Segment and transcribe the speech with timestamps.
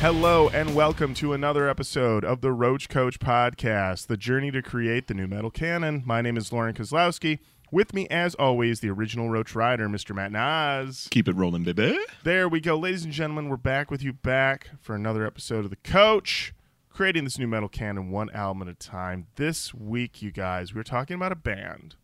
[0.00, 5.08] Hello and welcome to another episode of the Roach Koach Podcast, the journey to create
[5.08, 6.04] the nu metal canon.
[6.06, 7.40] My name is Lorin Kozlowski.
[7.72, 10.14] With me, as always, the original Roach Rider, Mr.
[10.14, 11.08] Matt Nas.
[11.10, 11.98] Keep it rolling, baby.
[12.22, 13.48] There we go, ladies and gentlemen.
[13.48, 16.54] We're back with you back for another episode of the Coach,
[16.88, 19.26] creating this nu metal canon one album at a time.
[19.34, 21.96] This week, you guys, we're talking about a band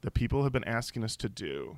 [0.00, 1.76] that people have been asking us to do,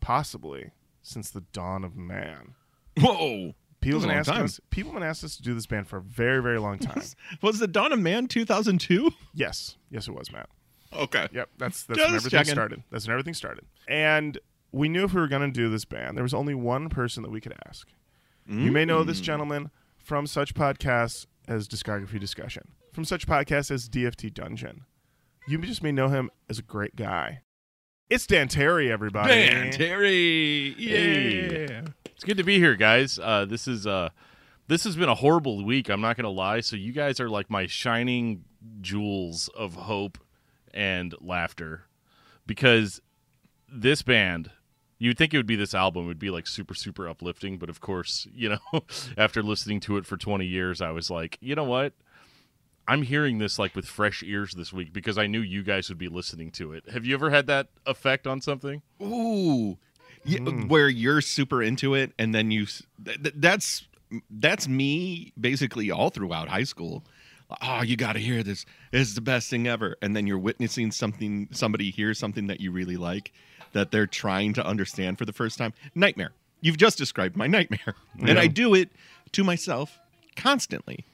[0.00, 0.70] possibly
[1.02, 2.54] since the dawn of man.
[2.98, 3.54] Whoa.
[3.84, 4.44] People been asking time.
[4.44, 4.60] us.
[4.70, 7.02] People been asking us to do this band for a very, very long time.
[7.42, 9.10] Was the Dawn of Man 2002?
[9.34, 10.48] yes, yes, it was, Matt.
[10.92, 11.28] Okay.
[11.32, 12.52] Yep, that's that's Just when everything checking.
[12.54, 12.82] started.
[12.90, 13.64] That's when everything started.
[13.88, 14.38] And
[14.72, 17.22] we knew if we were going to do this band, there was only one person
[17.22, 17.88] that we could ask.
[18.46, 19.06] You may know Mm.
[19.06, 24.84] this gentleman from such podcasts as Discography Discussion, from such podcasts as DFT Dungeon.
[25.48, 27.40] You just may know him as a great guy.
[28.10, 29.28] It's Dan Terry, everybody.
[29.28, 30.74] Dan Terry.
[30.76, 31.66] Hey.
[31.68, 31.82] Yeah.
[32.14, 33.18] It's good to be here, guys.
[33.18, 34.10] Uh, this is uh,
[34.68, 35.88] this has been a horrible week.
[35.88, 36.60] I'm not gonna lie.
[36.60, 38.44] So you guys are like my shining
[38.82, 40.18] jewels of hope
[40.72, 41.84] and laughter,
[42.46, 43.00] because
[43.72, 44.50] this band.
[44.96, 47.80] You'd think it would be this album would be like super super uplifting, but of
[47.80, 48.82] course, you know,
[49.18, 51.94] after listening to it for 20 years, I was like, you know what?
[52.86, 55.98] I'm hearing this like with fresh ears this week because I knew you guys would
[55.98, 56.84] be listening to it.
[56.90, 58.82] Have you ever had that effect on something?
[59.02, 59.78] Ooh.
[60.26, 60.68] Yeah, Mm.
[60.68, 63.86] Where you're super into it, and then you th- th- that's
[64.30, 67.04] that's me basically all throughout high school.
[67.60, 68.64] Oh, you got to hear this.
[68.90, 69.96] This is the best thing ever.
[70.00, 71.48] And then you're witnessing something.
[71.52, 73.32] Somebody hears something that you really like,
[73.72, 75.74] that they're trying to understand for the first time.
[75.94, 76.32] Nightmare.
[76.62, 78.90] You've just described my nightmare, and I do it
[79.32, 79.98] to myself
[80.36, 81.04] constantly.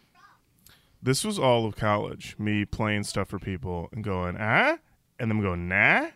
[1.03, 4.77] This was all of college, me playing stuff for people and going, ah?
[5.19, 6.09] And them going, nah?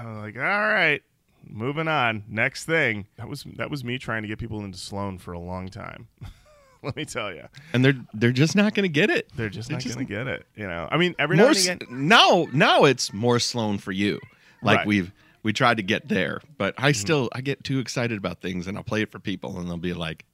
[0.00, 1.02] I'm like, all right,
[1.46, 2.24] moving on.
[2.28, 3.06] Next thing.
[3.16, 6.08] That was that was me trying to get people into Sloan for a long time.
[6.82, 7.44] Let me tell you.
[7.72, 9.30] and they're they're just not going to get it.
[9.36, 10.46] They're just They're not going to get it.
[10.56, 11.78] You know, I mean, every now and again.
[11.90, 14.20] now now it's more Sloan for you.
[14.62, 14.86] Like Right.
[14.86, 15.12] we've
[15.44, 18.76] we tried to get there, but I still I get too excited about things and
[18.76, 20.24] I'll play it for people and they'll be like,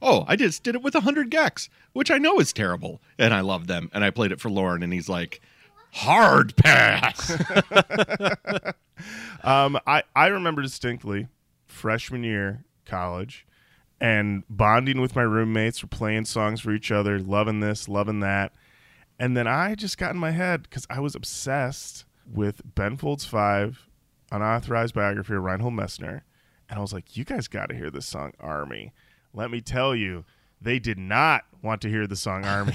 [0.00, 3.40] "Oh, I just did it with 100 gecs, which I know is terrible." And I
[3.40, 3.90] love them.
[3.92, 5.40] And I played it for Lorin and he's like,
[5.92, 7.32] "Hard pass."
[9.44, 11.28] Um, I, I remember distinctly
[11.66, 13.46] freshman year college
[14.00, 15.82] and bonding with my roommates.
[15.82, 18.52] We're playing songs for each other, loving this, loving that.
[19.18, 23.24] And then I just got in my head because I was obsessed with Ben Folds
[23.24, 23.88] 5,
[24.30, 26.22] unauthorized biography of Reinhold Messner.
[26.68, 28.92] And I was like, you guys got to hear this song, Army.
[29.34, 30.24] Let me tell you,
[30.60, 32.74] they did not want to hear the song Army.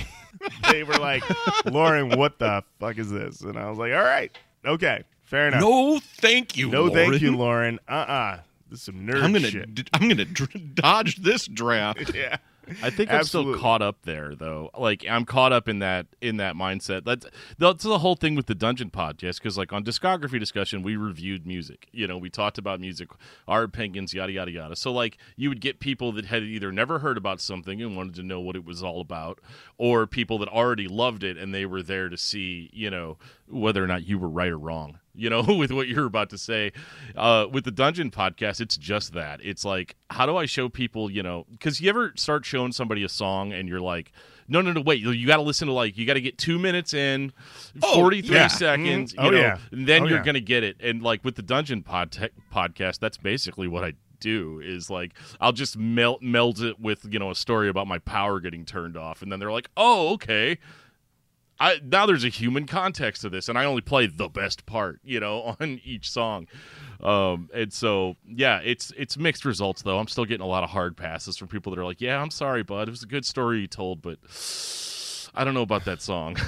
[0.71, 1.23] they were like,
[1.65, 3.41] Lorin, what the fuck is this?
[3.41, 5.61] And I was like, all right, okay, fair enough.
[5.61, 6.69] no, thank you.
[6.69, 7.37] No, thank you, Lorin.
[7.37, 7.79] Lorin.
[7.87, 9.75] Uh uh This is some nerd I'm going shit.
[9.75, 12.13] to I'm going to dr- dodge this draft.
[12.15, 12.37] yeah.
[12.81, 14.69] I think I'm still caught up there though.
[14.77, 17.03] Like I'm caught up in that in that mindset.
[17.03, 17.25] That's
[17.57, 21.45] that's the whole thing with the Dungeon podcast because like on discography discussion we reviewed
[21.45, 21.87] music.
[21.91, 23.09] You know, we talked about music,
[23.47, 24.75] our opinions, yada yada yada.
[24.75, 28.15] So like you would get people that had either never heard about something and wanted
[28.15, 29.39] to know what it was all about,
[29.77, 33.83] or people that already loved it and they were there to see you know whether
[33.83, 34.99] or not you were right or wrong.
[35.15, 36.71] You know, with what you're about to say,
[37.15, 39.39] uh, with the Dungeon podcast, it's just that.
[39.43, 43.03] It's like, how do I show people, you know, because you ever start showing somebody
[43.03, 44.11] a song and you're like,
[44.47, 46.57] no, no, no, wait, you got to listen to like, you got to get two
[46.59, 47.31] minutes in,
[47.81, 48.47] Oh, 43 yeah.
[48.47, 49.23] seconds, Mhm.
[49.23, 49.57] you Oh, know, yeah.
[49.71, 50.23] and then Oh, you're yeah.
[50.23, 50.77] going to get it.
[50.81, 55.51] And like with the Dungeon pod- podcast, that's basically what I do is like I'll
[55.51, 59.21] just melt meld it with you know a story about my power getting turned off
[59.21, 60.57] and then they're like oh okay
[61.63, 64.99] I now there's a human context to this, and I only play the best part,
[65.01, 66.47] you know, on each song.
[67.01, 69.97] Um, and so yeah, it's it's mixed results though.
[69.97, 72.31] I'm still getting a lot of hard passes from people that are like, "Yeah, I'm
[72.31, 72.89] sorry, bud.
[72.89, 74.17] It was a good story you told, but
[75.33, 76.35] I don't know about that song."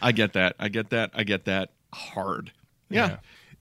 [0.00, 0.54] I get that.
[0.60, 1.10] I get that.
[1.12, 2.52] I get that hard.
[2.88, 3.16] yeah.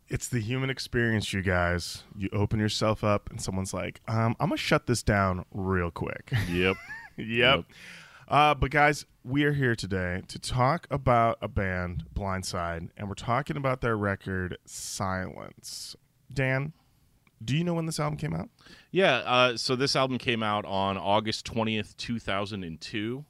[0.08, 2.04] It's the human experience, you guys.
[2.18, 5.90] You open yourself up, and someone's like, um, I'm going to shut this down real
[5.90, 6.34] quick.
[6.52, 6.76] yep.
[7.18, 7.18] yep.
[7.18, 7.66] Yep.
[8.32, 13.14] Uh, but, guys, we are here today to talk about a band, Blindside, and we're
[13.14, 15.98] talking about their record, Silence.
[16.34, 16.72] Dan,
[17.44, 18.48] do you know when this album came out?
[18.90, 19.18] Yeah.
[19.18, 23.26] Uh, so this album came out on August twentieth, two thousand and two.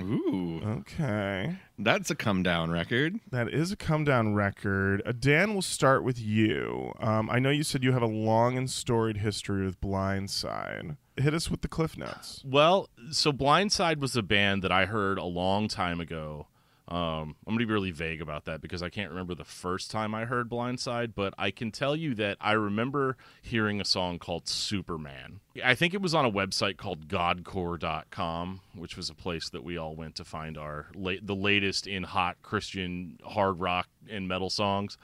[0.00, 0.60] Ooh.
[0.64, 1.58] Okay.
[1.78, 3.20] That's a come down record.
[3.30, 5.00] That is a come down record.
[5.06, 6.92] Uh, Dan, we'll start with you.
[6.98, 10.96] Um, I know you said you have a long and storied history with Blindside.
[11.16, 12.42] Hit us with the cliff notes.
[12.44, 16.46] Well, so Blindside was a band that I heard a long time ago
[16.88, 20.14] Um, I'm gonna be really vague about that because I can't remember the first time
[20.14, 24.48] I heard Blindside, but I can tell you that I remember hearing a song called
[24.48, 25.40] Superman.
[25.62, 29.76] I think it was on a website called Godcore.com, which was a place that we
[29.76, 34.50] all went to find our late, the latest in hot Christian hard rock and metal
[34.50, 34.96] songs.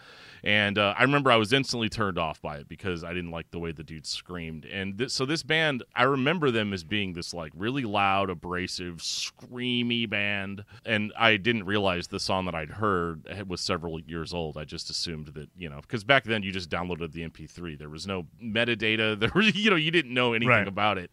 [0.42, 3.50] And uh, I remember I was instantly turned off by it because I didn't like
[3.50, 4.64] the way the dude screamed.
[4.66, 8.98] And th- so this band, I remember them as being this like really loud, abrasive,
[8.98, 10.64] screamy band.
[10.84, 14.56] And I didn't realize the song that I'd heard was several years old.
[14.56, 17.78] I just assumed that you know because back then you just downloaded the MP3.
[17.78, 19.18] There was no metadata.
[19.28, 20.68] There was you know you didn't know anything Right.
[20.68, 21.10] about it.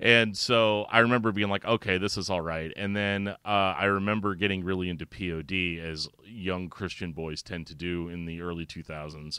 [0.00, 2.72] And so I remember being like, okay, this is all right.
[2.76, 7.74] And then uh, I remember getting really into POD as young Christian boys tend to
[7.76, 9.38] do in the early 2000s.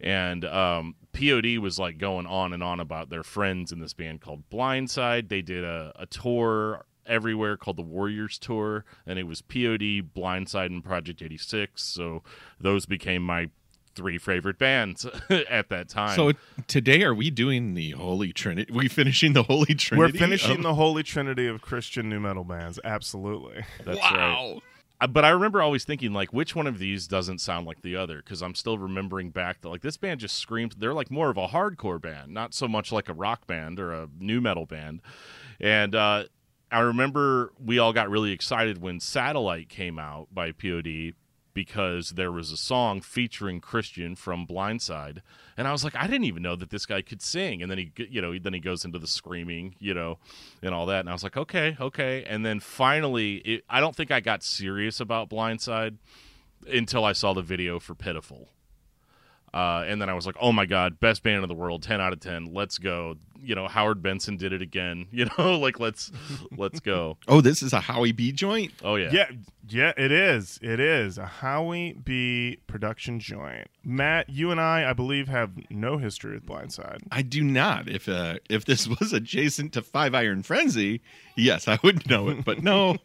[0.00, 4.22] And um, POD was like going on and on about their friends in this band
[4.22, 5.28] called Blindside.
[5.28, 10.66] They did a, a tour everywhere called the Warriors Tour, and it was POD, Blindside,
[10.66, 11.82] and Project 86.
[11.82, 12.22] So
[12.60, 13.50] those became my
[13.98, 15.04] three favorite bands
[15.50, 16.14] at that time.
[16.14, 16.32] So
[16.66, 18.72] today, are we doing the Holy Trinity?
[18.72, 20.12] We finishing the Holy Trinity?
[20.12, 22.78] We're finishing of- the holy trinity of Christian nu metal bands.
[22.84, 23.64] Absolutely.
[23.84, 24.12] that's right.
[24.12, 24.60] wow.
[25.00, 27.96] Uh, but I remember always thinking like, which one of these doesn't sound like the
[27.96, 28.16] other?
[28.18, 30.74] Because I'm still remembering back that like this band just screams.
[30.76, 33.92] They're like more of a hardcore band, not so much like a rock band or
[33.92, 35.00] a nu metal band.
[35.60, 36.24] And uh,
[36.70, 41.14] I remember we all got really excited when Satellite came out by POD
[41.58, 45.22] because there was a song featuring Christian from Blindside,
[45.56, 47.62] and I was like, I didn't even know that this guy could sing.
[47.62, 50.18] And then he, you know, then he goes into the screaming, you know,
[50.62, 52.22] and all that, and I was like, okay, okay.
[52.28, 55.96] And then finally, it, I don't think I got serious about Blindside
[56.72, 58.50] until I saw the video for Pitiful.
[59.58, 62.00] Uh, and then I was like, "Oh my god, best band in the world, ten
[62.00, 62.52] out of ten.
[62.54, 65.06] Let's go!" You know, Howard Benson did it again.
[65.12, 66.12] You know, like let's
[66.56, 67.16] let's go.
[67.28, 68.72] Oh, this is a Howie B joint.
[68.84, 69.30] Oh yeah, Yeah,
[69.68, 70.60] yeah, it is.
[70.62, 73.66] It is a Howie B production joint.
[73.84, 77.00] Matt, you and I, I believe, have no history with Blindside.
[77.10, 77.88] I do not.
[77.88, 81.00] If uh, if this was adjacent to Five Iron Frenzy,
[81.36, 82.44] yes, I would know it.
[82.44, 82.96] But no,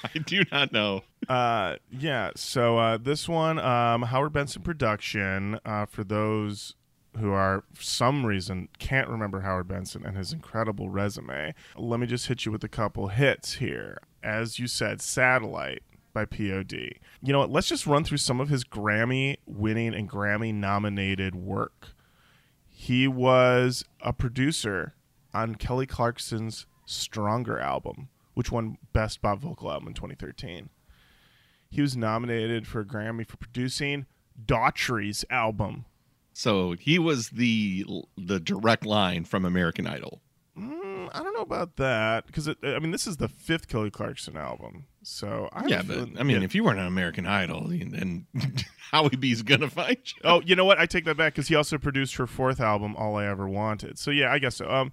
[0.14, 1.02] I do not know.
[1.28, 2.30] Uh, yeah.
[2.36, 5.58] So uh, this one, um, Howard Benson production.
[5.64, 6.74] Uh, for those
[7.18, 12.06] who are for some reason can't remember Howard Benson and his incredible resume, let me
[12.06, 13.98] just hit you with a couple hits here.
[14.22, 15.82] As you said, Satellite
[16.12, 16.72] by POD.
[17.22, 17.50] You know what?
[17.50, 21.88] Let's just run through some of his Grammy winning and Grammy nominated work.
[22.68, 24.94] He was a producer
[25.32, 30.70] on Kelly Clarkson's Stronger album, which won Best Pop Vocal Album in 2013.
[31.70, 34.06] He was nominated for a Grammy for producing
[34.44, 35.84] Daughtry's album.
[36.32, 37.84] So he was the
[38.16, 40.22] the direct line from American Idol.
[40.58, 44.36] Mm, I don't know about that because I mean this is the fifth Kelly Clarkson
[44.36, 46.44] album, so I yeah, but I mean, yeah.
[46.44, 48.26] if you weren't on American Idol, then
[48.90, 50.22] Howie B's gonna find you.
[50.24, 50.78] oh, you know what?
[50.78, 53.98] I take that back because he also produced her fourth album, All I Ever Wanted.
[53.98, 54.70] So yeah, I guess so.
[54.70, 54.92] Um,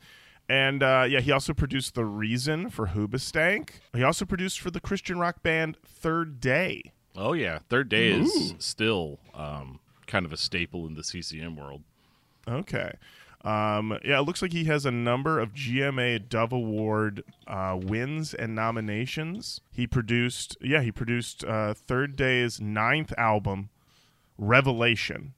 [0.50, 3.70] and uh, yeah, he also produced The Reason for Hoobastank.
[3.94, 6.92] He also produced for the Christian rock band Third Day.
[7.16, 7.60] oh yeah.
[7.70, 11.84] Third Day is still um, kind of a staple in the CCM world.
[12.48, 12.94] Okay.
[13.44, 18.34] Um, yeah, it looks like he has a number of GMA Dove Award uh, wins
[18.34, 19.62] and nominations.
[19.72, 23.70] He produced, yeah, he produced uh, Third Day's ninth album,
[24.38, 25.34] Revelation.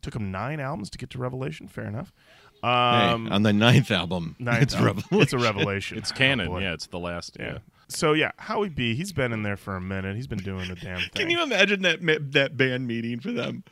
[0.00, 1.68] Took him nine albums to get to Revelation.
[1.68, 2.12] Fair enough.
[2.62, 4.96] Um, hey, on the ninth album, ninth it's album.
[5.10, 5.20] Revelation.
[5.22, 5.98] It's a revelation.
[6.02, 6.46] It's Oh, canon.
[6.48, 6.60] boy.
[6.62, 7.36] yeah, it's the last.
[7.40, 7.46] yeah.
[7.52, 7.58] Yeah.
[7.88, 8.94] So yeah, Howie B.
[8.94, 10.16] He's been in there for a minute.
[10.16, 11.10] He's been doing the damn thing.
[11.14, 11.98] Can you imagine that
[12.32, 13.64] that band meeting for them?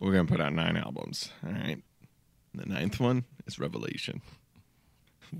[0.00, 1.30] We're gonna put out nine albums.
[1.44, 1.82] All right.
[2.54, 4.22] The ninth one is Revelation.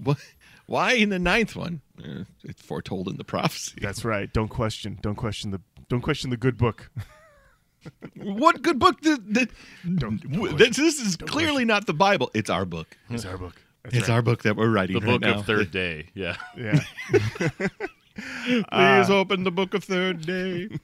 [0.03, 0.19] What?
[0.67, 1.81] Why in the ninth one?
[2.05, 3.79] Eh, it's foretold in the prophecy.
[3.81, 4.31] That's right.
[4.33, 4.99] Don't question.
[5.01, 5.61] Don't question the.
[5.89, 6.91] Don't question the good book.
[8.17, 9.01] what good book?
[9.01, 9.51] Did, did,
[9.97, 12.31] Don't- don't this, this is clearly not the Bible.
[12.35, 12.97] It's our book.
[13.11, 13.61] It's our book.
[13.85, 14.17] That's it's right.
[14.17, 15.39] our book that we're writing The right book now.
[15.39, 16.09] of Third Day.
[16.15, 16.37] Yeah.
[16.57, 16.81] Yeah.
[18.71, 20.69] Please open the book of Third Day.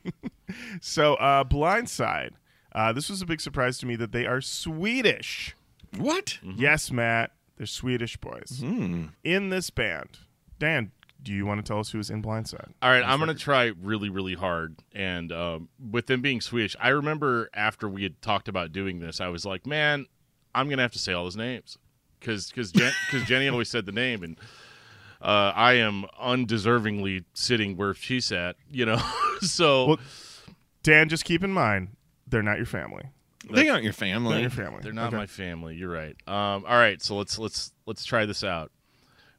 [0.82, 2.32] So, uh, Blindside.
[2.72, 5.56] Uh, this was a big surprise to me that they are Swedish.
[5.96, 6.38] what?
[6.42, 9.06] Yes, Matt, they're Swedish boys Hmm.
[9.24, 10.18] in this band.
[10.58, 10.92] Dan,
[11.24, 12.72] do you want to tell us who was in Blindside?
[12.82, 14.76] All right, I'm gonna try really, really hard.
[14.94, 19.20] And um, with them being Swedish, I remember after we had talked about doing this,
[19.20, 20.06] I was like, man,
[20.54, 21.78] I'm gonna have to say all his names
[22.20, 24.38] because because because Jenny always said the name, and
[25.20, 29.00] uh, I am undeservingly sitting where she sat, you know.
[29.40, 29.98] so Well,
[30.82, 33.04] Dan, just keep in mind they're not your family.
[33.50, 34.34] They aren't your family.
[34.36, 34.62] They're not family.
[34.64, 34.82] your family.
[34.82, 35.16] They're not Okay.
[35.16, 35.76] my family.
[35.76, 36.16] You're right.
[36.26, 38.70] Um, all right, so let's let's let's try this out.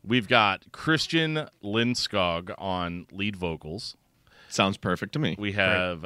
[0.07, 3.95] We've got Christian Lindskog on lead vocals.
[4.49, 5.35] Sounds perfect to me.
[5.37, 6.05] We have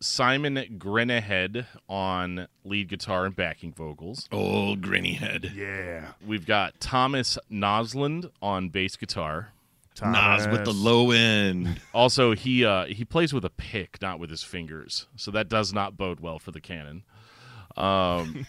[0.00, 4.28] Simon Grenehed on lead guitar and backing vocals.
[4.32, 5.52] Old grinny head.
[5.54, 6.12] Yeah.
[6.26, 9.52] We've got Tomas Näslund on bass guitar.
[10.02, 11.80] Nas with the low end.
[11.94, 15.72] Also, he uh, he plays with a pick, not with his fingers, so that does
[15.72, 17.04] not bode well for the canon.
[17.76, 18.46] Um,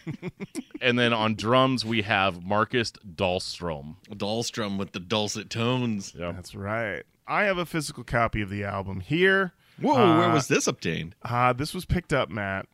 [0.81, 3.95] and then on drums we have Marcus Dahlstrom.
[4.09, 6.13] Dahlstrom with the dulcet tones.
[6.17, 6.35] Yep.
[6.35, 7.03] That's right.
[7.27, 9.53] I have a physical copy of the album here.
[9.81, 11.15] Whoa, where Uh, was this obtained?
[11.21, 12.67] Uh, this was picked up, Matt,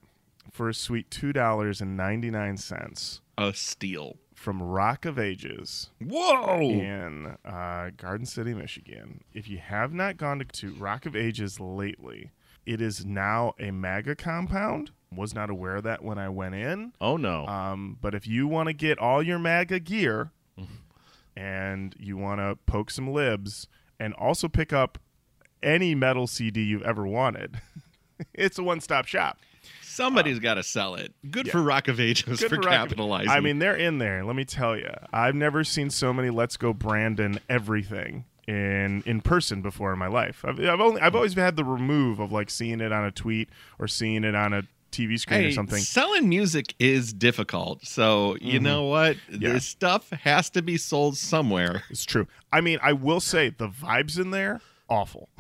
[0.51, 4.17] for a sweet two dollars and ninety nine cents A steal.
[4.36, 6.60] from Rock of Ages Whoa!
[6.60, 9.24] in uh, Garden City, Michigan.
[9.33, 12.31] If you have not gone to, to Rock of Ages lately,
[12.65, 14.91] it is now a MAGA compound.
[15.15, 16.93] Was not aware of that when I went in.
[17.00, 17.46] Oh no!
[17.46, 20.32] Um, but if you want to get all your MAGA gear
[21.38, 23.67] and you want to poke some libs
[24.00, 24.98] and also pick up
[25.62, 27.62] any metal CD you've ever wanted,
[28.34, 29.38] it's a one stop shop.
[29.84, 31.13] Somebody's got to sell it.
[31.29, 31.51] Good yeah.
[31.51, 33.29] for Rock of Ages Good for, Rock capitalizing.
[33.29, 34.25] I mean, they're in there.
[34.25, 39.21] Let me tell you, I've never seen so many "Let's Go Brandon" everything in in
[39.21, 40.43] person before in my life.
[40.45, 43.50] I've, I've only I've always had the remove of like seeing it on a tweet
[43.79, 45.79] or seeing it on a TV screen hey, or something.
[45.79, 47.83] selling music is difficult.
[47.85, 48.63] So you Mhm.
[48.63, 49.17] know what?
[49.31, 49.53] Yeah.
[49.53, 51.83] This stuff has to be sold somewhere.
[51.89, 52.27] It's true.
[52.51, 55.29] I mean, I will say the vibes in there awful.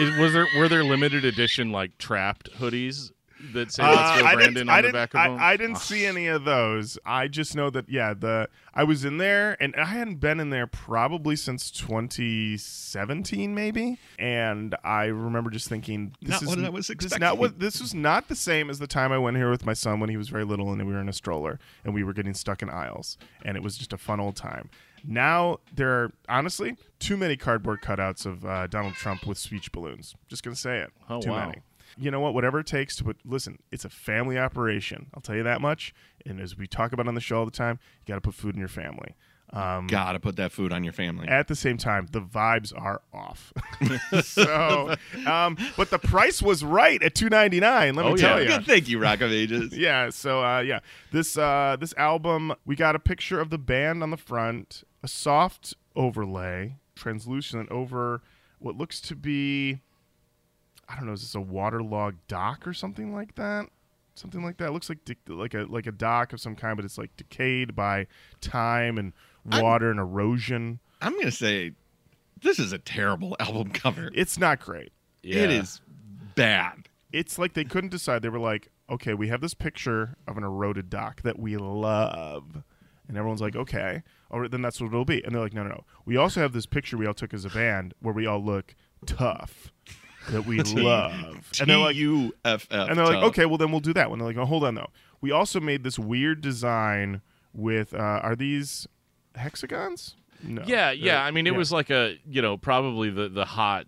[0.00, 3.12] Is, was there were there limited edition like trapped hoodies
[3.52, 5.38] that say Uh, "Let's go I Brandon" didn't, on I the back of I, them?
[5.40, 6.98] I didn't Oh, see any of those.
[7.04, 10.50] I just know that yeah, the I was in there and I hadn't been in
[10.50, 16.68] there probably since 2017 maybe, and I remember just thinking this Not is what I
[16.70, 17.20] was This, expecting.
[17.20, 19.72] not what this was not the same as the time I went here with my
[19.74, 22.12] son when he was very little and we were in a stroller and we were
[22.12, 24.70] getting stuck in aisles and it was just a fun old time.
[25.06, 30.14] Now there are honestly too many cardboard cutouts of uh, Donald Trump with speech balloons.
[30.28, 30.90] Just gonna say it.
[31.08, 31.46] Oh, too wow.
[31.46, 31.62] many
[31.96, 32.34] you know what?
[32.34, 33.18] Whatever it takes to put.
[33.24, 35.06] Listen, it's a family operation.
[35.14, 35.94] I'll tell you that much.
[36.26, 38.34] And as we talk about on the show all the time, you got to put
[38.34, 39.14] food in your family.
[39.52, 41.28] Um, Gotta put that food on your family.
[41.28, 43.52] at the same time, the vibes are off.
[44.24, 44.96] so,
[45.26, 47.94] um, but the price was right at two ninety nine.
[47.94, 48.42] Let me Oh, tell yeah.
[48.42, 48.48] you.
[48.58, 49.76] Good, thank you, Rock of Ages.
[49.76, 50.10] Yeah.
[50.10, 50.80] So, uh, yeah,
[51.12, 55.08] this uh, this album, we got a picture of the band on the front, a
[55.08, 58.22] soft overlay, translucent over
[58.58, 59.80] what looks to be,
[60.88, 63.66] I don't know, is this a waterlogged dock or something like that?
[64.14, 64.68] Something like that.
[64.68, 67.16] It looks like de- like a like a dock of some kind, but it's like
[67.16, 68.06] decayed by
[68.40, 69.12] time and
[69.50, 70.78] I'm- water and erosion.
[71.00, 71.72] I'm gonna say
[72.40, 74.10] this is a terrible album cover.
[74.14, 74.92] It's not great.
[75.22, 75.40] yeah.
[75.44, 75.80] It is
[76.34, 76.88] bad.
[77.12, 78.22] it's like they couldn't decide.
[78.22, 82.62] They were like, okay, we have this picture of an eroded dock that we love.
[83.08, 85.22] And everyone's like, okay, all right, then that's what it'll be.
[85.24, 85.84] And they're like, no, no, no.
[86.06, 88.74] We also have this picture we all took as a band where we all look
[89.06, 89.72] tough
[90.30, 91.12] that we love.
[91.60, 92.88] And they're like, U F F.
[92.88, 94.18] and they're like, okay, well then we'll do that one.
[94.18, 94.90] They're like, oh, hold on though.
[95.20, 98.86] We also made this weird design with, uh, are these
[99.36, 100.16] hexagons?
[100.42, 100.62] No.
[100.66, 101.22] Yeah, yeah.
[101.24, 101.58] I mean, it yeah.
[101.58, 103.86] was like a you know probably the the hot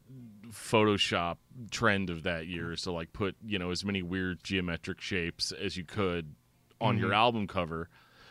[0.51, 1.37] Photoshop
[1.71, 5.53] trend of that year is to like put you know as many weird geometric shapes
[5.53, 6.35] as you could
[6.81, 7.17] on your Mhm.
[7.17, 7.89] album cover.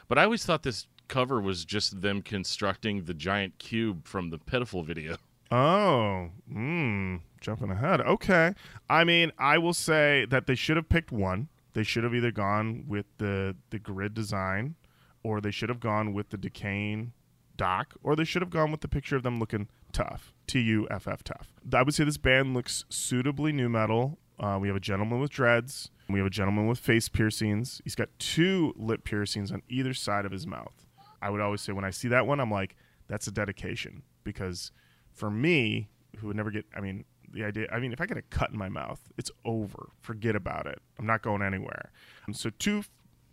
[0.07, 4.38] But I always thought this cover was just them constructing the giant cube from the
[4.39, 5.17] Pitiful video.
[5.52, 8.02] Oh, mm, jumping ahead.
[8.02, 8.54] Okay.
[8.90, 11.50] I mean, I will say that they should have picked one.
[11.74, 14.75] They should have either gone with the the grid design,
[15.24, 17.14] or they should have gone with the decaying
[17.58, 20.34] dock, or they should have gone with the picture of them looking tough.
[20.48, 21.50] T U F F tough.
[21.74, 24.18] I would say this band looks suitably nu metal.
[24.40, 25.92] Uh, we have a gentleman with dreads.
[26.10, 27.82] We have a gentleman with face piercings.
[27.84, 30.86] He's got two lip piercings on either side of his mouth.
[31.22, 32.75] I would always say when I see that one, I'm like,
[33.08, 34.72] that's a dedication because
[35.15, 38.17] for me, who would never get, I mean, the idea, I mean, if I get
[38.17, 39.89] a cut in my mouth, it's over.
[40.01, 40.79] Forget about it.
[41.00, 41.91] I'm not going anywhere.
[42.27, 42.84] And so, two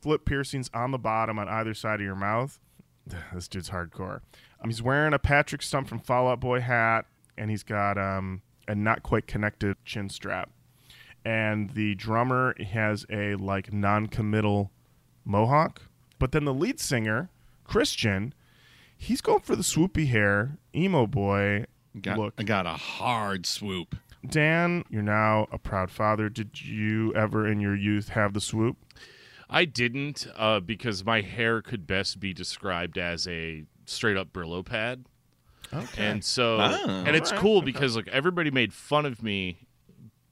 [0.00, 2.58] flip piercings on the bottom on either side of your mouth.
[3.34, 4.20] This dude's hardcore.
[4.60, 8.42] Um, he's wearing a Patrick Stump from Fall Out Boy hat, and he's got um,
[8.68, 10.50] a not quite connected chin strap.
[11.24, 14.70] And the drummer has a like non committal
[15.24, 15.82] mohawk.
[16.18, 17.30] But then the lead singer,
[17.64, 18.34] Christian,
[18.96, 21.66] he's going for the swoopy hair, emo boy
[22.00, 22.34] got, look.
[22.38, 23.96] I got a hard swoop.
[24.26, 26.28] Dan, you're now a proud father.
[26.28, 28.76] Did you ever in your youth have the swoop?
[29.50, 34.64] I didn't uh, because my hair could best be described as a straight up Brillo
[34.64, 35.04] pad.
[35.74, 36.06] Okay.
[36.06, 36.78] And so, Ah.
[37.06, 37.66] and it's Alright, cool okay.
[37.66, 39.58] because like everybody made fun of me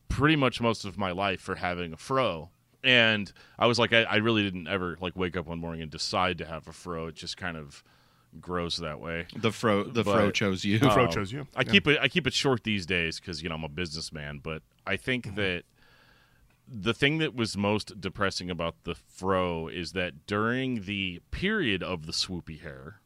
[0.09, 2.51] pretty much most of my life for having a fro.
[2.83, 5.91] And I was like, I, I really didn't ever like wake up one morning and
[5.91, 7.09] decide to have a fro.
[7.09, 7.83] It just kind of
[8.41, 9.27] gross that way.
[9.35, 10.79] The fro the But- fro chose you.
[10.79, 11.47] The Fro Um, chose you.
[11.57, 14.39] I keep it I keep it short these days because you know I'm a businessman.
[14.39, 15.37] But I think Mm-hmm.
[15.37, 15.65] that
[16.73, 22.07] the thing that was most depressing about the fro is that during the period of
[22.07, 23.01] the swoopy hair,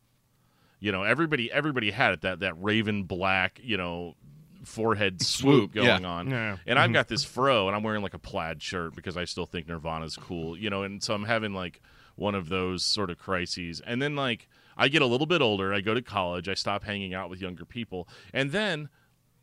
[0.81, 4.17] you know everybody everybody had it that that raven black you know
[4.65, 5.85] forehead swoop, Swoop, yeah.
[5.99, 6.31] going on.
[6.31, 6.57] Yeah.
[6.67, 9.45] And I've got this fro, and I'm wearing like a plaid shirt because I still
[9.45, 10.83] think Nirvana's cool, you know.
[10.85, 11.83] And so I'm having like
[12.17, 15.73] one of those sort of crises, and then like I get a little bit older,
[15.73, 18.89] I go to college, I stop hanging out with younger people, and then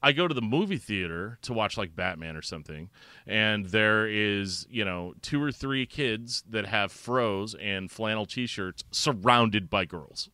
[0.04, 2.90] I go to the movie theater to watch like Batman or something,
[3.28, 8.84] and there is you know two or three kids that have fros and flannel t-shirts
[8.92, 10.30] surrounded by girls,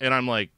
[0.00, 0.50] and I'm like.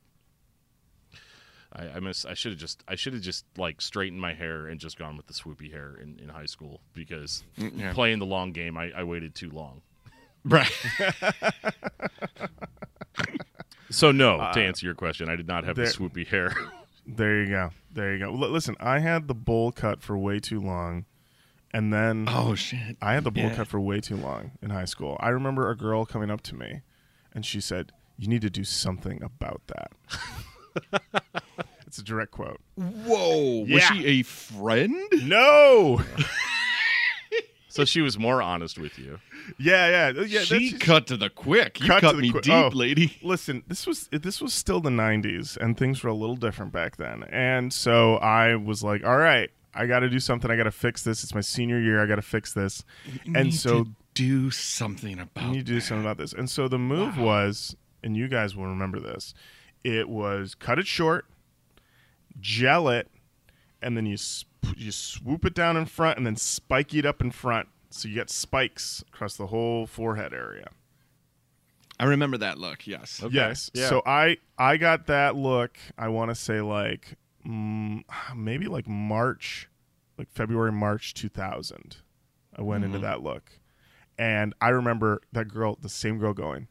[1.74, 2.26] I, I miss.
[2.26, 2.84] I should have just.
[2.86, 5.96] I should have just like straightened my hair and just gone with the swoopy hair
[6.02, 7.94] in, in high school because mm, yeah.
[7.94, 9.80] playing the long game, I, I waited too long.
[10.44, 10.70] Right.
[13.90, 16.54] So no, to uh, answer your question, I did not have the swoopy hair.
[17.06, 17.70] There you go.
[17.92, 18.30] There you go.
[18.30, 21.04] L- listen, I had the bowl cut for way too long,
[21.74, 22.96] and then Oh shit.
[23.02, 23.54] I had the bowl Yeah.
[23.56, 25.16] cut for way too long in high school.
[25.18, 26.82] I remember a girl coming up to me,
[27.34, 29.90] and she said, "You need to do something about that."
[31.86, 32.60] it's a direct quote.
[32.76, 33.66] Whoa.
[33.68, 34.94] Was she a friend?
[35.24, 36.00] No.
[37.72, 39.18] So she was more honest with you.
[39.58, 40.40] yeah, yeah, yeah.
[40.42, 41.80] she that's- cut to the quick.
[41.80, 42.68] You Cut cut, to the me quick- deep, oh.
[42.68, 43.16] lady.
[43.22, 46.96] Listen, this was this was still the '90s, and things were a little different back
[46.96, 47.24] then.
[47.30, 50.50] And so I was like, "All right, I got to do something.
[50.50, 51.22] I got to fix this.
[51.24, 52.02] It's my senior year.
[52.02, 52.84] I got to fix this."
[53.24, 56.32] and Need so to do something about you need to do something about this.
[56.34, 57.74] And so the move was,
[58.04, 59.32] and you guys will remember this,
[59.82, 61.24] it was cut it short,
[62.40, 63.08] gel it,
[63.80, 67.20] and then you sp- you swoop it down in front, and then spike it up
[67.20, 70.70] in front, so you get spikes across the whole forehead area.
[72.00, 72.86] I remember that look.
[72.86, 73.20] Yes.
[73.22, 73.34] Okay.
[73.34, 73.70] Yes.
[73.74, 73.88] Yeah.
[73.88, 75.76] So I I got that look.
[75.96, 77.16] I want to say like
[77.46, 78.02] mm,
[78.36, 79.68] maybe like March,
[80.18, 81.96] like February March 2000.
[82.56, 83.50] I went into that look,
[84.18, 86.68] and I remember that girl, the same girl, going,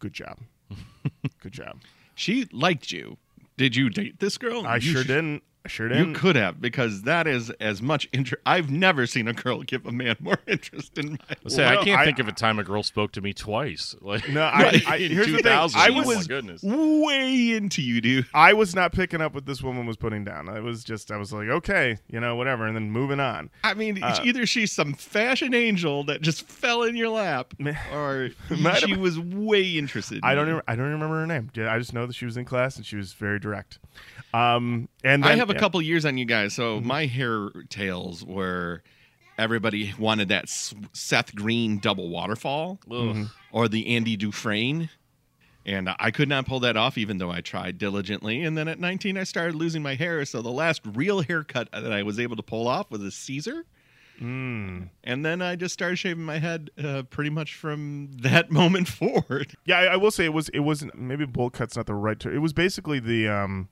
[0.00, 0.38] "Good job,
[1.40, 1.78] good job."
[2.16, 3.16] She liked you.
[3.56, 4.66] Did you date this girl?
[4.66, 5.42] I You sure sh- didn't.
[5.64, 6.14] I sure You didn't.
[6.14, 8.42] could have because that is as much interest.
[8.46, 11.18] I've never seen a girl give a man more interest in my.
[11.44, 13.94] I'll say I can't I- think of a time a girl spoke to me twice.
[14.02, 14.88] Like No, I, Right.
[14.88, 15.42] I, in here's the thing.
[15.42, 15.78] 2000.
[15.80, 16.62] I oh was my goodness.
[16.62, 18.26] way into you, dude.
[18.32, 20.48] I was not picking up what this woman was putting down.
[20.48, 23.50] I was just I was like, okay, you know, whatever, and then moving on.
[23.62, 27.52] I mean, Uh, either she's some fashion angel that just fell in your lap,
[27.92, 28.30] or
[28.78, 30.18] she was way interested.
[30.18, 30.52] In I don't you.
[30.54, 31.50] even I don't even remember her name.
[31.68, 33.78] I just know that she was in class and she was very direct.
[34.32, 36.86] Um, and then, I have a yeah, couple years on you guys, so Mm-hmm.
[36.86, 38.82] my hair tails were
[39.38, 43.24] everybody wanted that Seth Green double waterfall Mm-hmm.
[43.52, 44.90] or the Andy Dufresne.
[45.66, 48.42] And I could not pull that off, even though I tried diligently.
[48.44, 50.24] And then at 19, I started losing my hair.
[50.24, 53.66] So the last real haircut that I was able to pull off was a Caesar.
[54.20, 54.88] Mm.
[55.04, 59.54] And then I just started shaving my head uh, pretty much from that moment forward.
[59.66, 62.18] Yeah, I, I will say it was it wasn't maybe bowl cut's not the right
[62.18, 62.34] term.
[62.34, 63.68] It was basically the um,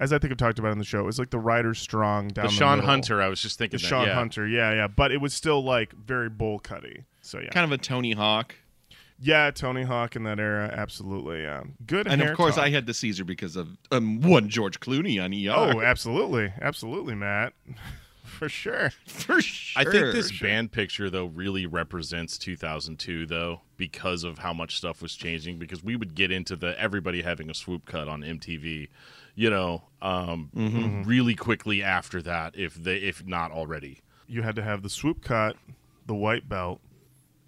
[0.00, 0.98] as I think I've talked about in the show.
[1.00, 2.90] It was like the rider strong down The the, Shawn middle.
[2.90, 3.86] Hunter, I was just the thinking that.
[3.86, 4.14] Shawn yeah.
[4.14, 4.48] Hunter.
[4.48, 7.04] Yeah, yeah, but it was still like very bowl cutty.
[7.20, 8.56] So yeah, Kind of a Tony Hawk.
[9.20, 11.42] yeah, Tony Hawk in that era, absolutely.
[11.42, 12.08] Yeah, good.
[12.08, 12.64] And hair of course, talk.
[12.64, 15.76] I had the Caesar because of um, one George Clooney on ER.
[15.76, 17.52] Oh, absolutely, absolutely, Matt,
[18.24, 18.90] for sure.
[19.06, 19.80] for sure.
[19.82, 20.48] I think this sure.
[20.48, 25.84] band picture though really represents 2002 though because of how much stuff was changing because
[25.84, 28.88] we would get into the everybody having a swoop cut on MTV,
[29.34, 31.02] you know, um, Mm-hmm.
[31.04, 34.00] really quickly after that if they if not already.
[34.26, 35.56] you had to have the swoop cut,
[36.06, 36.80] the white belt,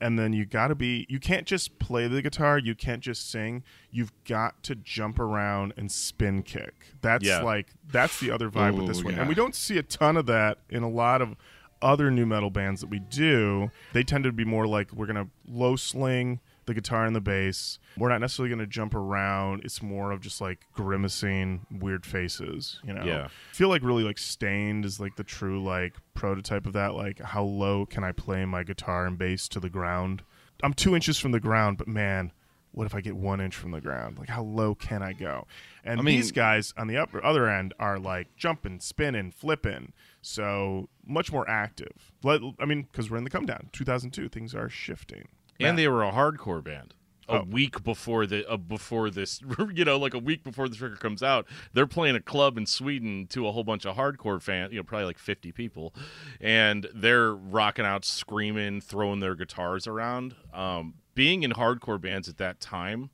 [0.01, 3.31] and then you got to be you can't just play the guitar, you can't just
[3.31, 3.63] sing.
[3.91, 6.75] You've got to jump around and spin kick.
[7.01, 7.43] That's Yeah.
[7.43, 9.15] like that's the other vibe with this one.
[9.15, 9.21] yeah.
[9.21, 11.37] And we don't see a ton of that in a lot of
[11.81, 13.71] other nu metal bands that we do.
[13.93, 17.21] They tend to be more like we're going to low sling the guitar and the
[17.21, 17.79] bass.
[17.97, 19.65] We're not necessarily going to jump around.
[19.65, 23.05] It's more of just like grimacing weird faces, you know.
[23.05, 23.25] Yeah.
[23.27, 26.95] I feel like really like Staind is like the true like prototype of that.
[26.95, 30.23] Like how low can I play my guitar and bass to the ground?
[30.63, 32.33] I'm two inches from the ground, but man,
[32.71, 34.19] what if I get one inch from the ground?
[34.19, 35.47] Like how low can I go?
[35.85, 39.93] And I mean- these guys on the upper other end are like jumping, spinning, flipping.
[40.23, 42.13] So much more active.
[42.23, 45.27] Let, I mean, because we're in the come down, 2002, things are shifting.
[45.61, 46.95] And they were a hardcore band.
[47.29, 47.45] A Oh.
[47.45, 49.41] week before the uh, before this,
[49.75, 52.67] you know, like a week before the record comes out, they're playing a club in
[52.67, 55.95] Sweden to a whole bunch of hardcore fans, you know, probably like 50 people,
[56.41, 60.35] and they're rocking out, screaming, throwing their guitars around.
[60.53, 63.11] Um, being in hardcore bands at that time,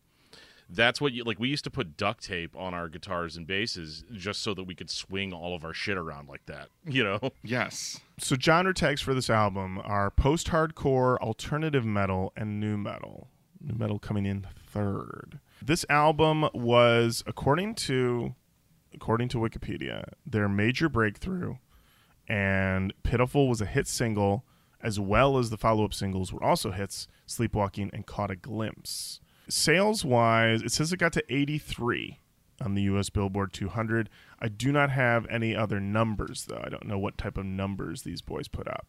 [0.68, 1.38] that's what you like.
[1.38, 4.74] We used to put duct tape on our guitars and basses just so that we
[4.74, 6.68] could swing all of our shit around like that.
[6.88, 7.32] You know?
[7.44, 8.00] Yes.
[8.18, 13.28] So genre tags for this album are post-hardcore, alternative metal, and nu metal.
[13.60, 15.38] Nu metal coming in third.
[15.62, 18.34] This album was, according to
[18.94, 21.56] according to Wikipedia, their major breakthrough,
[22.26, 24.44] and Pitiful was a hit single,
[24.82, 29.20] as well as the follow-up singles were also hits, Sleepwalking and Caught a Glimpse.
[29.48, 32.18] Sales-wise, it says it got to 83
[32.60, 34.08] on the US Billboard 200.
[34.40, 36.60] I do not have any other numbers though.
[36.62, 38.86] I don't know what type of numbers these boys put up.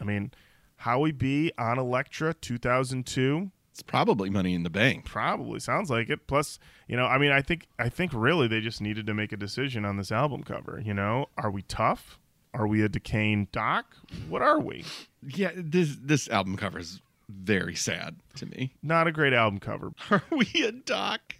[0.00, 0.30] I mean,
[0.76, 5.04] Howie B on Elektra 2002 It's probably money in the bank.
[5.04, 6.26] probably sounds like it.
[6.26, 6.58] Plus,
[6.88, 9.36] you know, I mean, I think I think really they just needed to make a
[9.36, 11.26] decision on this album cover, you know?
[11.36, 12.18] Are we tough?
[12.54, 13.96] Are we a decaying dock?
[14.28, 14.84] What are we?
[15.22, 18.74] Yeah, this this album cover is very sad to me.
[18.82, 19.92] Not a great album cover.
[20.10, 21.36] Are we a dock?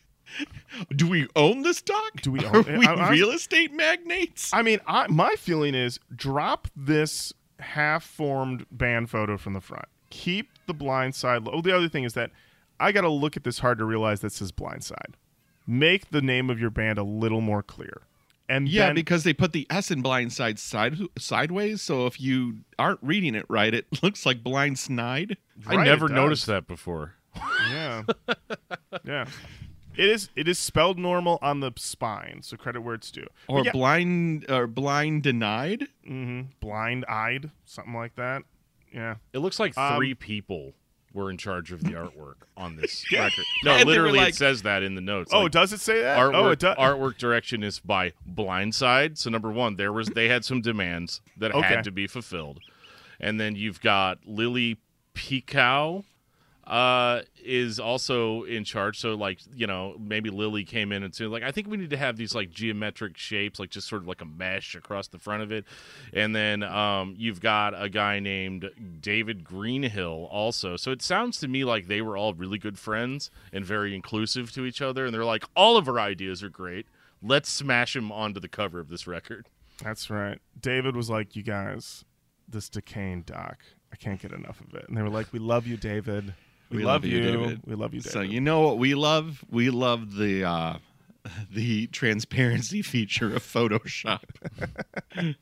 [0.94, 2.20] Do we own this dock?
[2.22, 4.50] Do we Are own- we I- I- real estate magnates?
[4.54, 9.86] I mean, I, my feeling is drop this half-formed band photo from the front.
[10.10, 11.42] Keep the blind side.
[11.46, 12.30] Oh, the other thing is that
[12.78, 15.16] I got to look at this hard to realize this is blind side.
[15.66, 18.02] Make the name of your band a little more clear.
[18.48, 22.20] And Yeah, then, because they put the S in blind side side sideways, so if
[22.20, 25.36] you aren't reading it right, it looks like blind snide.
[25.66, 27.14] I never noticed that before.
[27.70, 28.02] Yeah.
[29.04, 29.26] yeah.
[29.96, 33.26] It is it is spelled normal on the spine, so credit where it's due.
[33.48, 35.88] Or yeah, blind or blind denied.
[36.08, 36.42] Mm-hmm.
[36.60, 38.42] blind-eyed, something like that.
[38.94, 39.16] Yeah.
[39.32, 40.72] It looks like Um, three people
[41.12, 43.44] were in charge of the artwork on this record.
[43.64, 45.32] No, And they were literally, like- it says that in the notes.
[45.34, 46.16] Oh, Like, does it say that?
[46.18, 46.76] artwork, oh, it does.
[46.76, 49.18] artwork direction is by Blindside.
[49.18, 51.66] So number one, there was they had some demands that Okay.
[51.66, 52.60] had to be fulfilled,
[53.18, 54.78] and then you've got Lily
[55.14, 56.04] Picow
[56.66, 58.98] uh is also in charge.
[58.98, 61.90] So like you know maybe lily came in and said like i think we need
[61.90, 65.18] to have these like geometric shapes like just sort of like a mesh across the
[65.18, 65.64] front of it.
[66.12, 68.70] And then um you've got a guy named
[69.00, 70.76] david greenhill also.
[70.76, 74.52] So it sounds to me like they were all really good friends and very inclusive
[74.52, 75.06] to each other.
[75.06, 76.86] And they're like all of our ideas are great.
[77.20, 79.46] Let's smash them onto the cover of this record.
[79.82, 80.38] That's right.
[80.58, 82.04] David was like, "You guys,
[82.48, 83.58] this decaying dock,
[83.92, 86.34] I can't get enough of it." And they were like, "We love you, David.
[86.70, 87.20] We, love, you.
[87.20, 87.62] David.
[87.66, 89.44] We love you, David." So you know what we love?
[89.50, 90.76] We love the uh,
[91.52, 94.22] the transparency feature of Photoshop.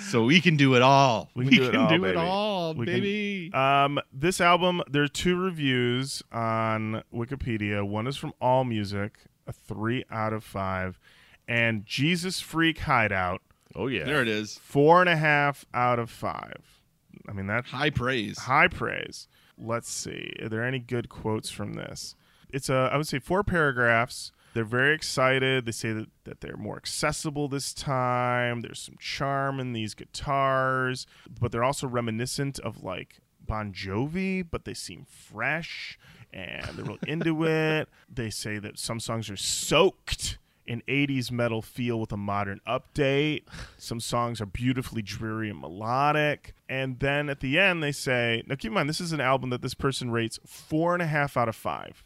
[0.00, 1.30] so we can do it all.
[1.34, 2.10] We can do it all, do baby.
[2.10, 7.86] it all, We can- Um, this album, there are two reviews on Wikipedia.
[7.86, 9.10] One is from AllMusic,
[9.46, 10.98] a three out of five,
[11.46, 13.42] and Jesus Freak Hideout,
[13.76, 14.58] oh yeah there it is.
[14.62, 16.79] four and a half out of five.
[17.28, 18.38] I mean, that's High praise.
[18.38, 19.28] high praise.
[19.58, 20.32] Let's see.
[20.42, 22.14] Are there any good quotes from this?
[22.48, 24.32] It's a, I would say, four paragraphs.
[24.54, 25.64] They're very excited.
[25.64, 28.62] They say that, that they're more accessible this time.
[28.62, 31.06] There's some charm in these guitars,
[31.40, 35.98] but they're also reminiscent of like Bon Jovi, but they seem fresh
[36.32, 37.88] and they're real into it.
[38.12, 40.38] They say that some songs are soaked
[40.70, 43.42] in 80s metal feel with a modern update.
[43.76, 46.54] Some songs are beautifully dreary and melodic.
[46.68, 49.50] And then at the end, they say, now keep in mind, this is an album
[49.50, 52.04] that this person rates four and a half out of five.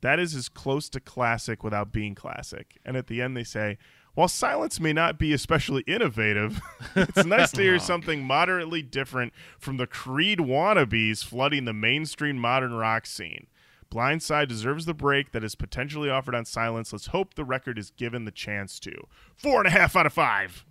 [0.00, 2.78] That is as close to classic without being classic.
[2.82, 3.76] And at the end, they say,
[4.14, 6.62] while silence may not be especially innovative,
[6.96, 7.78] it's nice to hear oh.
[7.78, 13.48] something moderately different from the Creed wannabes flooding the mainstream modern rock scene.
[13.90, 16.92] Blindside deserves the break that is potentially offered on silence.
[16.92, 18.92] Let's hope the record is given the chance to.
[19.36, 20.64] Four and a half out of five.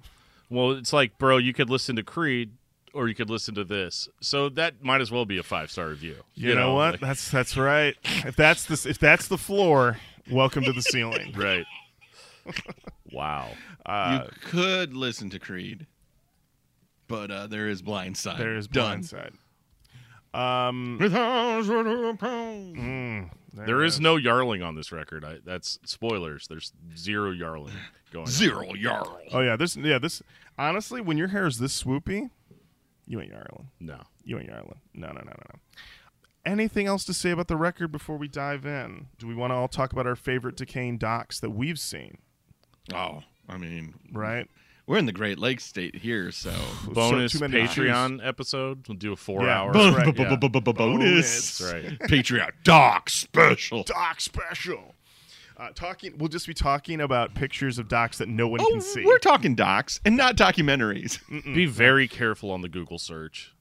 [0.50, 2.52] Well, it's like, bro, you could listen to Creed
[2.94, 4.08] or you could listen to this.
[4.22, 6.18] So that might as well be a five star review.
[6.34, 6.94] You, know, what?
[6.94, 7.96] like- that's that's right.
[8.04, 9.98] If that's the if that's the floor,
[10.32, 11.34] welcome to the ceiling.
[11.38, 11.66] right.
[13.12, 13.50] wow.
[13.86, 15.86] Uh, you could listen to Creed,
[17.08, 18.40] but uh, there is Blind Side.
[18.40, 19.02] there is Done.
[19.02, 19.34] blindside.
[20.36, 20.98] Um,
[22.76, 23.30] Mm.
[23.54, 25.24] There it is no yarling on this record.
[25.24, 26.48] I, that's spoilers.
[26.48, 27.72] There's zero yarling
[28.12, 28.32] going on.
[28.32, 29.18] Zero Jarl.
[29.32, 30.22] Oh yeah, this yeah this.
[30.58, 32.30] Honestly, when your hair is this swoopy,
[33.08, 33.70] you ain't yarling.
[33.80, 34.02] No.
[34.26, 34.78] You ain't Ireland.
[34.94, 35.60] No, no, no, no, no.
[36.46, 39.08] Anything else to say about the record before we dive in?
[39.20, 42.18] Do we want to all talk about our favorite decaying docks that we've seen?
[42.94, 44.48] Oh, I mean, Right?
[44.88, 46.54] We're in the Great Lakes state here, so
[46.88, 48.88] Bonus too many to Patreon episode.
[48.88, 49.74] We'll do a four Yeah, hour.
[49.74, 50.60] bonus- right, yeah.
[50.60, 51.58] bonus.
[51.60, 52.00] That's right.
[52.10, 53.84] Patreon doc special.
[53.84, 54.96] Doc special.
[55.58, 56.18] Uh, talking.
[56.18, 59.06] We'll just be talking about pictures of docs that no one Oh, can see.
[59.06, 61.20] we're talking docs and not documentaries.
[61.46, 63.54] Be very careful on the Google search.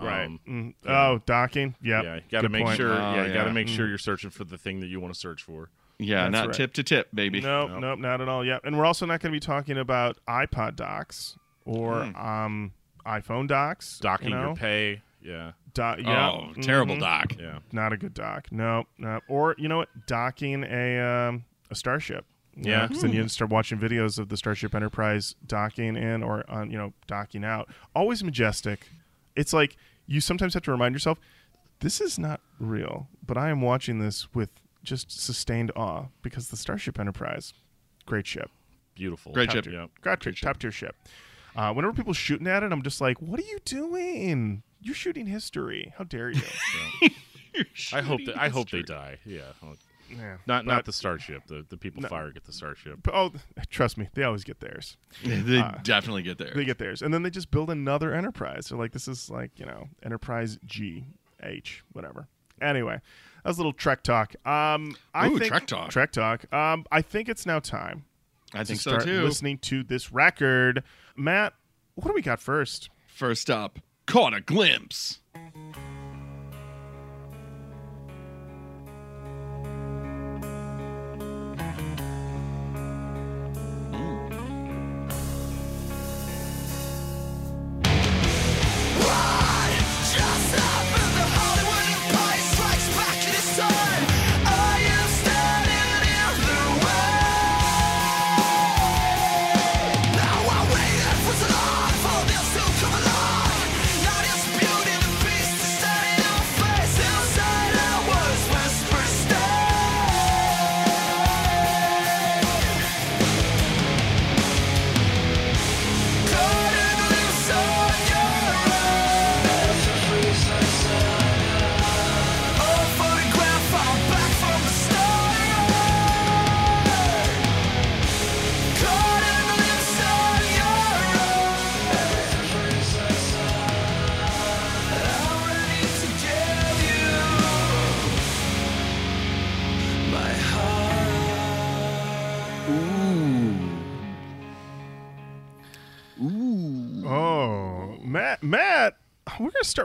[0.00, 0.26] right.
[0.26, 0.74] Um, Mm.
[0.86, 1.74] Oh, docking.
[1.82, 2.04] Yep.
[2.04, 2.76] Yeah, you got to make point.
[2.76, 2.92] sure.
[2.92, 3.52] Oh, yeah, you got to yeah.
[3.52, 5.70] make sure you're searching for the thing that you want to search for.
[5.98, 6.54] Yeah, That's not right.
[6.56, 7.40] tip to tip, baby.
[7.40, 7.80] Nope, Nope.
[7.80, 8.44] nope, not at all.
[8.44, 12.16] Yeah, and we're also not going to be talking about iPod docks or Hmm.
[12.16, 12.72] um,
[13.04, 13.98] iPhone docks.
[13.98, 14.46] Docking you know?
[14.48, 15.02] your pay.
[15.20, 15.52] Yeah.
[15.74, 17.00] Do- yeah, Oh, terrible mhm.
[17.00, 17.32] doc.
[17.38, 17.58] Yeah.
[17.72, 18.50] Not a good dock.
[18.52, 19.20] No, no.
[19.28, 19.88] Or you know what?
[20.06, 22.24] Docking a um, a starship.
[22.60, 22.86] Yeah.
[22.88, 26.76] because then you start watching videos of the Starship Enterprise docking in or on, you
[26.78, 27.68] know docking out.
[27.94, 28.88] Always majestic.
[29.36, 29.76] It's like
[30.08, 31.18] you sometimes have to remind yourself,
[31.80, 34.50] this is not real, but I am watching this with
[34.88, 37.52] just sustained awe because the Starship Enterprise,
[38.06, 38.50] great ship.
[38.94, 39.32] Beautiful.
[39.32, 39.64] Great Top ship.
[39.64, 39.72] tier.
[39.74, 39.90] Yep.
[40.02, 40.96] Top tier, top tier ship.
[41.54, 44.62] Uh, whenever people shooting at it, I'm just like, "What are you doing?
[44.80, 45.92] You're shooting history.
[45.98, 46.40] How dare you?"
[47.92, 49.18] I hope that I hope they die.
[49.24, 49.40] Yeah.
[50.10, 50.36] yeah.
[50.46, 51.46] Not But- not the starship.
[51.46, 53.00] The the people fire get the starship.
[53.02, 53.32] but- oh,
[53.70, 54.96] trust me, they always get theirs.
[55.24, 56.52] they Uh, definitely get there.
[56.54, 58.68] They get theirs, and then they just build another Enterprise.
[58.68, 61.06] They're like, "This is like you know, Enterprise G,
[61.42, 62.28] H, whatever."
[62.60, 63.00] Anyway,
[63.48, 64.34] that was a little Trek talk.
[64.46, 65.88] Um, I Ooh, think Trek talk.
[65.88, 66.52] Trek talk.
[66.52, 68.04] Um, I think it's now time
[68.52, 69.22] I think so start too.
[69.22, 70.84] listening to this record.
[71.16, 71.54] Matt,
[71.94, 72.90] what do we got first?
[73.06, 75.20] First up, caught a glimpse.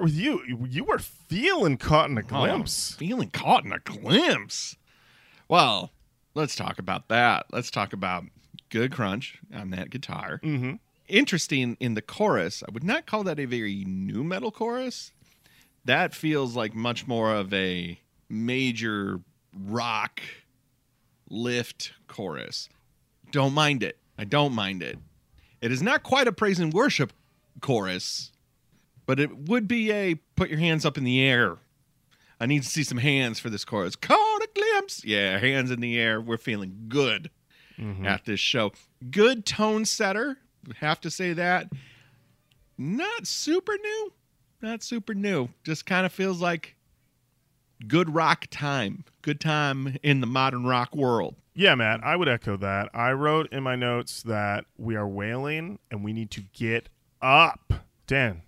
[0.10, 0.22] Start with
[0.60, 0.68] you.
[0.70, 2.94] You were feeling caught in a Oh, glimpse.
[2.96, 4.76] feeling caught in a glimpse.
[5.48, 5.92] Well,
[6.34, 7.46] let's talk about that.
[7.52, 8.26] Let's talk about
[8.70, 10.42] good crunch on that guitar.
[10.44, 10.74] Mm-hmm.
[11.08, 12.64] Interesting in the chorus.
[12.68, 15.12] I would not call that a very nu metal chorus.
[15.86, 17.98] That feels like much more of a
[18.30, 19.20] major
[19.58, 20.22] rock
[21.30, 22.68] lift chorus.
[23.32, 23.98] Don't mind it.
[24.18, 24.98] I don't mind it.
[25.62, 27.14] It is not quite a praise and worship
[27.62, 28.32] chorus,
[29.14, 31.58] but it would be a put your hands up in the air.
[32.40, 33.96] I need to see some hands for this chorus.
[33.96, 35.06] Caught a glimpse.
[35.06, 36.20] Yeah, hands in the air.
[36.20, 37.30] We're feeling good
[37.78, 38.08] mm-hmm.
[38.08, 38.72] at this show.
[39.12, 40.40] Good tone setter.
[40.78, 41.72] Have to say that.
[42.76, 44.14] Not super new.
[44.64, 45.50] Not super new.
[45.64, 46.76] Just kind of feels like
[47.88, 49.06] good rock time.
[49.22, 51.36] Good time in the modern rock world.
[51.54, 52.90] Yeah, Matt, I would echo that.
[52.96, 56.90] I wrote in my notes that we are wailing and we need to get
[57.22, 57.74] up.
[58.08, 58.42] Dan,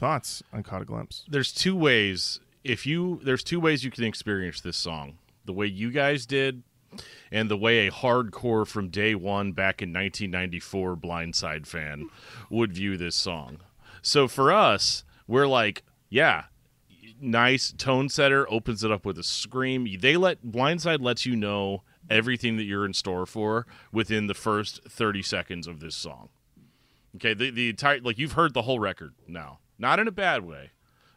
[0.00, 1.24] thoughts on Caught a Glimpse?
[1.28, 2.40] There's two ways.
[2.64, 5.18] If you there's two ways you can experience this song.
[5.44, 6.62] The way you guys did
[7.30, 12.08] and the way a hardcore from day 1 back in 1994 Blindside fan
[12.48, 13.58] would view this song.
[14.02, 16.44] So for us, we're like, yeah,
[17.20, 19.86] nice tone setter opens it up with a scream.
[20.00, 24.82] They let Blindside lets you know everything that you're in store for within the first
[24.84, 26.28] 30 seconds of this song.
[27.16, 29.58] Okay, the the entire like you've heard the whole record now.
[29.80, 30.70] Not in a bad way,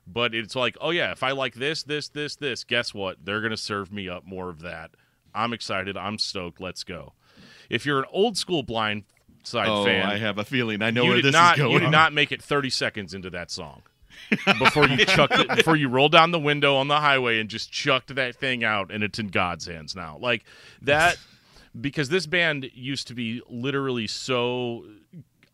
[0.08, 3.17] but it's like, oh yeah, if I like this, this, this, this, guess what?
[3.23, 4.91] They're gonna serve me up more of that.
[5.36, 5.97] I'm excited.
[5.97, 6.62] I'm stoked.
[6.62, 7.13] Let's go.
[7.69, 9.04] If you're an old school blind
[9.43, 11.63] side oh, fan, I have a feeling I know you where did this not, is
[11.63, 11.73] going.
[11.73, 13.82] You did not make it 30 seconds into that song
[14.60, 17.71] before you chucked it, before you rolled down the window on the highway and just
[17.71, 20.17] chucked that thing out, and it's in God's hands now.
[20.19, 20.43] Like
[20.84, 21.17] that,
[21.80, 24.86] because this band used to be literally so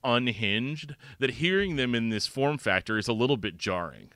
[0.04, 4.10] unhinged that hearing them in this form factor is a little bit jarring.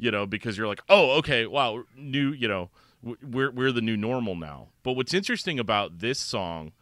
[0.00, 2.70] You know, because you're like, oh, okay, wow, new, you know,
[3.02, 4.68] we're we're the new normal now.
[4.84, 6.72] But what's interesting about this song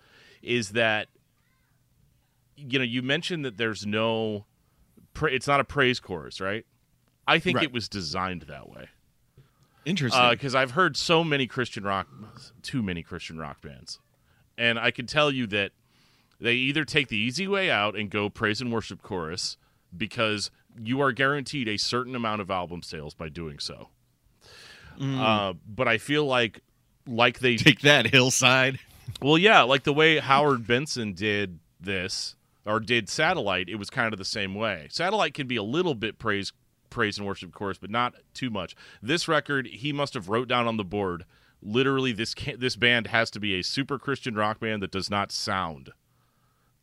[0.43, 1.09] is that
[2.57, 4.47] you know, you mentioned that there's no
[5.15, 6.65] pra- it's not a praise chorus, right?
[7.27, 7.65] I think Right.
[7.65, 8.89] it was designed that way
[9.85, 10.21] Interesting.
[10.23, 12.09] Uh, because I've heard so many Christian rock,
[12.63, 13.99] too many Christian rock bands,
[14.59, 15.73] and I can tell you that
[16.41, 19.57] they either take the easy way out and go praise and worship chorus
[19.97, 23.89] because you are guaranteed a certain amount of album sales by doing so.
[25.01, 26.61] Uh, but I feel like
[27.07, 28.79] like they Take that hillside.
[29.21, 34.13] well, yeah, like the way Howard Benson did this or did Satellite, it was kind
[34.13, 34.89] of the same way.
[34.91, 36.53] Satellite can be a little bit praise
[36.89, 38.75] praise and worship, chorus, but not too much.
[39.03, 41.25] This record, he must have wrote down on the board.
[41.63, 45.11] Literally, this can, this band has to be a super Christian rock band that does
[45.11, 45.91] not sound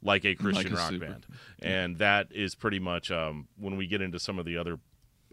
[0.05, 1.25] like a Christian a rock super- band,
[1.61, 4.79] and that is pretty much um, when we get into some of the other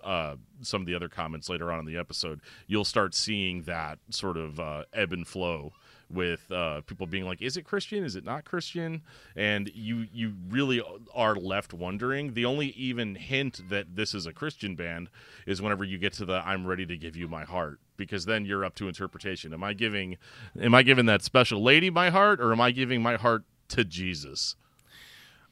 [0.04, 3.98] uh, some of the other comments later on in the episode, you'll start seeing that
[4.11, 5.72] sort of uh, ebb and flow
[6.11, 8.04] with uh, people being like, "Is it Christian?
[8.04, 9.02] Is it not Christian?"
[9.37, 10.83] And you you really
[11.14, 12.35] are left wondering.
[12.35, 15.09] The only even hint that this is a Christian band
[15.46, 18.44] is whenever you get to the "I'm ready to give you my heart," because then
[18.44, 19.52] you're up to interpretation.
[19.52, 20.16] Am I giving
[20.61, 23.85] am I giving that special lady my heart, or am I giving my heart to
[23.85, 24.56] Jesus?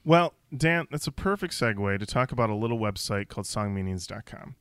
[0.05, 4.55] Well, Dan, that's a perfect segue to talk about a little website called songmeanings.com.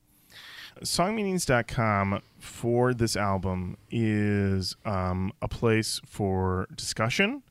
[0.83, 7.43] Songmeanings.com for this album is um, a place for discussion,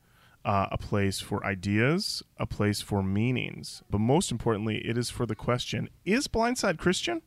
[0.45, 3.83] uh, a place for ideas, a place for meanings.
[3.89, 7.21] But most importantly, it is for the question Is Blindside Christian?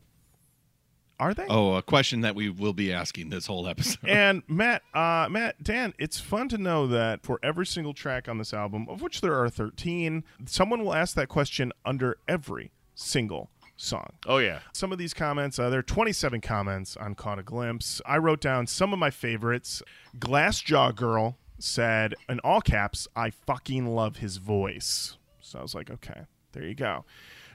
[1.21, 1.45] Are they?
[1.47, 4.09] Oh, a question that we will be asking this whole episode.
[4.09, 8.39] And Matt, uh, Matt, Dan, it's fun to know that for every single track on
[8.39, 13.51] this album, of which there are 13, someone will ask that question under every single
[13.77, 14.13] song.
[14.25, 18.01] Oh yeah, Some of these comments, uh, there are 27 comments on Caught a Glimpse.
[18.03, 19.83] I wrote down some of my favorites.
[20.17, 25.17] Glassjaw Girl said, in all caps, I fucking love his voice.
[25.39, 26.21] So I was like, okay,
[26.53, 27.05] there you go.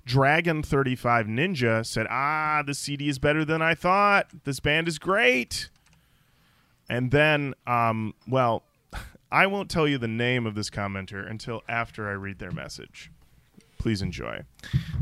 [0.07, 4.29] Dragon 35 Ninja said, ah, the CD is better than I thought.
[4.45, 5.69] This band is great.
[6.89, 8.63] And then, um, well,
[9.33, 13.11] I won't tell you the name of this commenter until after I read their message.
[13.79, 14.43] Please enjoy.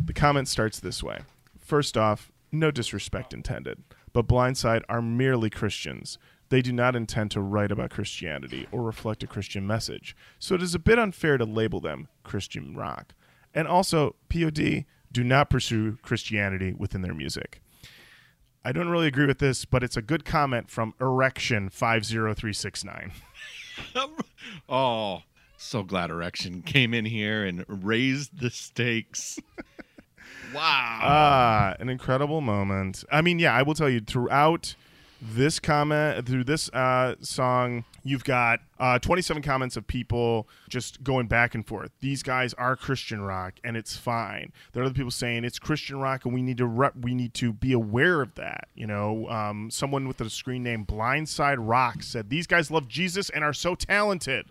[0.07, 1.21] The comment starts this way
[1.61, 3.83] First off, no disrespect intended,
[4.15, 6.17] but Blindside are merely Christians.
[6.49, 10.63] They do not intend to write about Christianity or reflect a Christian message, so it
[10.63, 13.15] is a bit unfair to label them Christian rock.
[13.55, 17.63] And also, POD do not pursue Christianity within their music.
[18.65, 23.13] I don't really agree with this, but it's a good comment from Erection 50369.
[24.69, 25.23] oh,
[25.57, 29.39] so glad Erection came in here and raised the stakes.
[30.55, 30.99] wow.
[31.03, 33.05] Ah, an incredible moment.
[33.13, 34.75] I mean, yeah, I will tell you throughout
[35.33, 41.27] this comment, through this uh, song, you've got uh, 27 comments of people just going
[41.27, 41.91] back and forth.
[42.01, 44.53] These guys are Christian rock, and it's fine.
[44.73, 47.33] There are other people saying it's Christian rock, and we need to rep- we need
[47.35, 48.69] to be aware of that.
[48.75, 53.31] You know, um, someone with a screen name Blindside Rock said these guys love Jesus
[53.31, 54.47] and are so talented.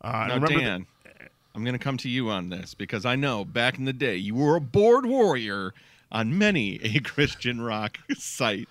[0.00, 0.86] Uh, now, remember Dan,
[1.54, 4.16] I'm going to come to you on this because I know back in the day
[4.16, 5.74] you were a board warrior
[6.12, 8.68] on many a Christian rock site.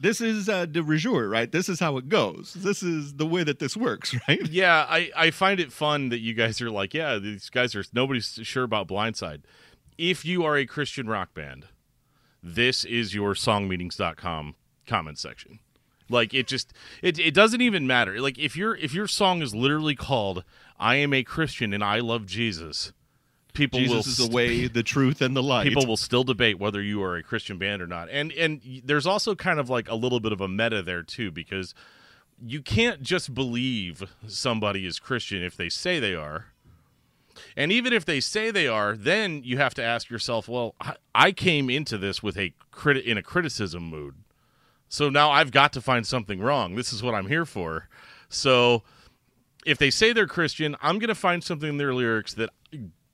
[0.00, 1.50] This is uh, de right?
[1.50, 2.54] This is how it goes.
[2.54, 4.46] This is the way that this works, right?
[4.48, 4.86] yeah.
[4.88, 8.38] I I find it fun that you guys are like, yeah, these guys are nobody's
[8.42, 9.42] sure about Blindside.
[9.96, 11.66] If you are a Christian rock band,
[12.42, 14.54] this is your songmeanings.com
[14.86, 15.58] comment section.
[16.08, 18.20] Like it just it it doesn't even matter.
[18.20, 20.44] Like if your if your song is literally called
[20.78, 22.92] "I am a Christian and I love Jesus,"
[23.58, 25.66] people will Jesus is the way, the truth, and the light.
[25.66, 28.08] people will still debate whether you are a Christian band or not.
[28.10, 31.30] And and there's also kind of like a little bit of a meta there too
[31.30, 31.74] because
[32.40, 36.46] you can't just believe somebody is Christian if they say they are.
[37.56, 40.96] And even if they say they are, then you have to ask yourself, well, I-
[41.14, 44.14] I came into this with a crit- in a criticism mood.
[44.88, 46.74] So now I've got to find something wrong.
[46.74, 47.88] This is what I'm here for.
[48.28, 48.82] So
[49.66, 52.50] if they say they're Christian, I'm going to find something in their lyrics that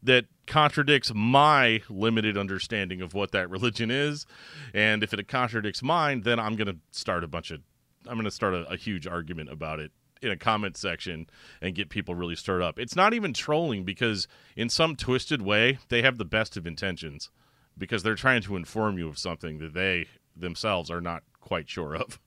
[0.05, 4.27] that contradicts my limited understanding of what that religion is.
[4.73, 7.61] And if it contradicts mine, then I'm going to start a bunch of
[8.07, 9.91] I'm going to start a, a huge argument about it
[10.21, 11.27] in a comment section
[11.63, 12.79] and get people really stirred up.
[12.79, 17.31] It's not even trolling because in some twisted way, they have the best of intentions
[17.77, 21.95] because they're trying to inform you of something that they themselves are not quite sure
[21.95, 22.19] of.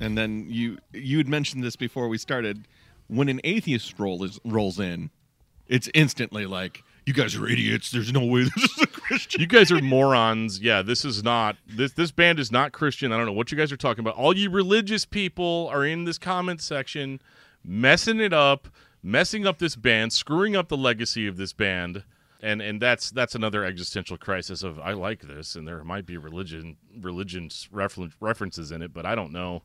[0.00, 2.66] And then you you had mentioned this before we started.
[3.06, 5.10] When an atheist roll is, rolls in,
[5.70, 7.90] it's instantly like, "You guys are idiots.
[7.90, 10.60] There's no way this is a Christian." You guys are morons.
[10.60, 13.12] Yeah, this is not this this band is not Christian.
[13.12, 14.16] I don't know what you guys are talking about.
[14.16, 17.22] All you religious people are in this comment section
[17.64, 18.68] messing it up,
[19.02, 22.04] messing up this band, screwing up the legacy of this band.
[22.42, 26.16] And and that's that's another existential crisis of I like this and there might be
[26.16, 29.62] religion religion's references in it, but I don't know.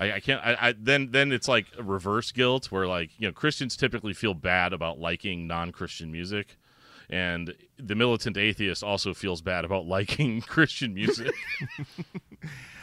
[0.00, 0.40] I, I can't.
[0.44, 4.34] I, I then then it's like reverse guilt where like you know Christians typically feel
[4.34, 6.56] bad about liking non-Christian music,
[7.10, 11.32] and the militant atheist also feels bad about liking Christian music.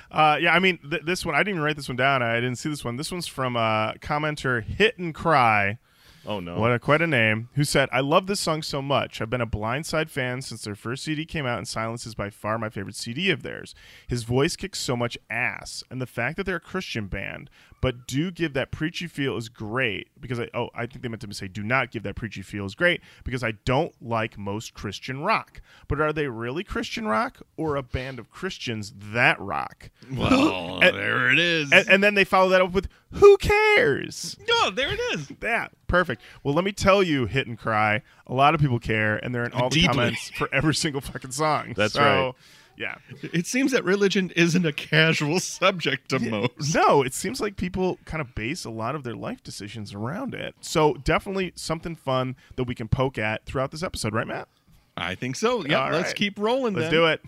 [0.09, 2.24] Uh, yeah, I mean, th- this one, I didn't even write this one down.
[2.24, 2.95] I didn't see this one.
[2.95, 5.80] This one's from uh, commenter Hit and Cry.
[6.28, 6.59] Oh no.
[6.59, 7.47] What a quite a name.
[7.53, 9.21] Who said, "I love this song so much.
[9.21, 12.30] I've been a Blindside fan since their first CD came out, and Silence is by
[12.30, 13.73] far my favorite CD of theirs.
[14.07, 17.49] His voice kicks so much ass, and the fact that they're a Christian band,
[17.82, 20.07] but do give that preachy feel is great.
[20.19, 22.65] Because I oh, I think they meant to say do not give that preachy feel
[22.65, 25.61] is great because I don't like most Christian rock.
[25.88, 29.89] But are they really Christian rock or a band of Christians that rock?
[30.11, 31.71] Well, And- there it is.
[31.71, 35.28] And, and then they follow that up with, "Who cares?" no, there it is.
[35.39, 36.21] that perfect.
[36.43, 38.01] Well, let me tell you, hit and cry.
[38.25, 39.88] A lot of people care, and they're in all the Deeply.
[39.95, 41.73] comments for every single fucking song.
[41.75, 42.34] That's So, right.
[42.78, 42.95] Yeah.
[43.34, 46.75] It seems that religion isn't a casual subject to most.
[46.75, 50.36] No, it seems like people kind of base a lot of their life decisions around
[50.36, 50.53] it.
[50.61, 54.47] So definitely something fun that we can poke at throughout this episode, right, Matt?
[54.95, 55.65] I think so.
[55.65, 56.15] Yeah, All let's right.
[56.15, 56.73] keep rolling.
[56.75, 56.93] Let's then.
[56.93, 57.21] do it.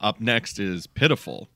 [0.00, 1.48] Up next is Pitiful.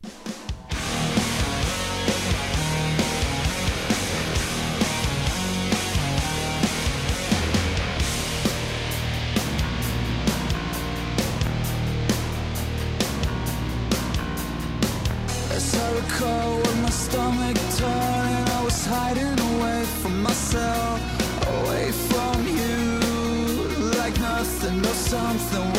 [25.14, 25.73] Something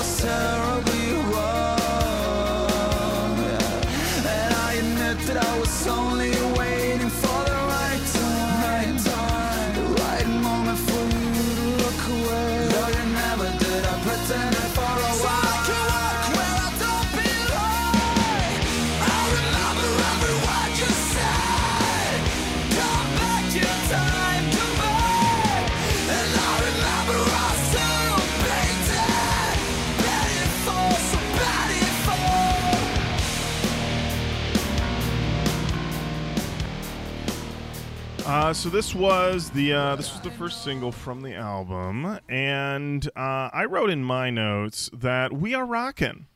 [38.45, 43.07] Uh, so this was the uh, this was the first single from the album, and
[43.15, 46.27] uh, I wrote in my notes that we are rocking,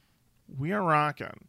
[0.58, 1.46] we are rocking,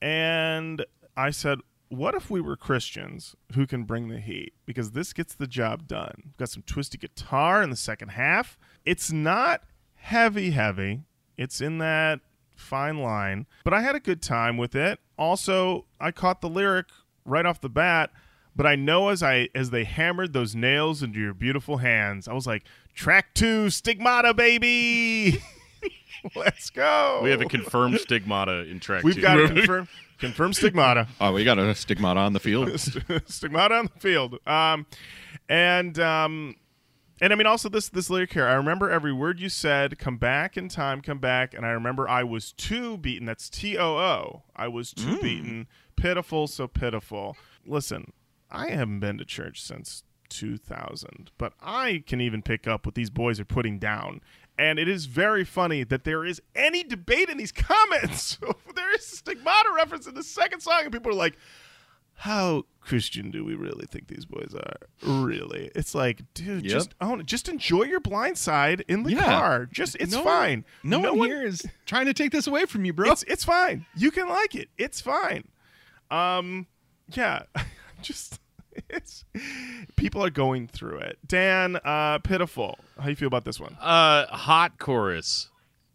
[0.00, 0.82] and
[1.14, 1.58] I said,
[1.90, 4.54] what if we were Christians who can bring the heat?
[4.64, 6.14] Because this gets the job done.
[6.24, 8.56] We've got some twisty guitar in the second half.
[8.86, 9.64] It's not
[9.96, 11.02] heavy, heavy.
[11.36, 12.20] It's in that
[12.56, 15.00] fine line, but I had a good time with it.
[15.18, 16.86] Also, I caught the lyric
[17.26, 18.10] right off the bat.
[18.58, 22.32] But I know as I as they hammered those nails into your beautiful hands, I
[22.32, 25.40] was like, track two, stigmata, baby.
[26.34, 27.20] Let's go.
[27.22, 29.20] We have a confirmed stigmata in track We've two.
[29.20, 29.86] got a confirmed
[30.18, 31.06] confirmed stigmata.
[31.20, 32.68] Oh, we got a stigmata on the field.
[33.26, 34.40] stigmata on the field.
[34.44, 34.86] Um,
[35.48, 36.56] and um,
[37.20, 38.48] and I mean also this this lyric here.
[38.48, 40.00] I remember every word you said.
[40.00, 41.00] Come back in time.
[41.00, 41.54] Come back.
[41.54, 43.24] And I remember I was too beaten.
[43.24, 44.42] That's T O O.
[44.56, 45.68] I was too beaten.
[45.94, 47.36] Pitiful, so pitiful.
[47.64, 48.12] Listen,
[48.50, 53.10] I haven't been to church since 2000, but I can even pick up what these
[53.10, 54.20] boys are putting down.
[54.58, 58.38] And it is very funny that there is any debate in these comments.
[58.74, 61.36] there is a stigmata reference in the second song, and people are like,
[62.22, 64.88] how Christian do we really think these boys are?
[65.08, 65.70] Really?
[65.76, 66.72] It's like, dude, Yep.
[66.72, 67.26] just own it.
[67.26, 69.24] Just enjoy your Blindside in the Yeah.
[69.24, 69.66] car.
[69.66, 70.64] Just it's No- fine.
[70.82, 73.12] No, one here is trying to take this away from you, bro.
[73.12, 73.86] It's it's fine.
[73.94, 74.68] You can like it.
[74.76, 75.44] It's fine.
[76.10, 76.66] Um,
[77.12, 77.44] yeah,
[78.02, 78.40] just
[78.88, 79.24] it's
[79.96, 81.18] people are going through it.
[81.26, 82.78] Dan, uh, pitiful.
[82.98, 83.76] How you feel about this one?
[83.80, 85.50] Uh, hot chorus.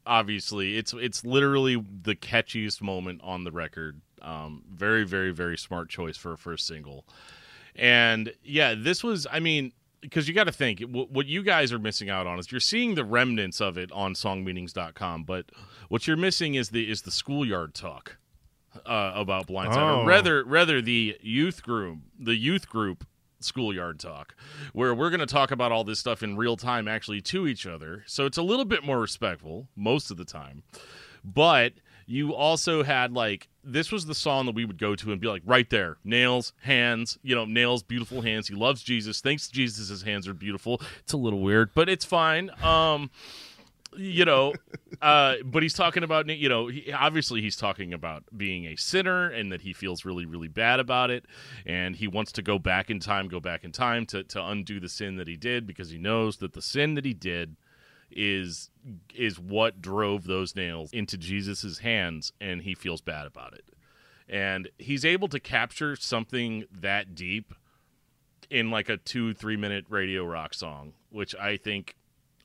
[0.06, 4.02] Obviously, it's it's literally the catchiest moment on the record.
[4.22, 7.06] Um, very, very, very smart choice for a first single.
[7.76, 9.26] And yeah, this was.
[9.32, 12.38] I mean, because you got to think what, what you guys are missing out on
[12.38, 15.46] is you're seeing the remnants of it on songmeanings.com, but
[15.88, 18.18] what you're missing is the is the schoolyard talk
[18.86, 20.02] uh, about blindside, Oh.
[20.02, 23.06] or rather, rather the youth group, the youth group
[23.40, 24.36] schoolyard talk,
[24.72, 27.66] where we're going to talk about all this stuff in real time, actually to each
[27.68, 28.04] other.
[28.08, 30.64] So it's a little bit more respectful most of the time,
[31.24, 31.74] but
[32.06, 35.28] you also had like this was the song that we would go to and be
[35.30, 39.88] like right there nails hands you know nails beautiful hands he loves jesus thinks jesus
[39.88, 43.10] his hands are beautiful it's a little weird but it's fine um
[43.98, 44.54] you know
[45.02, 49.30] uh but he's talking about you know he, obviously he's talking about being a sinner
[49.30, 51.26] and that he feels really really bad about it
[51.66, 54.80] and he wants to go back in time go back in time to to undo
[54.80, 57.56] the sin that he did because he knows that the sin that he did
[58.16, 58.70] is
[59.14, 63.66] is what drove those nails into Jesus's hands and he feels bad about it.
[64.30, 67.54] And he's able to capture something that deep
[68.50, 71.96] in like a 2-3 minute radio rock song, which I think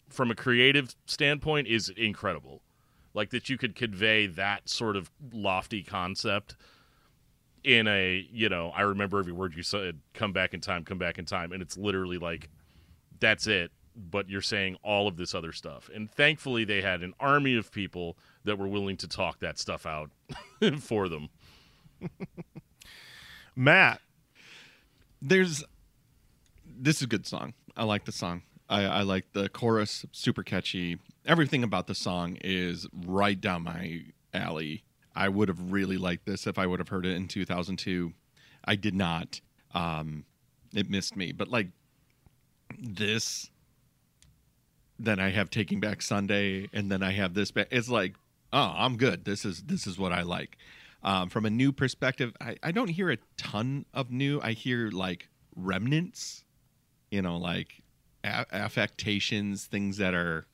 [0.09, 2.63] from a creative standpoint is incredible.
[3.15, 6.57] Like that you could convey that sort of lofty concept
[7.65, 10.01] in a you know I remember every word you said.
[10.15, 10.85] Come back in time.
[10.85, 11.53] Come back in time.
[11.53, 12.49] And it's literally like
[13.21, 13.73] that's it.
[13.97, 15.91] But you're saying all of this other stuff.
[15.93, 19.87] And thankfully, they had an army of people that were willing to talk that stuff
[19.87, 20.11] out
[20.81, 21.31] for them.
[23.57, 24.01] Matt,
[25.21, 25.65] There's
[26.65, 27.55] this is a good song.
[27.77, 28.43] I like the song.
[28.69, 30.99] I, I like the chorus, super catchy.
[31.27, 34.03] Everything about the song is right down my
[34.35, 34.85] alley.
[35.15, 38.13] I would have really liked this if I would have heard it in 2002.
[38.65, 39.41] I did not.
[39.75, 40.25] Um,
[40.75, 41.33] it missed me.
[41.33, 41.69] But like
[42.79, 43.51] this,
[44.99, 47.51] then I have Taking Back Sunday, and then I have this.
[47.51, 48.15] Ba- it's like,
[48.53, 49.25] oh, I'm good.
[49.25, 50.59] This is this is what I like.
[51.03, 54.41] Um, from a nu perspective, I, I don't hear a ton of nu.
[54.43, 56.45] I hear like remnants,
[57.11, 57.83] you know, like
[58.29, 60.47] a- affectations, things that are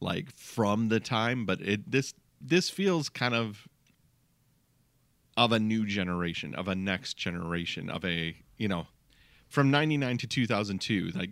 [0.00, 1.46] like from the time.
[1.46, 3.66] But it this this feels kind of
[5.36, 8.86] of a new generation, of a next generation, of a you know,
[9.48, 11.30] from '99 to 2002, like.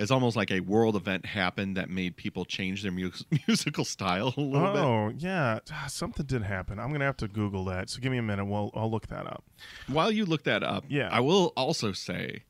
[0.00, 3.12] It's almost like a world event happened that made people change their mu-
[3.46, 4.82] musical style a little bit.
[4.82, 6.80] oh yeah, Ah, something did happen.
[6.80, 7.88] I'm gonna have to Google that.
[7.90, 8.44] So give me a minute.
[8.46, 9.44] Well, I'll look that up.
[9.86, 11.10] While you look that up, Yeah.
[11.12, 12.42] I will also say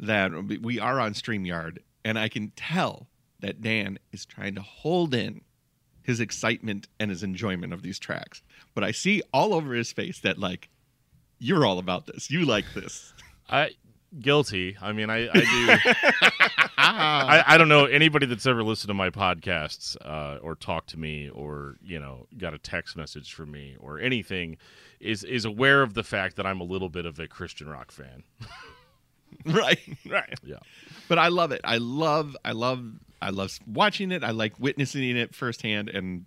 [0.00, 0.32] that
[0.62, 3.08] we are on StreamYard, and I can tell
[3.40, 5.42] that Dan is trying to hold in
[6.02, 8.42] his excitement and his enjoyment of these tracks.
[8.74, 10.68] But I see all over his face that, like,
[11.38, 12.30] you're all about this.
[12.30, 13.12] You like this.
[13.48, 13.70] I
[14.18, 14.76] guilty.
[14.80, 15.92] I mean, I, I do.
[16.76, 20.98] I, I don't know anybody that's ever listened to my podcasts uh, or talked to
[20.98, 24.56] me or you know got a text message from me or anything
[24.98, 27.92] is is aware of the fact that I'm a little bit of a Christian rock
[27.92, 28.24] fan.
[29.46, 29.78] right.
[30.08, 30.38] Right.
[30.42, 30.56] Yeah.
[31.08, 31.60] But I love it.
[31.64, 32.84] I love, I love,
[33.20, 34.22] I love watching it.
[34.22, 35.88] I like witnessing it firsthand.
[35.88, 36.26] And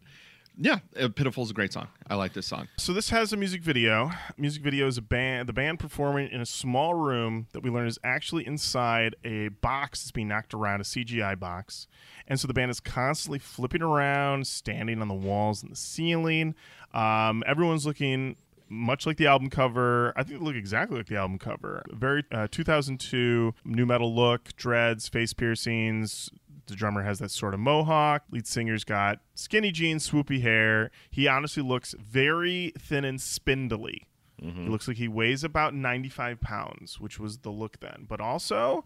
[0.57, 1.87] yeah, uh, Pitiful is a great song.
[2.07, 2.67] I like this song.
[2.77, 4.11] So this has a music video.
[4.37, 7.87] Music video is a band, the band performing in a small room that we learn
[7.87, 11.87] is actually inside a box that's being knocked around, a CGI box.
[12.27, 16.55] And so the band is constantly flipping around, standing on the walls and the ceiling.
[16.93, 18.35] Um, everyone's looking
[18.73, 20.13] much like the album cover.
[20.15, 21.83] I think they look exactly like the album cover.
[21.91, 26.29] Very uh, 2002 nu metal look, dreads, face piercings.
[26.67, 28.23] The drummer has that sort of mohawk.
[28.31, 30.91] Lead singer's got skinny jeans, swoopy hair.
[31.11, 34.07] He honestly looks very thin and spindly.
[34.41, 38.05] He looks like he weighs about 95 pounds, which was the look then.
[38.09, 38.83] But also,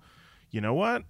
[0.51, 1.03] you know what?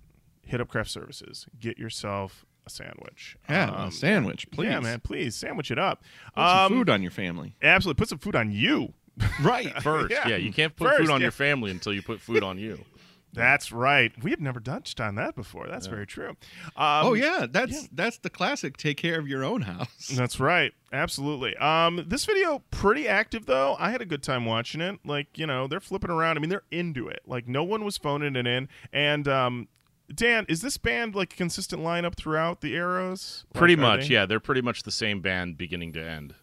[0.46, 1.48] Hit up craft services.
[1.60, 3.38] Get yourself a sandwich.
[3.50, 4.68] Yeah, Um, a sandwich, please.
[4.70, 6.04] Yeah, man, please sandwich it up.
[6.36, 7.56] Put some Um, food on your family.
[7.62, 8.94] Absolutely, put some food on you.
[9.42, 9.74] Right.
[9.82, 10.28] First, Yeah.
[10.28, 11.26] yeah, you can't put First, food on yeah.
[11.26, 12.86] your family until you put food on you.
[13.34, 14.12] That's right.
[14.24, 15.68] We have never touched on that before.
[15.68, 16.30] That's very true.
[16.76, 17.88] Um, oh yeah, that's yeah.
[17.92, 18.78] that's the classic.
[18.78, 20.08] Take care of your own house.
[20.08, 20.72] That's right.
[20.92, 21.56] Absolutely.
[21.58, 23.76] Um, this video pretty active though.
[23.78, 25.00] I had a good time watching it.
[25.06, 26.38] Like you know, they're flipping around.
[26.38, 27.20] I mean, they're into it.
[27.28, 28.70] Like no one was phoning it in.
[28.92, 29.68] And um,
[30.14, 33.46] Dan, is this band like a consistent lineup throughout the eras?
[33.54, 34.26] Pretty Like, are much, they- yeah.
[34.26, 36.36] They're pretty much the same band beginning to end.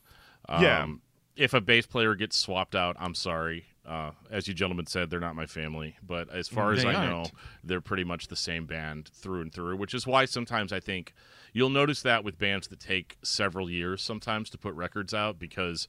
[0.49, 0.87] Um, Yeah.
[1.37, 3.67] If a bass player gets swapped out, I'm sorry.
[3.85, 5.97] Uh, as you gentlemen said, they're not my family.
[6.07, 7.11] But as far as They I aren't.
[7.11, 7.25] know,
[7.65, 11.13] they're pretty much the same band through and through, which is why sometimes I think
[11.53, 15.89] you'll notice that with bands that take several years sometimes to put records out because,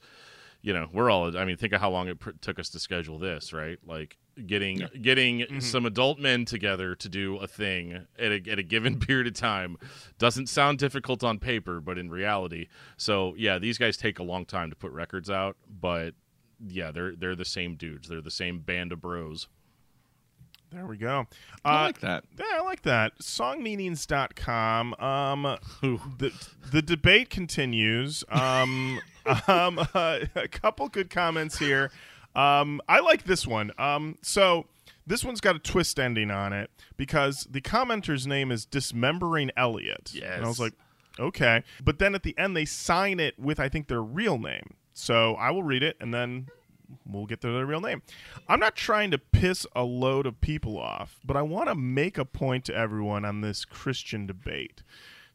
[0.62, 2.80] you know, we're all, I mean, think of how long it pr- took us to
[2.80, 3.78] schedule this, right?
[3.86, 4.16] Like,
[4.46, 5.60] getting getting Mm-hmm.
[5.60, 9.34] some adult men together to do a thing at a, at a given period of
[9.34, 9.76] time
[10.18, 12.66] doesn't sound difficult on paper but in reality
[12.96, 16.14] so yeah these guys take a long time to put records out but
[16.66, 19.48] yeah they're they're the same dudes they're the same band of bros
[20.72, 21.26] There we go.
[21.64, 22.24] I Uh, like that.
[22.38, 23.12] Yeah, I like that.
[23.20, 24.94] Songmeanings.com.
[24.98, 25.42] Um,
[26.18, 26.32] the
[26.72, 28.24] the debate continues.
[28.28, 29.00] Um,
[29.48, 31.90] um, uh, a couple good comments here.
[32.36, 33.72] Um, I like this one.
[33.78, 34.66] Um, so
[35.06, 40.12] this one's got a twist ending on it because the commenter's name is Dismembering Elliot.
[40.14, 40.34] Yes.
[40.34, 40.74] And I was like,
[41.18, 41.64] okay.
[41.82, 44.74] But then at the end, they sign it with, I think, their real name.
[44.92, 46.48] So I will read it and then
[47.06, 48.02] we'll get to their real name.
[48.48, 52.18] I'm not trying to piss a load of people off, but I want to make
[52.18, 54.82] a point to everyone on this Christian debate.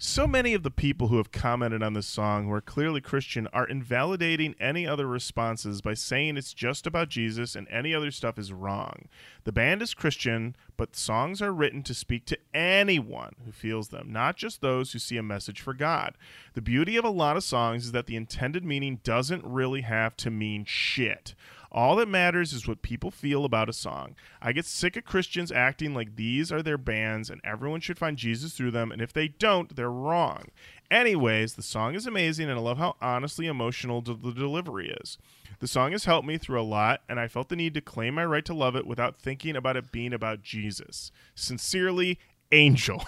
[0.03, 3.45] So many of the people who have commented on this song who are clearly Christian
[3.53, 8.39] are invalidating any other responses by saying it's just about Jesus and any other stuff
[8.39, 9.09] is wrong.
[9.43, 14.11] The band is Christian, but songs are written to speak to anyone who feels them,
[14.11, 16.17] not just those who see a message for God.
[16.55, 20.17] The beauty of a lot of songs is that the intended meaning doesn't really have
[20.17, 21.35] to mean shit.
[21.71, 24.15] All that matters is what people feel about a song.
[24.41, 28.17] I get sick of Christians acting like these are their bands and everyone should find
[28.17, 30.45] Jesus through them, and if they don't, they're wrong.
[30.89, 35.17] Anyways, the song is amazing, and I love how honestly emotional the delivery is.
[35.59, 38.15] The song has helped me through a lot, and I felt the need to claim
[38.15, 41.11] my right to love it without thinking about it being about Jesus.
[41.35, 42.19] Sincerely,
[42.51, 43.05] Angel.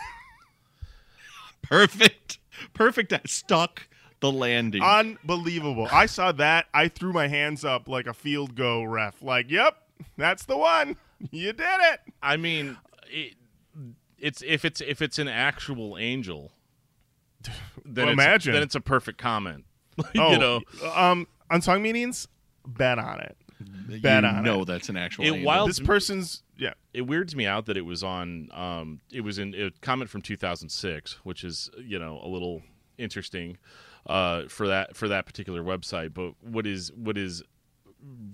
[1.64, 2.38] Perfect.
[2.74, 3.28] Perfect.
[3.28, 3.88] Stuck
[4.24, 4.82] the landing.
[4.82, 5.88] Unbelievable.
[5.92, 6.68] I saw that.
[6.74, 9.22] I threw my hands up like a field goal ref.
[9.22, 9.76] Like, yep,
[10.18, 10.96] that's the one.
[11.32, 12.00] You did it.
[12.22, 12.78] I mean,
[13.12, 13.36] it,
[14.18, 16.52] it's if it's if it's an actual angel,
[17.86, 18.54] then Well, it's, imagine.
[18.54, 19.66] then it's a perfect comment.
[20.18, 20.62] Oh, you know,
[20.96, 22.28] um, on song meanings,
[22.66, 23.38] bet on it.
[23.90, 24.66] you bet on know it.
[24.66, 25.26] that's an actual.
[25.26, 25.44] It angel.
[25.46, 26.74] wild- This person's yeah.
[26.94, 28.50] it weirds me out that it was on.
[28.54, 32.64] Um, it was in a comment from 2006, which is you know a little
[32.98, 33.58] interesting
[34.08, 36.14] uh, for that for that particular website.
[36.14, 37.44] But what is what is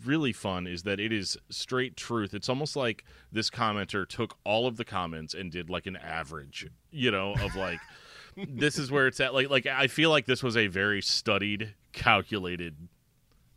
[0.03, 2.33] really fun is that it is straight truth.
[2.33, 6.67] It's almost like this commenter took all of the comments and did like an average,
[6.91, 7.79] you know, of like
[8.37, 9.33] this is where it's at.
[9.33, 12.75] Like like I feel like this was a very studied, calculated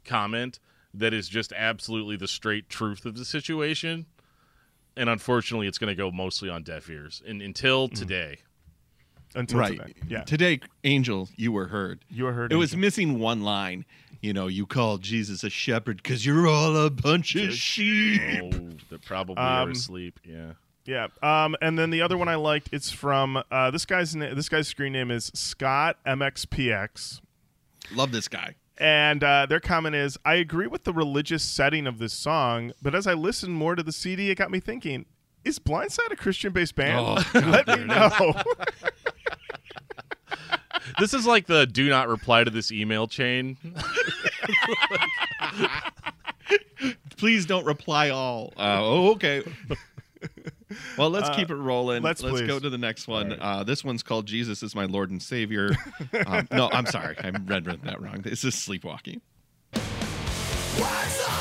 [0.05, 0.59] comment
[0.95, 4.07] that is just absolutely the straight truth of the situation.
[4.95, 7.23] And unfortunately, it's going to go mostly on deaf ears.
[7.27, 8.41] And until today,
[9.35, 9.79] Until right.
[9.79, 9.93] today.
[10.09, 10.25] Yeah.
[10.25, 12.05] Today, Angel, you were heard.
[12.11, 12.53] You were heard.
[12.53, 13.85] It was missing one line.
[14.21, 18.21] You know, you called Jesus a shepherd because you're all a bunch of sheep.
[18.43, 18.51] oh,
[18.91, 20.21] they probably are Um, asleep.
[20.25, 20.53] Yeah.
[20.85, 21.09] Yeah.
[21.23, 24.49] Um, and then the other one I liked, it's from uh, this guy's na- this
[24.49, 27.21] guy's screen name is Scott MXPX.
[27.93, 28.55] Love this guy.
[28.79, 32.95] And uh, their comment is, I agree with the religious setting of this song, but
[32.95, 35.07] as I listened more to the CD, it got me thinking,
[35.45, 36.99] is Blindside a Christian-based band?
[37.01, 38.11] Oh, Let me know.
[40.99, 43.57] This is like the do not reply to this email chain.
[47.17, 48.53] Please don't reply all.
[48.57, 49.43] Uh, oh, okay.
[50.97, 52.03] Well, let's Uh, keep it rolling.
[52.03, 53.37] let's go to the next one.
[53.41, 55.71] Uh, this one's called "Jesus is My Lord and Savior."
[56.27, 58.23] um, no, I'm sorry, I read that wrong.
[58.23, 59.21] This is "Sleepwalking."
[60.77, 61.32] What's all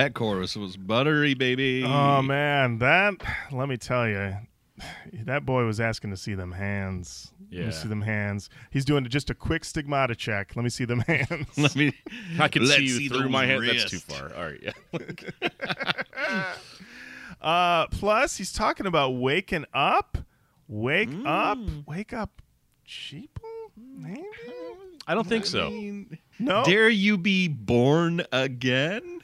[0.00, 1.84] that chorus was buttery, baby.
[1.84, 3.14] oh man, that
[3.52, 4.36] let me tell you,
[5.24, 7.32] that boy was asking to see them hands.
[7.50, 7.66] Let Yeah.
[7.66, 8.48] me see them hands.
[8.70, 10.54] He's doing just a quick stigmata check.
[10.56, 11.46] Let me see them hands.
[11.58, 11.92] Let me.
[12.38, 13.60] I can see you see through my head.
[13.62, 14.32] That's too far.
[14.34, 14.62] All right.
[14.62, 16.54] Yeah.
[17.40, 20.18] Uh, plus, he's talking about waking up.
[20.68, 21.56] Wake up.
[21.86, 22.42] Wake up.
[22.86, 23.28] Sheeple?
[23.78, 24.22] Maybe?
[25.06, 25.70] I don't think so.
[26.38, 26.62] No.
[26.64, 29.19] Dare you be born again?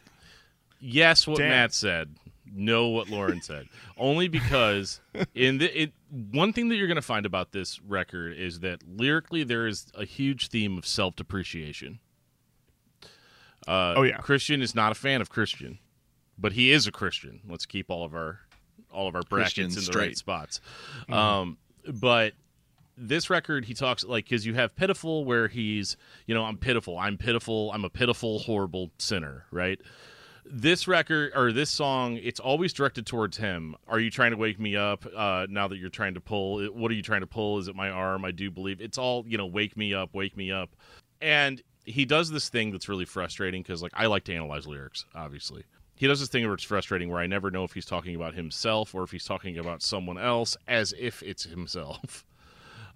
[0.81, 1.51] Yes, what Damn.
[1.51, 2.17] Matt said.
[2.53, 3.67] No, what Lorin said.
[3.99, 5.01] Only because
[5.35, 5.93] in the it,
[6.31, 9.87] one thing that you're going to find about this record is that lyrically there is
[9.95, 11.99] a huge theme of self depreciation.
[13.67, 14.19] Uh, Oh, yeah.
[14.19, 15.79] Christian is not a fan of Christian,
[16.39, 17.41] but he is a Christian.
[17.49, 18.41] Let's keep all of our
[18.93, 20.07] all of our brackets Christian in the straight.
[20.07, 20.61] right spots.
[21.11, 21.59] Um,
[21.93, 22.33] but
[22.97, 26.97] this record he talks like because you have pitiful where he's you know i'm pitiful
[26.97, 29.79] i'm pitiful i'm a pitiful horrible sinner right
[30.51, 33.77] this record or this song it's always directed towards him.
[33.89, 36.65] Are you trying to wake me up uh, now that you're trying to pull?
[36.67, 37.59] What are you trying to pull?
[37.59, 38.25] Is it my arm?
[38.25, 40.71] I do believe it's all you know wake me up wake me up.
[41.21, 45.05] And he does this thing that's really frustrating because like i like to analyze lyrics
[45.15, 45.65] obviously.
[45.95, 48.35] He does this thing where it's frustrating where i never know if he's talking about
[48.35, 52.25] himself or if he's talking about someone else as if it's himself.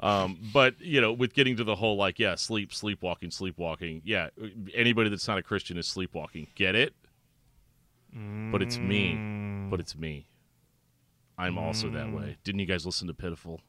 [0.03, 4.01] Um, but you know, with getting to the whole like, yeah, sleep, sleepwalking, sleepwalking.
[4.05, 4.30] Yeah,
[4.74, 6.46] anybody that's not a Christian is sleepwalking.
[6.55, 6.94] Get it?
[8.12, 9.16] But it's me.
[9.70, 10.26] But it's me.
[11.38, 12.36] I'm also that way.
[12.44, 13.61] Didn't you guys listen to Pitiful?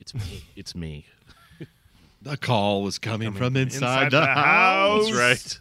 [0.00, 0.44] It's me.
[0.56, 1.06] It's me.
[2.20, 5.08] The call was coming, from inside inside, the, the house.
[5.08, 5.16] house.
[5.16, 5.60] That's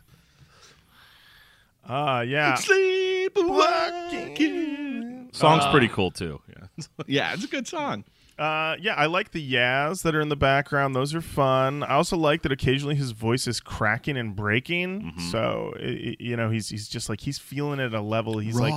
[1.87, 2.17] right.
[2.17, 2.55] Uh, yeah.
[2.55, 5.29] Sleepwalking.
[5.33, 6.41] Song's Uh, pretty cool too.
[6.49, 6.67] Yeah.
[7.07, 8.03] Yeah, it's a good song.
[8.37, 10.95] Uh, yeah, I like the yas that are in the background.
[10.95, 11.81] Those are fun.
[11.83, 15.01] I also like that occasionally his voice is cracking and breaking.
[15.01, 15.29] Mm-hmm.
[15.31, 18.37] So i i you know, he's he's just like he's feeling it at a level.
[18.37, 18.75] He's like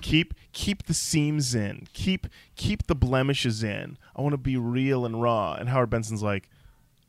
[0.00, 3.98] keep keep the seams in, keep keep the blemishes in.
[4.14, 5.54] I want to be real and raw.
[5.54, 6.48] And Howard Benson's like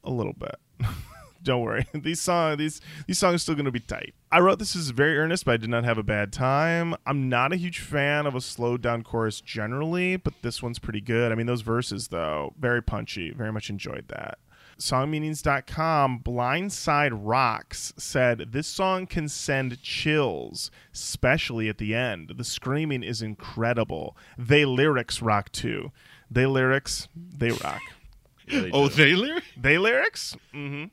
[0.04, 0.56] a little bit.
[1.46, 1.86] Don't worry.
[1.94, 4.14] These song these these songs are still going to be tight.
[4.32, 6.96] I wrote this as very earnest, but I did not have a bad time.
[7.06, 11.02] I'm not a huge fan of a slowed down chorus generally, but this one's pretty
[11.02, 11.32] good.
[11.32, 13.32] I mean, those verses though, very punchy.
[13.32, 14.40] Very much enjoyed that.
[14.78, 22.32] Songmeanings.com Blindside Rocks said this song can send chills, especially at the end.
[22.36, 24.18] The screaming is incredible.
[24.38, 25.92] They lyrics rock too.
[26.30, 27.82] They lyrics, they rock.
[28.48, 29.48] Yeah, they Oh, they lyrics?
[29.56, 30.36] They lyrics?
[30.54, 30.84] Mm-hmm.
[30.84, 30.88] Uh,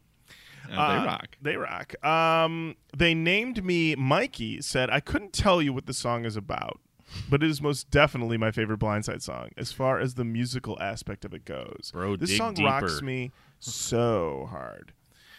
[0.71, 1.37] Uh, they rock.
[1.41, 2.05] They rock.
[2.05, 4.61] Um, they named me Mikey.
[4.63, 6.81] Said I couldn't tell you what the song is about,
[7.29, 11.25] but it is most definitely my favorite Blindside song as far as the musical aspect
[11.25, 11.91] of it goes.
[11.93, 14.93] Bro, this song rocks me so hard.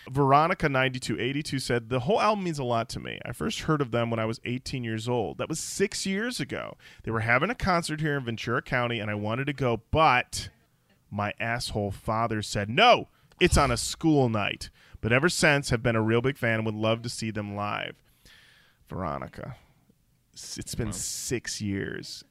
[0.09, 3.19] Veronica ninety two eighty two said the whole album means a lot to me.
[3.25, 5.37] I first heard of them when I was 18 years old.
[5.37, 6.77] That was six years ago.
[7.03, 10.49] They were having a concert here in Ventura County, and I wanted to go, but
[11.09, 13.07] my asshole father said no
[13.39, 14.69] it's on a school night
[15.03, 17.55] but ever since have been a real big fan and would love to see them
[17.55, 17.95] live
[18.89, 19.57] veronica
[20.33, 22.23] it's been six years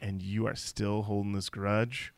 [0.00, 2.14] and you are still holding this grudge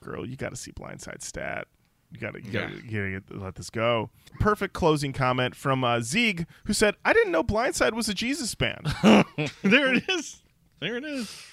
[0.00, 1.66] girl you got to see blindside stat
[2.10, 3.04] you gotta, you gotta, Yeah.
[3.04, 4.08] you gotta let this go.
[4.40, 8.54] Perfect closing comment from uh, Zieg, who said, "I didn't know Blindside was a Jesus
[8.54, 8.86] band."
[9.62, 10.42] there it is.
[10.80, 11.44] There it is.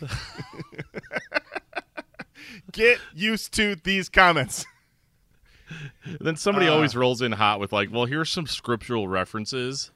[2.72, 4.64] Get used to these comments.
[6.20, 9.90] Then somebody Uh, always rolls in hot with like, well, here's some scriptural references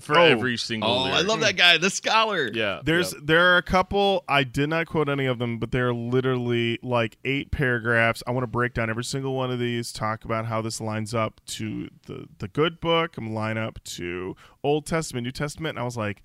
[0.00, 0.22] for Oh.
[0.24, 0.90] every single.
[0.90, 2.50] Oh, I love that guy, the scholar.
[2.52, 3.20] Yeah, There's yeah.
[3.22, 7.16] there are a couple I did not quote any of them, but they're literally like
[7.24, 8.22] eight paragraphs.
[8.26, 11.14] I want to break down every single one of these, talk about how this lines
[11.14, 15.76] up to the the good book, and line up to Old Testament, New Testament.
[15.76, 16.22] And I was like,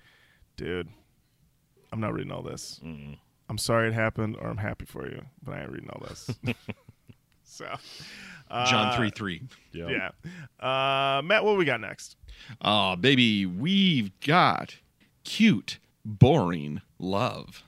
[0.56, 0.88] dude,
[1.92, 2.78] I'm not reading all this.
[3.48, 6.30] I'm sorry it happened, or I'm happy for you, but I ain't reading all this.
[7.52, 7.66] so,
[8.50, 9.42] uh, John 3 3.
[9.72, 9.88] yeah.
[9.88, 10.08] Yeah,
[11.18, 12.16] uh, Matt, what we got next?
[12.60, 14.76] Oh, baby, we've got
[15.24, 17.62] cute, boring love.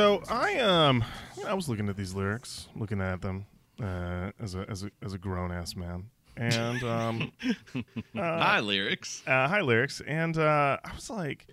[0.00, 1.04] So I um
[1.46, 3.44] I was looking at these lyrics, looking at them
[3.82, 7.32] uh, as a as a as a grown ass man, and um,
[8.16, 9.22] Hi, lyrics.
[9.26, 11.48] uh, hi lyrics, and uh, I was like,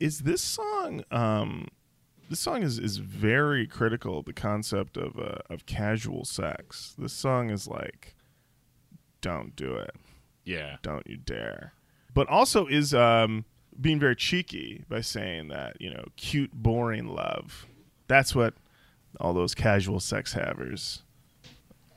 [0.00, 1.68] is this song um
[2.30, 6.94] this song is is very critical of the concept of uh, of casual sex.
[6.96, 8.16] This song is like,
[9.20, 9.94] don't do it
[10.46, 10.76] yeah.
[10.80, 11.74] don't you dare
[12.14, 13.44] but also is um
[13.78, 17.66] being very cheeky by saying that you know cute boring love
[18.06, 18.54] that's what
[19.20, 21.02] all those casual sex havers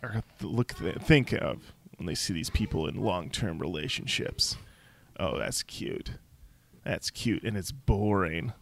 [0.04, 4.56] are look think of when they see these people in long-term relationships.
[5.20, 6.12] Oh that's cute.
[6.84, 8.54] That's cute and it's boring.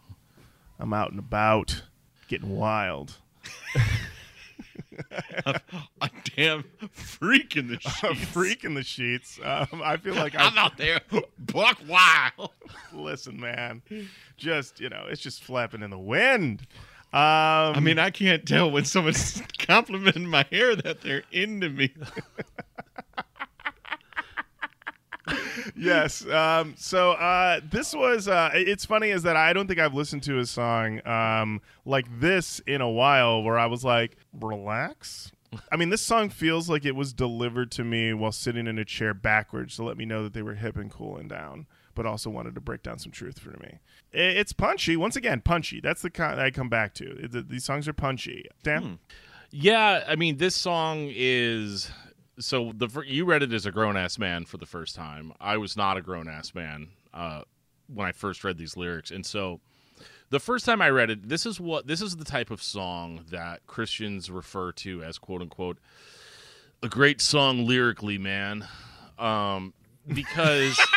[0.78, 1.82] I'm out and about
[2.28, 3.16] getting wild.
[6.00, 8.24] A damn freak in the a sheets.
[8.26, 9.38] freak in the sheets.
[9.42, 11.00] Um, i feel like I'm I, out there
[11.38, 12.50] buck wild.
[12.92, 13.82] listen man
[14.36, 16.66] just you know it's just flapping in the wind
[17.18, 21.92] I mean, I can't tell when someone's complimenting my hair that they're into me.
[25.74, 29.92] yes um so uh this was uh it's funny is that i don't think i've
[29.92, 35.32] listened to a song um like this in a while where i was like relax
[35.70, 38.84] I mean, this song feels like it was delivered to me while sitting in a
[38.84, 41.66] chair backwards to let me know that they were hip and cool and down,
[41.96, 43.80] but also wanted to break down some truth for me.
[44.12, 44.96] It's punchy.
[44.96, 45.80] Once again, punchy.
[45.80, 47.04] That's the kind I come back to.
[47.24, 48.46] It- These songs are punchy.
[48.62, 49.00] Dan?
[49.50, 51.90] Yeah, I mean, this song is
[52.38, 55.32] so the you read it as a grown ass man for the first time.
[55.40, 57.42] I was not a grown ass man uh,
[57.92, 59.60] when I first read these lyrics, and so
[60.30, 63.24] the first time I read it, this is what this is the type of song
[63.30, 65.78] that Christians refer to as quote unquote
[66.82, 68.66] a great song lyrically, man,
[69.18, 69.72] um,
[70.12, 70.78] because.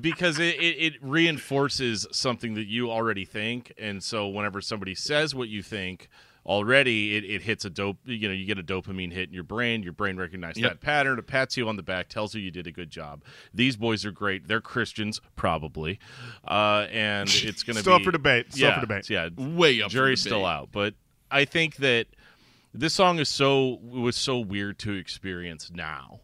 [0.00, 5.34] because it, it, it reinforces something that you already think and so whenever somebody says
[5.34, 6.08] what you think
[6.46, 9.42] already it, it hits a dope you know you get a dopamine hit in your
[9.44, 10.70] brain your brain recognizes Yep.
[10.72, 13.22] that pattern it pats you on the back tells you you did a good job
[13.52, 15.98] these boys are great they're christians probably
[16.48, 18.52] uh, and it's going to Still be up for debate.
[18.52, 19.10] Still yeah, for debate.
[19.10, 19.90] yeah Way up.
[19.90, 20.94] jury's still out but
[21.30, 22.06] i think that
[22.72, 26.20] this song is so was so weird to experience now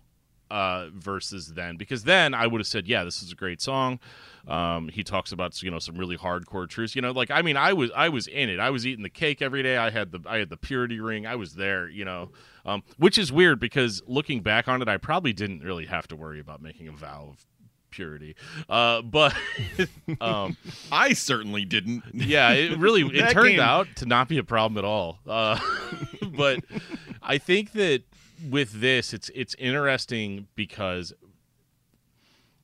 [0.50, 3.98] uh, versus then because then I would have said, yeah, this is a great song.
[4.46, 6.94] Um, he talks about you know some really hardcore truths.
[6.94, 8.60] You know, like I mean, I was I was in it.
[8.60, 9.76] I was eating the cake every day.
[9.76, 11.26] I had the I had the purity ring.
[11.26, 11.88] I was there.
[11.88, 12.30] You know,
[12.64, 16.16] um, which is weird because looking back on it, I probably didn't really have to
[16.16, 17.44] worry about making a vow of
[17.90, 18.36] purity.
[18.68, 19.34] Uh, but
[20.20, 20.56] um,
[20.92, 22.04] I certainly didn't.
[22.14, 25.18] yeah, it really it turned game- out to not be a problem at all.
[25.26, 25.58] Uh,
[26.36, 26.60] but
[27.20, 28.02] I think that
[28.50, 31.12] with this, it's it's interesting because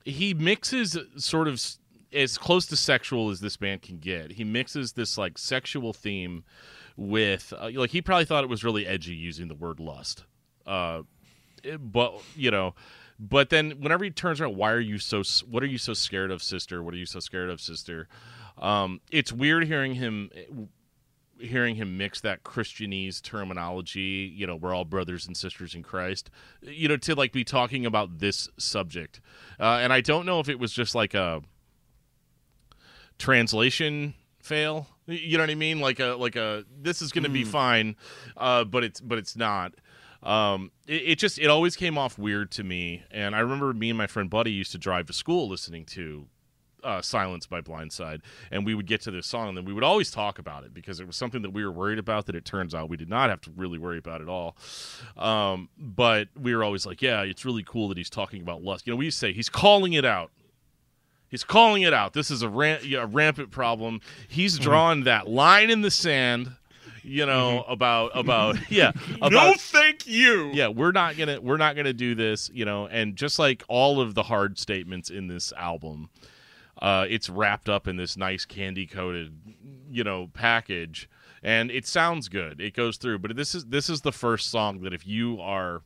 [0.05, 1.65] he mixes sort of
[2.13, 4.33] as close to sexual as this band can get.
[4.33, 6.45] He mixes this like sexual theme
[6.97, 10.25] with uh, like he probably thought it was really edgy using the word lust.
[10.67, 11.03] Uh,
[11.79, 12.75] but you know
[13.19, 16.31] but then whenever he turns around why are you so what are you so scared
[16.31, 18.09] of sister what are you so scared of sister
[18.59, 20.31] um, it's weird hearing him
[21.43, 26.31] hearing him mix that christianese terminology you know we're all brothers and sisters in christ
[26.63, 29.21] you know to like be talking about this subject.
[29.61, 31.43] Uh, and i don't know if it was just like a
[33.19, 35.81] translation fail you know what i mean?
[35.81, 37.97] Like a like a this is going to be fine
[38.37, 39.75] uh, but it's but it's not.
[40.23, 43.03] Um, it, it just it always came off weird to me.
[43.11, 46.29] And i remember me and my friend buddy used to drive to school listening to
[46.83, 48.21] uh, Silence by Blindside,
[48.51, 50.75] and we would get to this song, and then we would always talk about it
[50.75, 52.27] because it was something that we were worried about.
[52.27, 54.57] That it turns out we did not have to really worry about at all.
[55.17, 58.87] Um, but we were always like, "Yeah, it's really cool that he's talking about lust."
[58.87, 60.31] You know, we used to say he's calling it out.
[61.29, 62.13] He's calling it out.
[62.13, 64.01] This is a, ran- a rampant problem.
[64.29, 66.51] He's drawn that line in the sand.
[67.05, 70.51] You know about about yeah about no, thank you.
[70.53, 74.01] yeah we're not gonna we're not gonna do this you know and just like all
[74.01, 76.11] of the hard statements in this album
[76.83, 79.33] uh, it's wrapped up in this nice candy coated
[79.91, 81.09] you know package
[81.43, 84.81] and it sounds good it goes through but this is this is the first song
[84.83, 85.83] that if you are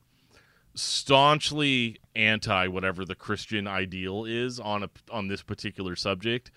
[0.74, 6.50] staunchly anti whatever the christian ideal is on a on this particular subject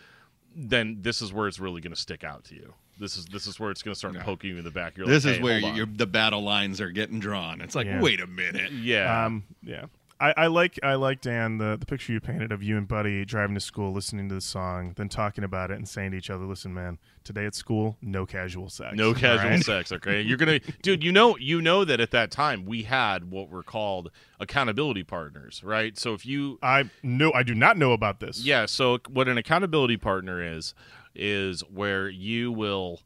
[0.56, 3.48] then this is where it's really going to stick out to you this is this
[3.48, 4.20] is where it's going to start No.
[4.22, 6.06] poking you in the back You're This like, is "Hey, where hold on." you, the
[6.06, 7.62] battle lines are getting drawn.
[7.62, 8.02] It's like, Yeah.
[8.02, 8.74] wait a minute.
[8.74, 9.86] yeah Um, yeah.
[10.22, 13.24] I, I like I like Dan the, the picture you painted of you and Buddy
[13.24, 16.30] driving to school, listening to the song, then talking about it and saying to each
[16.30, 19.64] other, "Listen, man, today at school, no casual sex, No casual right?
[19.64, 20.22] sex, okay?
[20.22, 21.04] You're gonna, dude.
[21.04, 24.12] You know, you know that at that time we had what were called
[24.42, 25.98] accountability partners, right?
[25.98, 28.44] So if you, I no, I do not know about this.
[28.44, 30.74] yeah, so what an accountability partner is,
[31.16, 33.02] is where you will,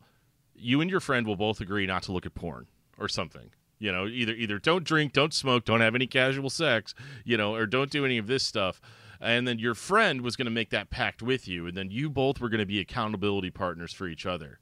[0.55, 2.65] you and your friend will both agree not to look at porn
[2.97, 3.51] or something.
[3.83, 7.53] You know, either either don't drink, don't smoke, don't have any casual sex, you know,
[7.53, 8.79] or don't do any of this stuff.
[9.19, 12.09] And then your friend was going to make that pact with you, and then you
[12.09, 14.59] both were going to be accountability partners for each other.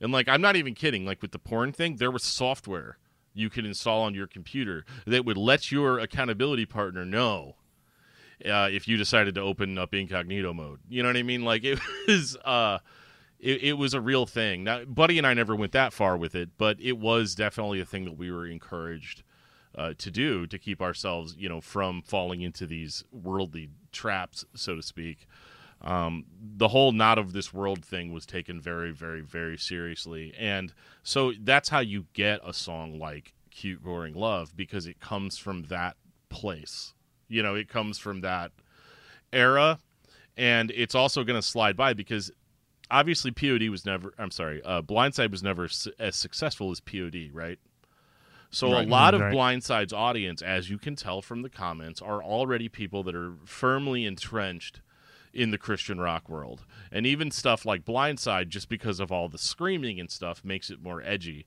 [0.00, 1.04] And like, I'm not even kidding.
[1.04, 2.96] Like with the porn thing, there was software
[3.34, 7.56] you could install on your computer that would let your accountability partner know
[8.42, 10.80] uh, if you decided to open up incognito mode.
[10.88, 11.44] You know what I mean?
[11.44, 12.78] Like it was, uh,
[13.42, 14.64] it, it was a real thing.
[14.64, 17.84] Now, Buddy and I never went that far with it, but it was definitely a
[17.84, 19.24] thing that we were encouraged
[19.74, 24.76] uh, to do to keep ourselves, you know, from falling into these worldly traps, so
[24.76, 25.26] to speak.
[25.80, 30.72] Um, the whole not of this world thing was taken very, very, very seriously, and
[31.02, 35.64] so that's how you get a song like "Cute Boring Love" because it comes from
[35.64, 35.96] that
[36.28, 36.94] place.
[37.26, 38.52] You know, it comes from that
[39.32, 39.80] era,
[40.36, 42.30] and it's also going to slide by because
[42.92, 44.12] obviously POD was never.
[44.18, 47.58] I'm sorry, uh, Blindside was never s- as successful as POD, right?
[48.50, 48.86] So Right.
[48.86, 49.32] a lot of Right.
[49.34, 54.04] Blindside's audience, as you can tell from the comments, are already people that are firmly
[54.04, 54.80] entrenched
[55.32, 56.66] in the Christian rock world.
[56.90, 60.82] And even stuff like Blindside, just because of all the screaming and stuff, makes it
[60.82, 61.46] more edgy.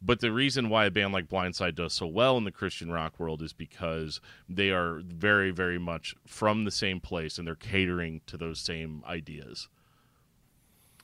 [0.00, 3.18] But the reason why a band like Blindside does so well in the Christian rock
[3.20, 8.22] world is because they are very, very much from the same place and they're catering
[8.26, 9.68] to those same ideas.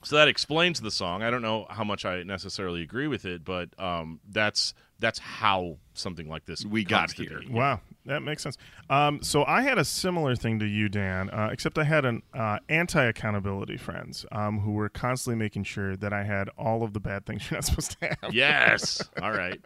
[0.05, 1.23] So that explains the song.
[1.23, 5.77] I don't know how much I necessarily agree with it, but um, that's that's how
[5.93, 7.39] something like this We comes got to here.
[7.39, 7.47] be.
[7.49, 8.57] Wow, that makes sense.
[8.89, 12.21] Um, so I had a similar thing to you, Dan, uh, except I had an
[12.33, 16.99] uh, anti-accountability friends um, who were constantly making sure that I had all of the
[16.99, 18.33] bad things you're not supposed to have.
[18.33, 19.01] Yes.
[19.21, 19.59] All right.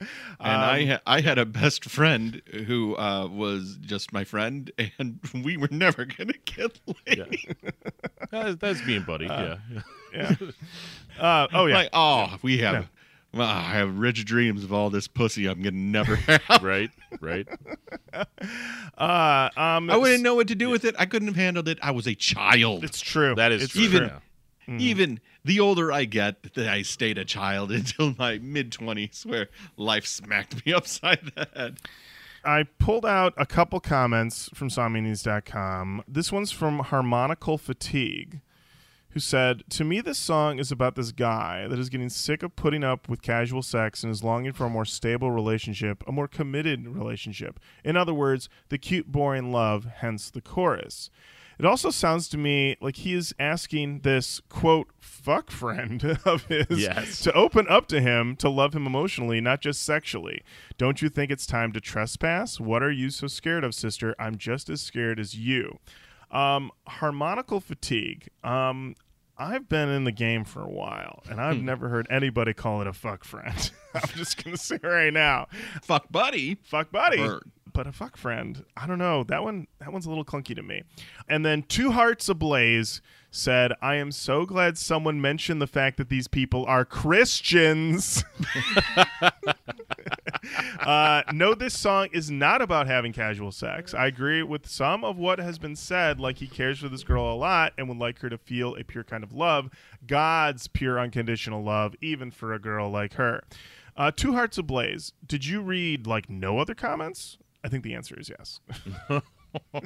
[0.00, 0.08] And
[0.40, 5.18] Um, I ha- I had a best friend who uh, was just my friend, and
[5.44, 7.18] we were never gonna get laid.
[7.62, 7.70] Yeah.
[8.30, 9.26] That- that's being buddy.
[9.26, 9.56] yeah.
[10.14, 10.34] Yeah.
[11.18, 11.74] Uh, oh yeah.
[11.74, 12.74] Like, oh, we have.
[12.74, 12.84] Yeah.
[13.34, 16.16] Well, I have rich dreams of all this pussy I'm gonna never
[16.48, 16.62] have.
[16.62, 16.90] Right.
[17.20, 17.48] Right.
[18.98, 20.94] Uh, um, I wouldn't know what to do with it.
[20.98, 21.78] I couldn't have handled it.
[21.82, 22.84] I was a child.
[22.84, 23.34] It's true.
[23.34, 23.82] That is it's true.
[23.82, 24.18] even- yeah.
[24.78, 29.48] Even the older I get, that I stayed a child until my mid twenties, where
[29.76, 31.78] life smacked me upside the head.
[32.44, 36.04] I pulled out a couple comments from songmeanings.com.
[36.06, 38.40] This one's from Harmonical Fatigue,
[39.12, 42.56] who said, To me, this song is about this guy that is getting sick of
[42.56, 46.28] putting up with casual sex and is longing for a more stable relationship, a more
[46.28, 47.60] committed relationship.
[47.84, 51.10] In other words, the cute, boring love, hence the chorus.
[51.58, 56.66] It also sounds to me like he is asking this quote fuck friend of his
[56.80, 57.20] Yes.
[57.20, 60.42] to open up to him to love him emotionally, not just sexually.
[60.78, 62.58] Don't you think it's time to trespass?
[62.58, 64.16] What are you so scared of, sister?
[64.18, 65.78] I'm just as scared as you.
[66.32, 68.28] Um, harmonical fatigue.
[68.42, 68.94] Um,
[69.38, 72.86] I've been in the game for a while, and I've never heard anybody call it
[72.86, 73.70] a fuck friend.
[73.94, 75.46] I'm just gonna say right now,
[75.82, 76.56] Fuck buddy.
[76.62, 77.20] fuck buddy.
[77.20, 79.24] Or- But a fuck friend, I don't know.
[79.24, 80.82] That one, that one's a little clunky to me.
[81.28, 83.00] And then Two Hearts Ablaze
[83.32, 88.22] said, "I am so glad someone mentioned the fact that these people are Christians."
[90.80, 93.94] uh, no, this song is not about having casual sex.
[93.94, 97.32] I agree with some of what has been said, like he cares for this girl
[97.32, 99.70] a lot and would like her to feel a pure kind of love,
[100.06, 103.42] God's pure unconditional love, even for a girl like her.
[103.96, 105.12] Uh, Two Hearts Ablaze.
[105.26, 107.38] Did you read like no other comments?
[107.64, 108.60] I think the answer is yes.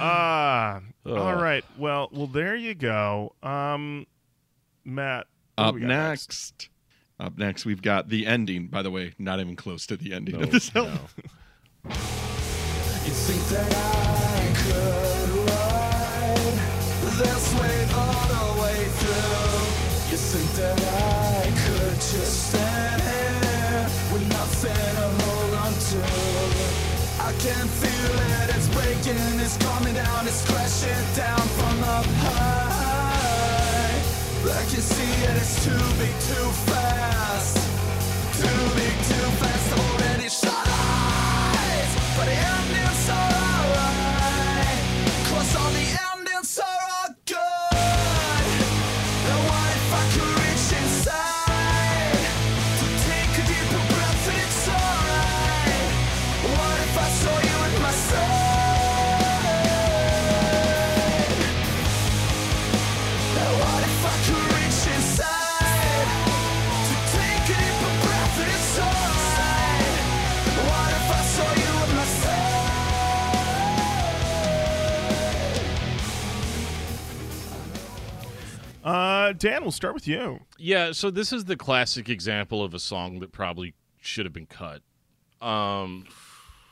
[0.00, 1.64] Ah, all right.
[1.76, 3.34] Well, well, there you go.
[3.42, 4.06] Um,
[4.84, 5.26] Matt.
[5.56, 6.68] Up we got next.
[7.18, 8.68] Up next, we've got the ending.
[8.68, 11.00] By the way, not even close to the ending No, of this album.
[11.84, 11.94] no.
[27.58, 33.98] Can feel it, it's breaking, it's coming down, it's crashing down from up high.
[34.46, 37.56] I can see it, it's too big, too fast.
[38.38, 38.87] Too big,
[79.28, 80.40] Uh, Dan, we'll start with you.
[80.56, 84.46] Yeah, so this is the classic example of a song that probably should have been
[84.46, 84.80] cut.
[85.42, 86.06] Um,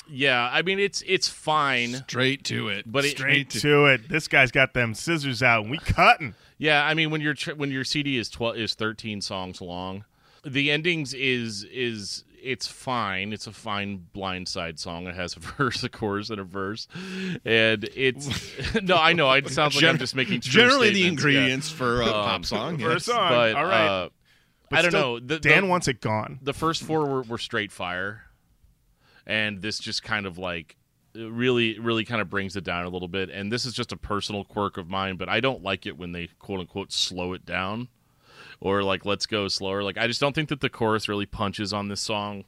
[0.09, 2.91] yeah, I mean it's it's fine, Straight to it.
[2.91, 4.09] but it, Straight to it.
[4.09, 6.35] This guy's got them scissors out, and we cutting.
[6.59, 10.05] yeah, I mean when your when your CD is twelve is thirteen songs long,
[10.45, 13.33] the endings is is it's fine.
[13.33, 15.07] It's a fine blindside song.
[15.07, 16.87] It has a verse, a chorus, and a verse,
[17.45, 18.29] and it's
[18.83, 21.31] no, I know it sounds like I'm just making Generally, the statements, yeah.
[21.31, 22.79] ingredients for a pop song.
[22.81, 23.05] For yes.
[23.05, 23.29] song.
[23.29, 23.87] but All right.
[23.87, 24.09] uh,
[24.71, 25.21] But I don't still, know.
[25.21, 26.39] The, Dan the, wants it gone.
[26.43, 28.23] the first four were, were straight fire,
[29.27, 30.77] and this just kind of like
[31.15, 33.31] really, really kind of brings it down a little bit.
[33.31, 36.13] And this is just a personal quirk of mine, but I don't like it when
[36.13, 37.89] they quote unquote slow it down
[38.61, 39.83] or like let's go slower.
[39.83, 42.45] Like I just don't think that the chorus really punches on this song.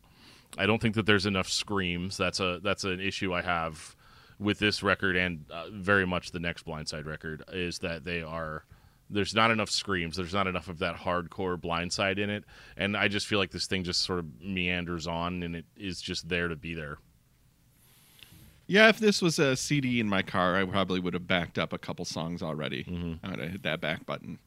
[0.57, 2.17] I don't think that there's enough screams.
[2.17, 3.95] That's a that's an issue I have
[4.39, 8.65] with this record and uh, very much the next Blindside record is that they are
[9.11, 10.17] there's not enough screams.
[10.17, 12.45] There's not enough of that hardcore Blindside in it,
[12.77, 16.01] and I just feel like this thing just sort of meanders on and it is
[16.01, 16.99] just there to be there.
[18.67, 21.73] Yeah, if this was a CD in my car, I probably would have backed up
[21.73, 22.85] a couple songs already.
[23.23, 24.39] I would have hit that back button.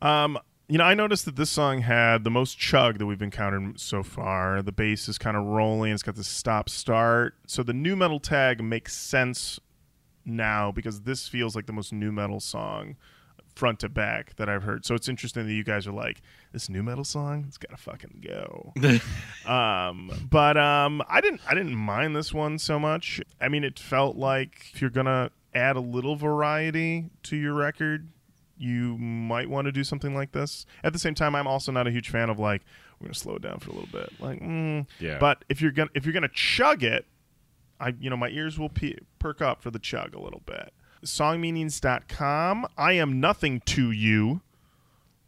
[0.00, 0.38] Um,
[0.70, 4.04] you know, I noticed that this song had the most chug that we've encountered so
[4.04, 4.62] far.
[4.62, 5.92] The bass is kind of rolling.
[5.92, 7.34] It's got this stop start.
[7.48, 9.58] So the nu metal tag makes sense
[10.24, 12.96] now because this feels like the most nu metal song
[13.56, 14.86] front to back that I've heard.
[14.86, 18.24] So it's interesting that you guys are like, this nu metal song, it's gotta fucking
[18.24, 18.72] go.
[19.52, 23.20] um, but um, I didn't I didn't mind this one so much.
[23.40, 28.08] I mean, it felt like if you're gonna add a little variety to your record,
[28.60, 30.66] you might want to do something like this.
[30.84, 32.62] At the same time, I'm also not a huge fan of like
[33.00, 34.12] we're gonna slow it down for a little bit.
[34.20, 34.86] Like, mm.
[34.98, 35.18] Yeah.
[35.18, 37.06] But if you're gonna if you're gonna chug it,
[37.80, 40.72] I you know my ears will pe- perk up for the chug a little bit.
[41.04, 42.66] Songmeanings.com.
[42.76, 44.42] I am nothing to you.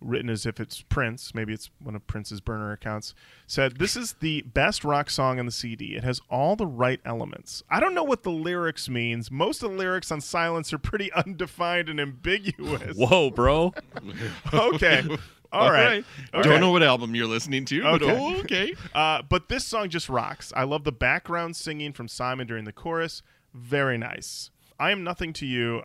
[0.02, 3.14] Written as if it's Prince, maybe it's one of Prince's burner accounts.
[3.46, 5.94] Said this is the best rock song on the CD.
[5.94, 7.62] It has all the right elements.
[7.70, 9.30] I don't know what the lyrics means.
[9.30, 12.96] Most of the lyrics on Silence are pretty undefined and ambiguous.
[12.96, 13.74] Whoa, bro.
[14.52, 15.02] okay,
[15.52, 16.04] all right.
[16.34, 16.48] Okay.
[16.48, 18.74] Don't know what album you're listening to, but oh, okay.
[18.94, 20.52] Uh, but this song just rocks.
[20.56, 23.22] I love the background singing from Simon during the chorus.
[23.54, 24.50] Very nice.
[24.78, 25.82] I am nothing to you,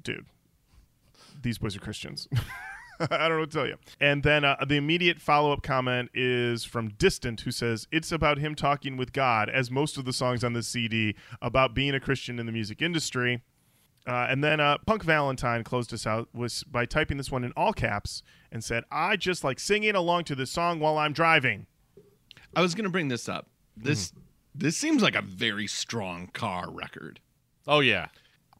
[0.00, 0.26] dude.
[1.42, 2.28] These boys are Christians.
[3.10, 3.76] I don't know what to tell you.
[3.98, 8.38] And then uh, the immediate follow up comment is from Distant, who says it's about
[8.38, 12.00] him talking with God, as most of the songs on the CD about being a
[12.00, 13.42] Christian in the music industry.
[14.06, 17.52] Uh, and then uh, Punk Valentine closed us out was by typing this one in
[17.52, 18.22] all caps
[18.52, 21.66] and said, "I just like singing along to this song while I'm driving."
[22.54, 23.48] I was gonna bring this up.
[23.76, 24.12] This
[24.54, 27.20] this seems like a very strong car record.
[27.66, 28.08] Oh yeah.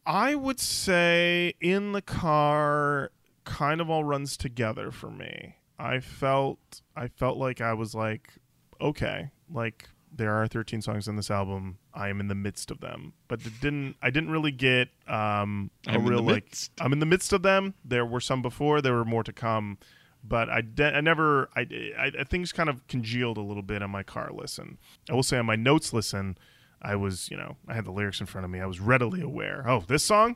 [0.05, 3.11] I would say in the car
[3.43, 5.55] kind of all runs together for me.
[5.79, 8.33] I felt I felt like I was like
[8.79, 11.77] okay, like there are 13 songs in this album.
[11.93, 13.13] I am in the midst of them.
[13.27, 16.55] But it didn't I didn't really get um a I'm real like.
[16.79, 17.73] I'm in the midst of them.
[17.83, 19.77] There were some before, there were more to come.
[20.23, 21.61] But I, de- I never I,
[21.97, 24.77] I, I things kind of congealed a little bit on my car listen.
[25.09, 26.37] I will say on my notes listen,
[26.81, 28.59] I was, you know, I had the lyrics in front of me.
[28.59, 29.63] I was readily aware.
[29.67, 30.35] Oh, this song,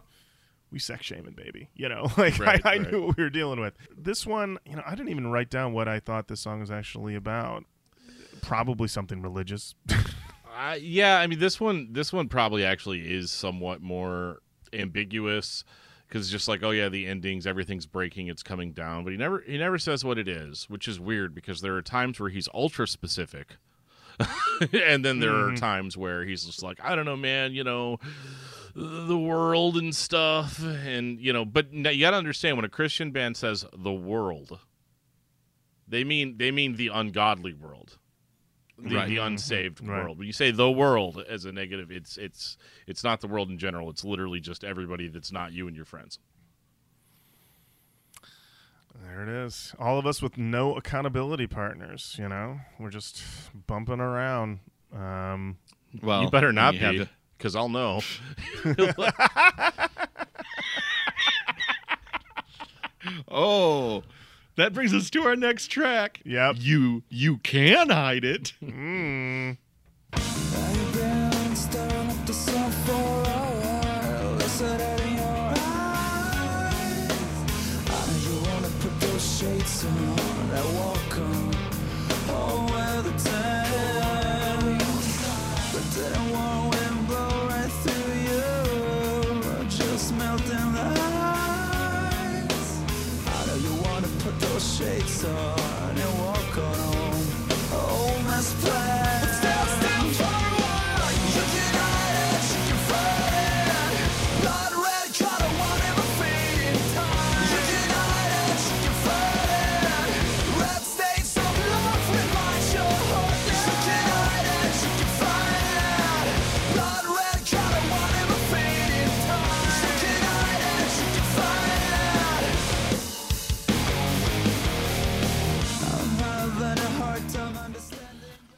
[0.75, 1.69] we sex shaming, baby.
[1.73, 2.91] You know, like Right, I, I right.
[2.91, 3.73] knew what we were dealing with.
[3.97, 6.69] This one, you know, I didn't even write down what I thought this song was
[6.69, 7.63] actually about.
[8.41, 9.73] Probably something religious.
[10.57, 15.65] Uh, yeah, I mean this one this one probably actually is somewhat more ambiguous
[16.07, 19.17] because it's just like oh yeah the endings everything's breaking it's coming down but he
[19.17, 22.29] never he never says what it is which is weird because there are times where
[22.29, 23.57] he's ultra specific
[24.71, 27.99] and then there are times where he's just like I don't know man you know
[28.75, 32.69] the world and stuff and you know but now you got to understand when a
[32.69, 34.59] Christian band says the world
[35.87, 37.97] they mean they mean the ungodly world
[38.77, 39.07] the, Right.
[39.07, 40.03] the unsaved Right.
[40.03, 40.17] world.
[40.17, 43.57] When you say the world as a negative, it's it's it's not the world in
[43.57, 43.89] general.
[43.89, 46.19] It's literally just everybody that's not you and your friends.
[49.03, 49.73] there it is.
[49.79, 52.15] All of us with no accountability partners.
[52.19, 53.23] You know, we're just
[53.67, 54.59] bumping around.
[54.93, 55.57] Um,
[56.01, 58.01] Well, you better not you have be, to- because I'll know.
[63.27, 64.03] oh,
[64.55, 66.21] that brings us to our next track.
[66.25, 66.55] Yep.
[66.59, 68.53] You you can hide it.
[68.63, 69.57] mm,
[94.85, 95.54] put those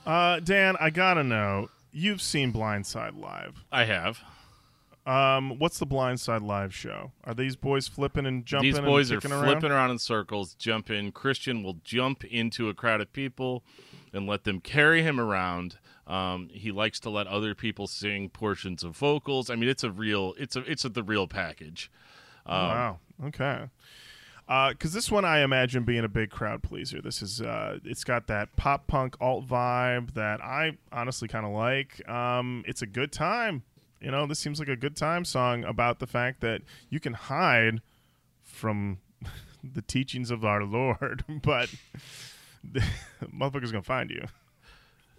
[0.08, 1.70] uh, Dan, I gotta know.
[1.92, 3.66] You've seen Blindside live.
[3.72, 4.22] I have.
[5.06, 7.12] Um, what's the Blindside live show?
[7.24, 8.74] Are these boys flipping and jumping?
[8.74, 9.72] These boys are kicking flipping around?
[9.72, 11.12] around in circles, jumping.
[11.14, 13.64] Christian will jump into a crowd of people
[14.14, 15.78] and let them carry him around.
[16.08, 19.50] Um, he likes to let other people sing portions of vocals.
[19.50, 21.90] I mean, it's a real, it's a, it's a, the real package.
[22.46, 23.00] Um, wow.
[23.28, 23.64] Okay.
[24.48, 27.02] Because this one, I imagine being a big crowd pleaser.
[27.02, 31.52] This is, uh, it's got that pop punk alt vibe that I honestly kind of
[31.52, 32.08] like.
[32.10, 33.64] Um, it's a good time.
[34.00, 37.14] you know, this seems like a good time song about the fact that you can
[37.14, 37.82] hide
[38.44, 39.00] from
[39.74, 41.74] the teachings of our Lord, but
[42.64, 42.84] the
[43.26, 44.26] motherfucker's gonna find you.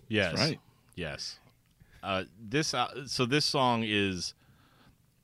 [0.09, 0.39] Yes.
[0.39, 0.59] right.
[0.95, 1.39] Yes.
[2.03, 4.33] Uh, this uh, so this song is.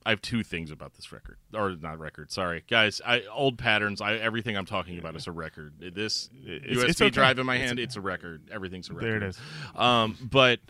[0.07, 2.31] I have two things about this record, or not record.
[2.31, 3.01] Sorry, guys.
[3.07, 4.01] I old patterns.
[4.03, 5.75] I everything I'm talking about is a record.
[5.95, 7.11] This It's- USB it's okay.
[7.11, 8.43] drive in my It's- hand, it's a record.
[8.51, 9.07] Everything's a record.
[9.09, 9.39] There it is.
[9.75, 10.61] Um, but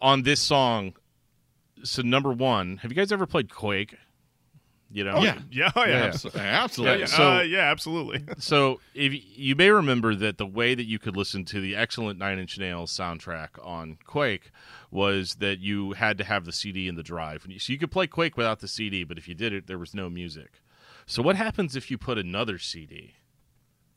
[0.00, 0.94] on this song,
[1.84, 3.94] so number one, have you guys ever played Quake?
[4.90, 5.38] You know, Yeah.
[5.50, 6.08] Yeah, oh, yeah.
[6.08, 7.00] Abso- Absolutely.
[7.00, 8.24] Yeah, So, So- uh, yeah, absolutely.
[8.38, 12.18] So if you may remember that the way that you could listen to the excellent
[12.18, 14.50] Nine Inch Nails soundtrack on Quake
[14.90, 17.46] was that you had to have the CD in the drive.
[17.58, 19.94] So you could play Quake without the CD, but if you did it, there was
[19.94, 20.62] no music.
[21.04, 23.14] So what happens if you put another CD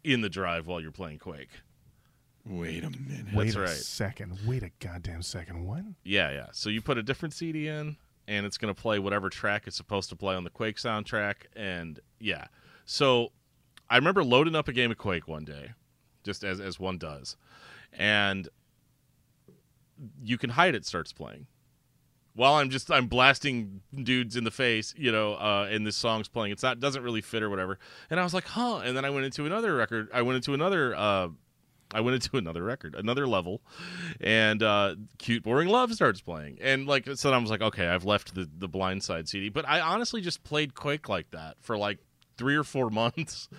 [0.04, 1.62] in the drive while you're playing Quake?
[2.46, 3.34] Wait a minute.
[3.34, 3.70] Wait That's a right.
[3.70, 4.40] second.
[4.48, 5.66] Wait a goddamn second.
[5.66, 5.84] What?
[6.04, 6.48] Yeah, yeah.
[6.54, 7.98] So you put a different CD in,
[8.28, 11.46] and it's going to play whatever track it's supposed to play on the Quake soundtrack.
[11.56, 12.46] And yeah.
[12.86, 13.32] So
[13.90, 15.72] I remember loading up a game of Quake one day,
[16.24, 17.36] just as, as one does.
[17.94, 18.48] And
[20.24, 21.48] you can hide it starts playing.
[22.34, 26.30] While I'm just I'm blasting dudes in the face, you know, uh, and this song's
[26.30, 26.54] playing.
[26.54, 27.78] It's not doesn't really fit or whatever.
[28.10, 28.78] And I was like, huh.
[28.78, 30.08] And then I went into another record.
[30.14, 31.28] I went into another uh,
[31.94, 33.62] I went into another record, another level,
[34.20, 38.06] and uh, "Cute Boring Love" starts playing, and like so, I was like, okay, I've
[38.06, 42.00] left the the Blindside CD, but I honestly just played Quake like that for like
[42.38, 43.50] three or four months,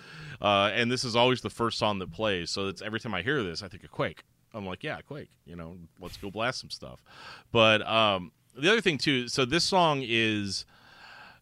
[0.41, 2.49] uh, and this is always the first song that plays.
[2.49, 4.23] So it's every time I hear this, I think of Quake.
[4.53, 5.29] I'm like, yeah, Quake.
[5.45, 7.01] You know, let's go blast some stuff.
[7.51, 10.65] But um, the other thing too, so this song is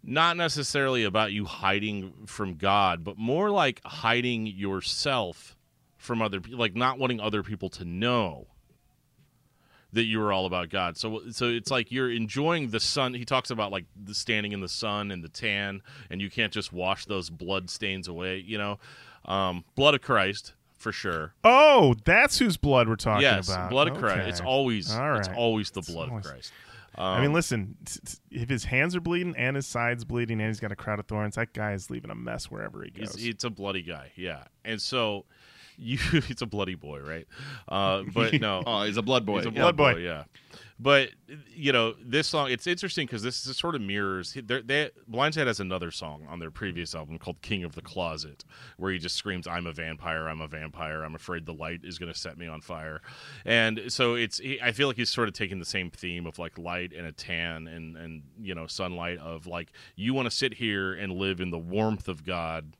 [0.03, 5.55] not necessarily about you hiding from God, but more like hiding yourself
[6.02, 8.48] from other people, like not wanting other people to know
[9.94, 10.98] that you are all about God.
[10.98, 13.14] So so it's like you're enjoying the sun.
[13.14, 16.52] He talks about like the standing in the sun and the tan, and you can't
[16.52, 18.38] just wash those blood stains away.
[18.38, 18.80] You know,
[19.26, 21.34] um, blood of Christ for sure.
[21.44, 23.69] Oh, that's whose blood we're talking yes, about.
[23.69, 24.02] blood of Okay.
[24.02, 24.30] Christ.
[24.30, 26.52] It's always it's always the blood always- of Christ.
[26.95, 27.78] I mean, listen.
[27.86, 30.76] t- t- If his hands are bleeding and his sides bleeding and he's got a
[30.76, 33.15] crown of thorns, that guy is leaving a mess wherever he goes.
[33.15, 34.44] He's, it's a bloody guy, yeah.
[34.65, 35.23] And so
[35.77, 35.98] you,
[36.30, 37.27] it's a bloody boy, right?
[37.68, 39.38] Uh, but no, Oh, he's a blood boy.
[39.38, 39.61] He's a Yeah.
[39.61, 39.99] blood, Blood boy.
[39.99, 40.06] boy.
[40.06, 40.23] yeah.
[40.80, 41.10] But
[41.56, 44.34] you know, this song it's interesting because this is sort of mirrors.
[44.34, 48.43] They, they Blindside has another song on their previous album called "King of the Closet,"
[48.77, 50.27] where he just screams, "I'm a vampire!
[50.27, 51.03] I'm a vampire!
[51.03, 52.99] I'm afraid the light is going to set me on fire."
[53.45, 56.39] And so it's he, I feel like he's sort of taking the same theme of
[56.39, 60.35] like light and a tan and and you know sunlight of like you want to
[60.35, 62.76] sit here and live in the warmth of God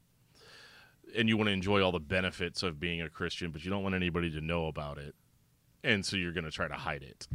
[1.16, 3.84] and you want to enjoy all the benefits of being a Christian, but you don't
[3.84, 5.16] want anybody to know about it.
[5.84, 7.28] And so you're going to try to hide it.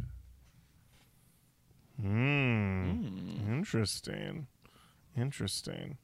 [2.01, 3.07] Hmm.
[3.49, 4.47] Interesting.
[5.17, 5.97] Interesting.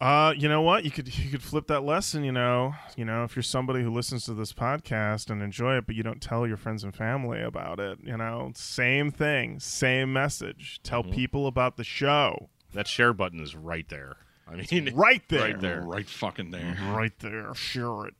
[0.00, 0.84] Uh, you know what?
[0.84, 2.22] You could you could flip that lesson.
[2.22, 5.86] You know, you know, if you're somebody who listens to this podcast and enjoy it,
[5.86, 10.12] but you don't tell your friends and family about it, you know, same thing, same
[10.12, 10.78] message.
[10.84, 12.48] Tell people about the show.
[12.74, 14.18] That share button is right there.
[14.50, 15.40] I mean, Right there.
[15.40, 15.82] Right there.
[15.82, 16.76] Right fucking there.
[16.90, 17.54] right there.
[17.54, 18.14] Sure it.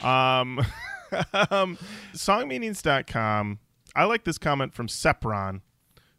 [0.04, 0.60] Um,
[1.50, 1.78] um,
[2.14, 3.58] songmeanings.com.
[3.96, 5.62] I like this comment from Sepron,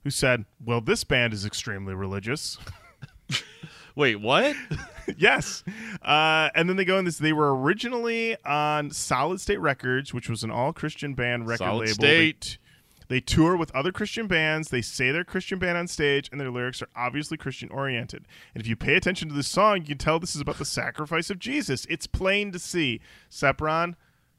[0.03, 2.57] who said, Well, this band is extremely religious.
[3.95, 4.55] Wait, what?
[5.17, 5.63] yes.
[6.01, 7.17] Uh, and then they go in this.
[7.17, 11.79] They were originally on Solid State Records, which was an all Christian band record Solid
[11.81, 11.93] label.
[11.93, 12.57] State.
[13.11, 14.69] They, tour with other Christian bands.
[14.69, 18.25] They say they're a Christian band on stage, and their lyrics are obviously Christian oriented.
[18.55, 20.63] And if you pay attention to this song, you can tell this is about the
[20.63, 21.85] sacrifice of Jesus.
[21.89, 23.01] It's plain to see.
[23.29, 23.95] Sepron,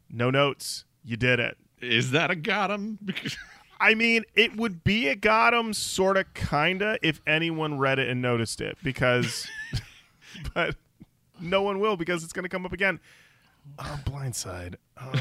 [0.09, 0.87] no notes.
[1.05, 1.59] You did it.
[1.83, 2.99] Is that a got him?
[3.81, 8.09] I mean, it would be a got 'em sort of, kinda, if anyone read it
[8.09, 9.47] and noticed it, because,
[10.55, 10.77] but
[11.39, 13.01] no one will because it's going to come up again.
[13.79, 14.77] Oh, blindside.
[14.97, 15.21] Um,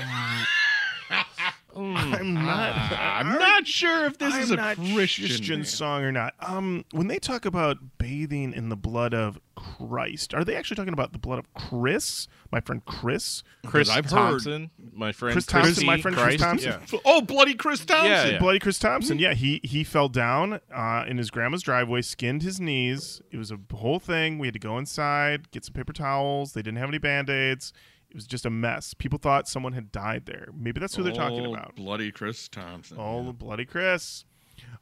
[1.76, 2.92] I'm not.
[3.00, 5.68] I'm not sure if this I'm is a not Christian, band.
[5.68, 6.34] song or not.
[6.40, 10.94] Um, when they talk about bathing in the blood of Christ, are they actually talking
[10.94, 13.44] about the blood of Chris, my friend Chris?
[13.66, 16.72] Chris I've heard- Thompson, my friend Chris Thompson, Christy my friend Chris Thompson.
[16.92, 17.00] Yeah.
[17.06, 18.10] Oh, bloody Chris Thompson.
[18.12, 18.40] Yeah, yeah.
[18.40, 19.20] Bloody Chris Thompson.
[19.20, 23.22] Yeah, he he fell down uh, in his grandma's driveway, skinned his knees.
[23.32, 24.40] It was a whole thing.
[24.40, 26.54] We had to go inside, get some paper towels.
[26.54, 27.72] They didn't have any band aids.
[28.12, 28.94] It was just a mess.
[28.94, 30.50] People thought someone had died there.
[30.54, 31.78] Maybe that's who they're talking about.
[31.78, 32.98] Bloody Chris Thompson.
[33.00, 34.26] Oh, the bloody Chris.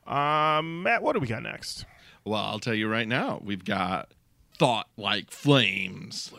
[0.07, 1.85] Um, Matt, what do we got next?
[2.25, 3.39] Well, I'll tell you right now.
[3.43, 4.09] We've got
[4.57, 6.31] Thought Like Flames.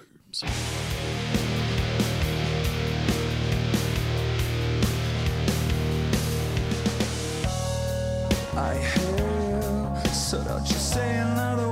[8.56, 11.69] I hear So don't you say another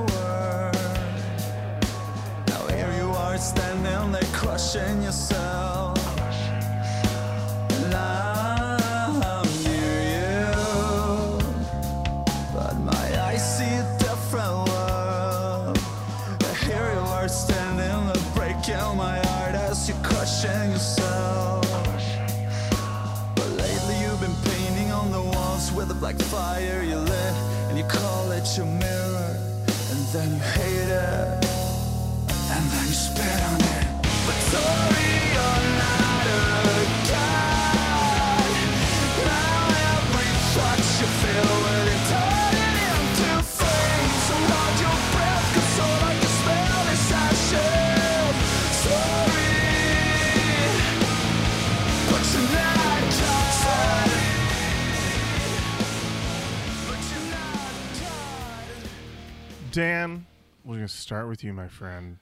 [59.71, 60.25] Dan,
[60.65, 62.17] we're going to start with you, my friend.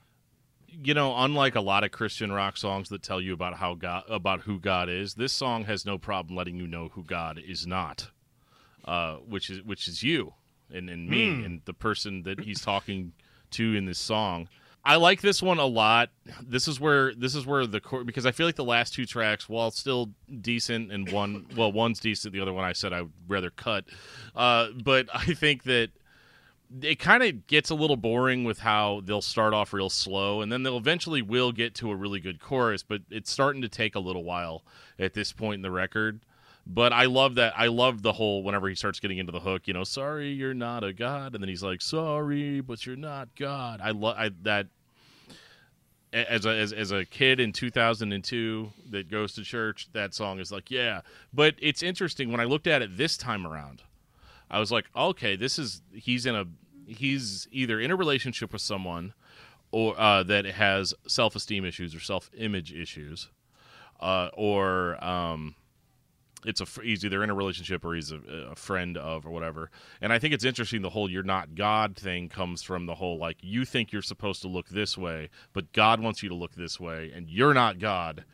[0.70, 4.04] you know, unlike a lot of Christian rock songs that tell you about how God
[4.08, 7.66] about who God is, this song has no problem letting you know who God is
[7.66, 8.10] not,
[8.84, 10.34] uh, which is which is you
[10.72, 13.12] and, and me and the person that he's talking
[13.52, 14.48] to in this song.
[14.84, 16.10] I like this one a lot.
[16.42, 19.06] This is where this is where the chord because I feel like the last two
[19.06, 20.10] tracks, while still
[20.40, 23.84] decent and one well one's decent, the other one I said I'd rather cut,
[24.36, 25.90] uh, but I think that
[26.82, 30.52] it kind of gets a little boring with how they'll start off real slow and
[30.52, 33.94] then they'll eventually will get to a really good chorus but it's starting to take
[33.94, 34.62] a little while
[34.98, 36.20] at this point in the record.
[36.66, 39.62] But i love that i love the whole whenever he starts getting into the hook
[39.66, 43.28] you know sorry you're not a god and then he's like sorry but you're not
[43.36, 43.80] god.
[43.82, 44.66] I love that
[46.12, 50.52] as a as, as a kid in 2002 that goes to church that song is
[50.52, 51.00] like yeah.
[51.32, 53.82] But it's interesting when i looked at it this time around
[54.50, 56.46] I was like, okay, this is he's in a
[56.86, 59.12] he's either in a relationship with someone
[59.70, 63.28] or uh, that has self esteem issues or self image issues,
[64.00, 65.54] uh, or um,
[66.44, 68.20] it's a he's either in a relationship or he's a,
[68.50, 69.70] a friend of or whatever.
[70.00, 73.18] And I think it's interesting the whole "you're not God" thing comes from the whole
[73.18, 76.54] like you think you're supposed to look this way, but God wants you to look
[76.54, 78.24] this way, and you're not God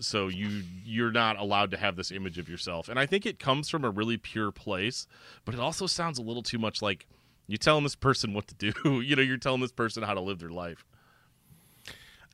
[0.00, 2.88] so you you're not allowed to have this image of yourself.
[2.88, 5.06] And i think it comes from a really pure place
[5.44, 7.06] but it also sounds a little too much like
[7.50, 8.72] you're telling this person what to do.
[9.02, 10.84] You know you're telling this person how to live their life.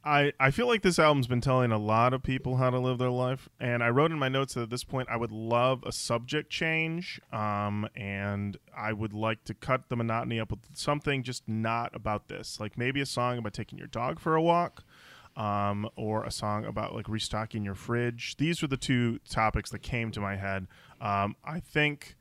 [0.04, 2.98] I, I feel like this album's been telling a lot of people how to live
[2.98, 5.82] their life, and I wrote in my notes that at this point I would love
[5.84, 11.24] a subject change, um, and I would like to cut the monotony up with something
[11.24, 14.84] just not about this, like maybe a song about taking your dog for a walk,
[15.36, 18.36] um, or a song about like restocking your fridge.
[18.38, 20.66] These were the two topics that came to my head.
[21.00, 22.16] Um, I think,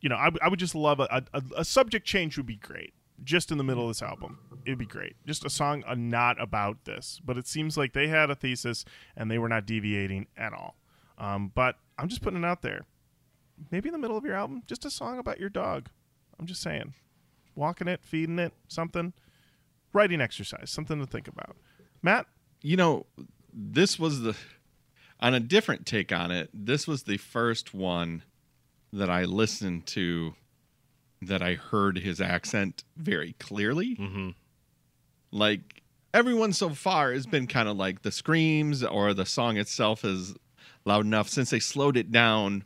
[0.00, 3.50] you know, I would just love a, a, a subject change would be great just
[3.50, 4.38] in the middle of this album.
[4.64, 5.14] It'd be great.
[5.26, 7.20] Just a song uh, not about this.
[7.24, 8.84] But it seems like they had a thesis
[9.16, 10.76] and they were not deviating at all.
[11.18, 12.82] Um, but I'm just putting it out there.
[13.70, 15.88] Maybe in the middle of your album, just a song about your dog.
[16.38, 16.94] I'm just saying.
[17.54, 19.12] Walking it, feeding it, something.
[19.92, 21.56] Writing exercise, something to think about.
[22.02, 22.26] Matt?
[22.64, 23.04] You know,
[23.52, 24.34] this was the
[25.20, 26.48] on a different take on it.
[26.52, 28.22] This was the first one
[28.92, 30.34] that I listened to
[31.20, 33.96] that I heard his accent very clearly.
[33.96, 34.30] mm-hmm.
[35.30, 35.82] Like
[36.14, 40.34] everyone so far has been kind of like the screams or the song itself is
[40.86, 41.28] loud enough.
[41.28, 42.64] Since they slowed it down,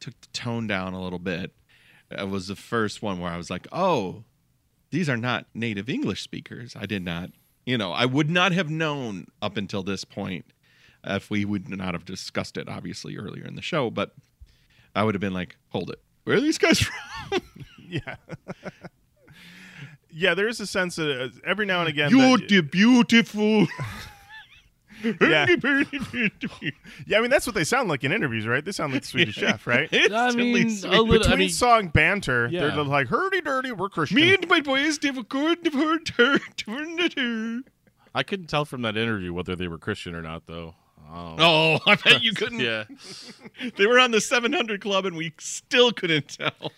[0.00, 1.52] took the tone down a little bit.
[2.10, 4.24] It was the first one where I was like, oh,
[4.90, 6.74] these are not native English speakers.
[6.74, 7.30] I did not,
[7.66, 10.44] you know, I would not have known up until this point
[11.04, 13.90] if we would not have discussed it, obviously, earlier in the show.
[13.90, 14.14] But
[14.94, 16.00] I would have been like, hold it.
[16.24, 16.78] Where are these guys
[17.30, 17.42] from?
[17.88, 18.16] Yeah.
[20.10, 22.10] yeah, there is a sense that uh, every now and again.
[22.10, 23.66] You're that- the beautiful.
[25.02, 25.46] Yeah.
[27.06, 28.64] yeah, I mean, that's what they sound like in interviews, right?
[28.64, 29.88] They sound like the Swedish Chef, right?
[29.92, 32.68] It's I mean, a little- Between I mean- song banter, Yeah.
[32.68, 34.16] they're like, hurdy dirty, we're Christian.
[34.16, 37.64] Me and my boys have a good of her turn.
[38.14, 40.74] i couldn't tell from that interview whether they were christian or not though
[41.12, 42.60] um, Oh, I bet you couldn't.
[42.60, 42.84] yeah
[43.76, 46.70] They were on the 700 Club, and we still couldn't tell.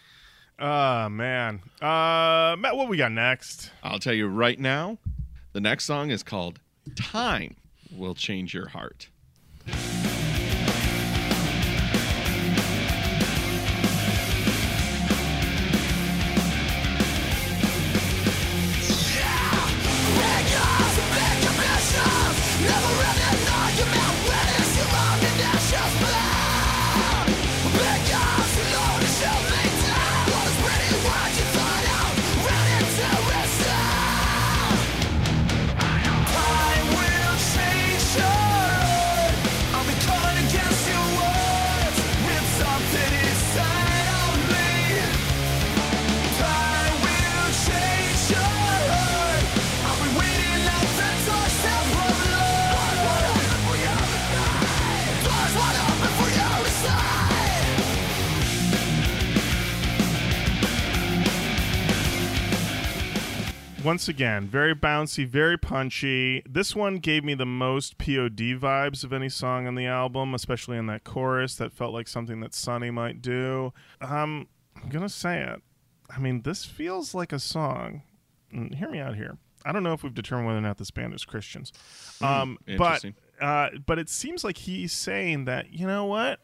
[0.59, 1.61] Oh, man.
[1.83, 3.71] Uh, Matt, what we got next?
[3.83, 4.97] I'll tell you right now.
[5.53, 6.61] The next song is called
[6.97, 7.57] "Time
[7.97, 9.09] Will Change Your Heart."
[63.85, 66.41] Once again, very bouncy, very punchy.
[66.49, 70.77] This one gave me the most POD vibes of any song on the album, especially
[70.77, 73.73] in that chorus that felt like something that Sonny might do.
[74.01, 74.47] Um,
[74.81, 75.61] I'm going to say it.
[76.09, 78.03] I mean, this feels like a song.
[78.53, 79.39] and Hear me out here.
[79.65, 81.73] I don't know if we've determined whether or not this band is Christians.
[82.21, 83.05] Um, but
[83.41, 86.41] uh, but it seems like he's saying that, you know what?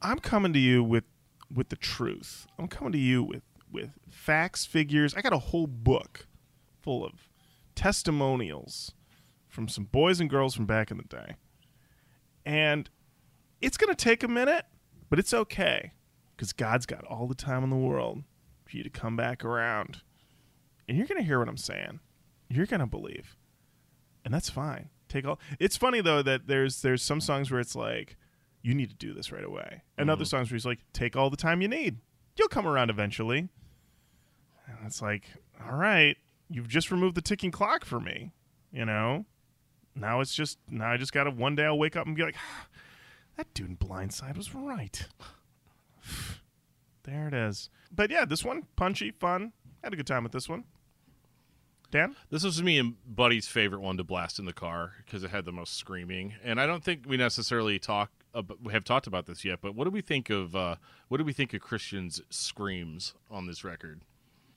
[0.00, 1.04] I'm coming to you with
[1.52, 2.46] with the truth.
[2.58, 5.14] I'm coming to you with with facts, figures.
[5.14, 6.26] I got a whole book
[6.82, 7.28] full of
[7.74, 8.92] testimonials
[9.48, 11.36] from some boys and girls from back in the day.
[12.44, 12.88] And
[13.60, 14.64] it's going to take a minute,
[15.08, 15.92] but it's okay
[16.36, 18.24] cuz God's got all the time in the world
[18.64, 20.02] for you to come back around.
[20.88, 22.00] And you're going to hear what I'm saying.
[22.48, 23.36] You're going to believe.
[24.24, 24.90] And that's fine.
[25.08, 28.16] Take all It's funny though that there's there's some songs where it's like
[28.62, 29.82] you need to do this right away.
[29.98, 30.28] And other mm-hmm.
[30.28, 31.98] songs where he's like take all the time you need.
[32.36, 33.48] You'll come around eventually.
[34.66, 35.24] And it's like,
[35.62, 36.16] all right,
[36.52, 38.32] you've just removed the ticking clock for me.
[38.72, 39.26] You know?
[39.94, 42.36] Now it's just now I just gotta one day I'll wake up and be like,
[42.38, 42.66] "Ah,
[43.36, 45.06] that dude in Blindside was right.
[47.04, 47.68] there it is.
[47.94, 49.52] But yeah, this one, punchy, fun.
[49.84, 50.64] Had a good time with this one.
[51.90, 52.16] Dan?
[52.30, 55.44] This was me and Buddy's favorite one to blast in the car because it had
[55.44, 56.32] the most screaming.
[56.42, 59.58] And I don't think we necessarily talk ab- have talked about this yet.
[59.60, 60.76] But what do we think of uh,
[61.08, 64.02] what do we think of Christian's screams on this record?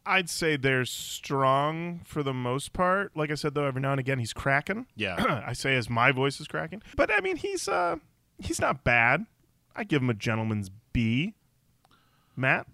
[0.06, 3.16] I'd say they're strong for the most part.
[3.16, 4.86] Like I said though, every now and again he's cracking.
[4.96, 6.82] Yeah, I say as my voice is cracking.
[6.96, 7.98] But I mean he's uh
[8.40, 9.26] he's not bad.
[9.76, 11.34] I give him a gentleman's B.
[12.36, 12.68] Matt?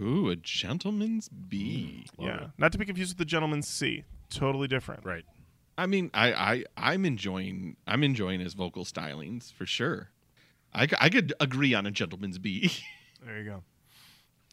[0.00, 2.06] Ooh, a gentleman's B.
[2.18, 2.48] yeah.
[2.58, 4.04] Not to be confused with the gentleman's C.
[4.30, 5.04] Totally different.
[5.04, 5.24] right.
[5.76, 10.10] I mean, I, I I'm enjoying I'm enjoying his vocal stylings for sure.
[10.72, 12.70] I, I could agree on a gentleman's B.
[13.24, 13.62] There you go.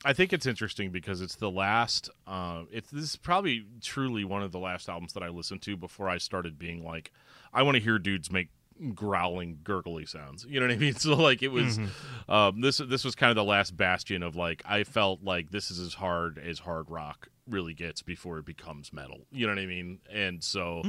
[0.04, 2.10] I think it's interesting because it's the last.
[2.26, 5.78] Uh, it's this is probably truly one of the last albums that I listened to
[5.78, 7.12] before I started being like,
[7.54, 8.50] I want to hear dudes make
[8.96, 10.46] growling, gurgly sounds.
[10.50, 10.96] You know what I mean?
[10.96, 11.80] So like it was.
[12.28, 15.70] Um, this this was kind of the last bastion of like I felt like this
[15.70, 19.20] is as hard as hard rock really gets before it becomes metal.
[19.32, 20.00] You know what I mean?
[20.12, 20.82] And so.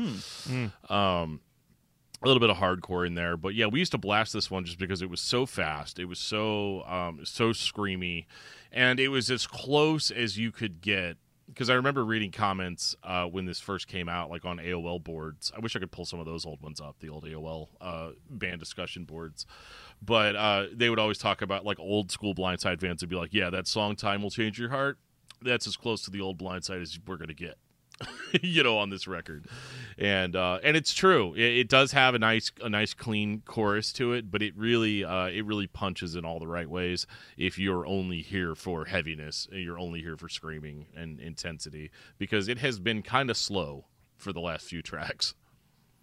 [0.88, 1.40] Um,
[2.22, 4.64] a little bit of hardcore in there, but yeah, we used to blast this one
[4.64, 5.98] just because it was so fast.
[5.98, 8.26] It was so um, so screamy,
[8.72, 11.18] and it was as close as you could get.
[11.46, 15.52] Because I remember reading comments uh, when this first came out, like on AOL boards.
[15.54, 18.10] I wish I could pull some of those old ones up, the old AOL uh,
[18.30, 19.44] band discussion boards.
[20.00, 23.34] But uh, they would always talk about like old school Blindside fans would be like,
[23.34, 24.98] "Yeah, that song "Time Will Change Your Heart."
[25.42, 27.58] That's as close to the old Blindside as we're gonna get.
[28.42, 29.46] you know, on this record,
[29.98, 31.34] and uh, and it's true.
[31.34, 35.04] It, it does have a nice a nice clean chorus to it, but it really
[35.04, 37.06] uh, it really punches in all the right ways.
[37.36, 42.58] If you're only here for heaviness, you're only here for screaming and intensity, because it
[42.58, 43.86] has been kind of slow
[44.16, 45.34] for the last few tracks.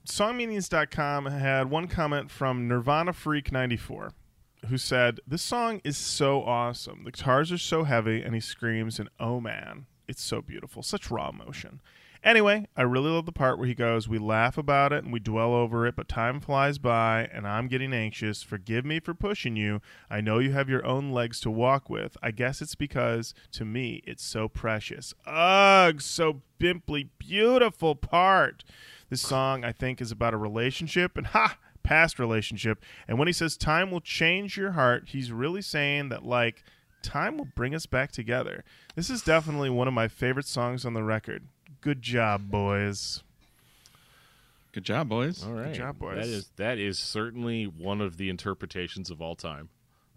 [0.07, 4.13] Songmeanings.com had one comment from Nirvana Freak 94
[4.67, 7.03] who said, This song is so awesome.
[7.03, 10.83] The guitars are so heavy, and he screams, and oh man, it's so beautiful.
[10.83, 11.79] Such raw emotion.
[12.21, 15.21] Anyway, I really love the part where he goes, We laugh about it and we
[15.21, 18.43] dwell over it, but time flies by and I'm getting anxious.
[18.43, 19.81] Forgive me for pushing you.
[20.09, 22.17] I know you have your own legs to walk with.
[22.21, 25.13] I guess it's because, to me, it's so precious.
[25.25, 28.65] Ugh, so bimply beautiful part.
[29.09, 31.57] This song, I think, is about a relationship, and ha!
[31.81, 32.83] Past relationship.
[33.07, 36.63] And when he says time will change your heart, he's really saying that, like,
[37.01, 38.63] time will bring us back together.
[38.95, 41.43] This is definitely one of my favorite songs on the record.
[41.81, 43.23] Good job, boys.
[44.71, 45.43] Good job, boys.
[45.43, 46.15] All right, Good job, boys.
[46.17, 49.69] That is that is certainly one of the interpretations of all time.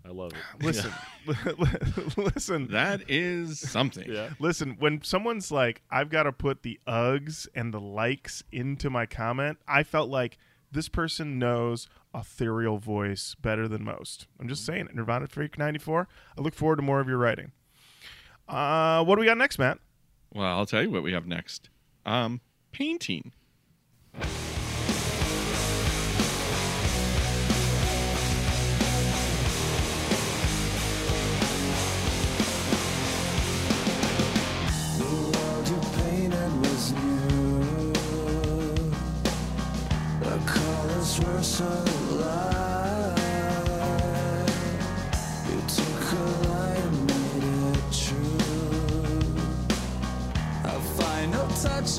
[0.04, 0.38] I love it.
[0.64, 0.92] Listen,
[2.16, 4.10] listen, That is something.
[4.10, 4.30] yeah.
[4.40, 4.76] listen.
[4.78, 9.58] When someone's like, "I've got to put the ugs and the likes into my comment,"
[9.66, 10.38] I felt like
[10.72, 14.26] this person knows ethereal voice better than most.
[14.40, 14.94] I'm just saying it.
[14.94, 16.08] Nirvana Freak 94.
[16.36, 17.52] I look forward to more of your writing.
[18.48, 19.78] Uh, what do we got next, Matt?
[20.34, 21.68] Well, I'll tell you what we have next.
[22.04, 22.40] Um,
[22.72, 23.32] painting.
[41.20, 41.84] Colors were.
[45.48, 47.44] You took a lie and made
[47.76, 48.38] it true.
[51.62, 51.98] Touch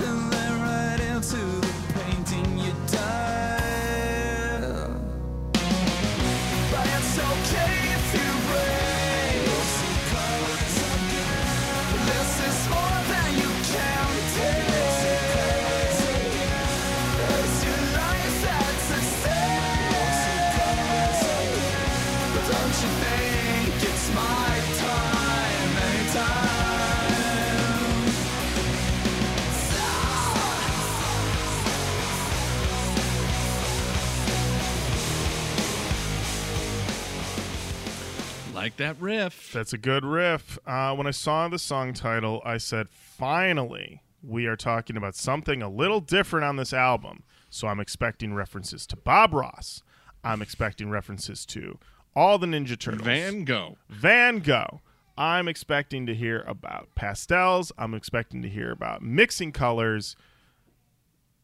[38.74, 39.52] like that riff.
[39.54, 40.58] That's a good riff.
[40.66, 45.62] Uh, when I saw the song title, I said, finally, we are talking about something
[45.62, 47.24] a little different on this album.
[47.52, 49.84] So I'm expecting references to Bob Ross.
[50.24, 51.78] I'm expecting references to
[52.16, 53.04] all the Ninja Turtles.
[53.04, 53.78] Van Gogh.
[53.90, 54.82] Van Gogh.
[55.16, 57.72] I'm expecting to hear about pastels.
[57.78, 60.16] I'm expecting to hear about mixing colors.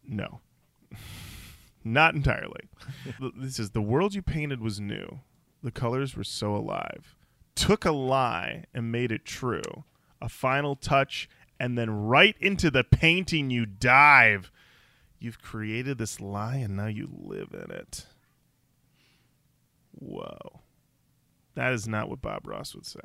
[0.08, 0.40] No,
[1.84, 2.70] not entirely.
[3.38, 5.20] this is the world you painted was new.
[5.62, 7.16] The colors were so alive.
[7.60, 9.84] Took a lie and made it true.
[10.22, 11.30] A final touch,
[11.60, 14.52] and then right into the painting you dive.
[15.20, 18.06] You've created this lie, and now you live in it.
[19.92, 20.62] Whoa.
[21.56, 23.00] That is not what Bob Ross would say.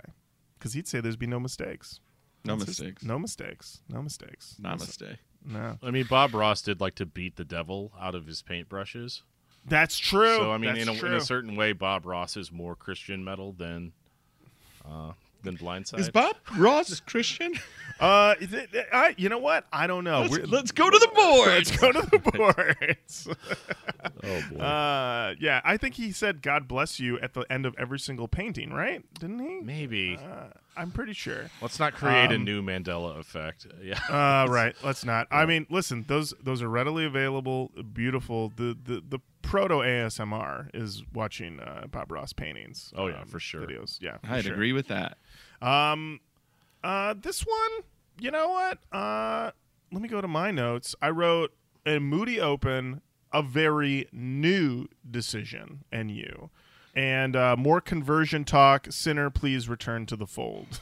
[0.59, 2.01] Because he'd say there's be no mistakes.
[2.45, 3.03] No That's his- mistakes.
[3.03, 3.81] no mistakes.
[3.89, 4.57] No mistakes.
[4.61, 5.17] Namaste.
[5.47, 5.79] No.
[5.83, 9.23] I mean, Bob Ross did like to beat the devil out of his paintbrushes.
[9.67, 10.37] That's true.
[10.37, 13.53] So I mean, in a, in a certain way, Bob Ross is more Christian metal
[13.53, 13.93] than
[14.89, 15.13] uh,
[15.43, 15.99] than Blindside.
[16.01, 17.53] Is Bob Ross Christian?
[18.01, 19.67] Uh, is it- I, you know what?
[19.73, 20.23] I don't know.
[20.23, 21.49] Let's, let's go to the board.
[21.49, 22.19] let's go to the
[22.99, 23.29] boards.
[24.25, 24.59] oh boy.
[24.63, 28.27] uh, yeah, I think he said "God bless you" at the end of every single
[28.29, 29.03] painting, right?
[29.21, 29.61] Didn't he?
[29.61, 30.17] Maybe.
[30.19, 30.47] Uh,
[30.77, 31.51] I'm pretty sure.
[31.63, 33.67] Let's not create a um, new Mandela effect.
[33.81, 34.01] Yeah.
[34.09, 34.75] Uh, right.
[34.83, 35.29] Let's not.
[35.31, 36.05] I mean, listen.
[36.09, 37.71] Those those are readily available.
[37.93, 38.53] Beautiful.
[38.57, 42.93] The the the proto ASMR is watching uh, Bob Ross paintings.
[42.97, 43.63] Oh, yeah, um, for sure.
[43.63, 44.01] Videos.
[44.01, 44.19] Yeah.
[44.19, 44.55] for I'd sure.
[44.55, 45.19] agree with that.
[45.63, 46.21] Um,
[46.83, 47.85] uh, this one,
[48.19, 48.79] you know what?
[48.93, 49.51] Uh,
[49.93, 50.95] let me go to my notes.
[51.01, 51.53] I wrote
[51.87, 53.03] a moody open,
[53.33, 56.51] a very new decision, and you,
[56.95, 58.87] and uh, more conversion talk.
[58.91, 60.81] Sinner, please return to the fold.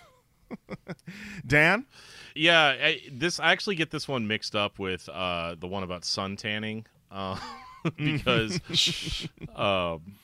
[1.47, 1.87] Dan,
[2.35, 6.05] Yeah, I, this I actually get this one mixed up with uh, the one about
[6.05, 7.39] sun tanning uh,
[7.97, 8.61] because
[9.57, 10.15] um,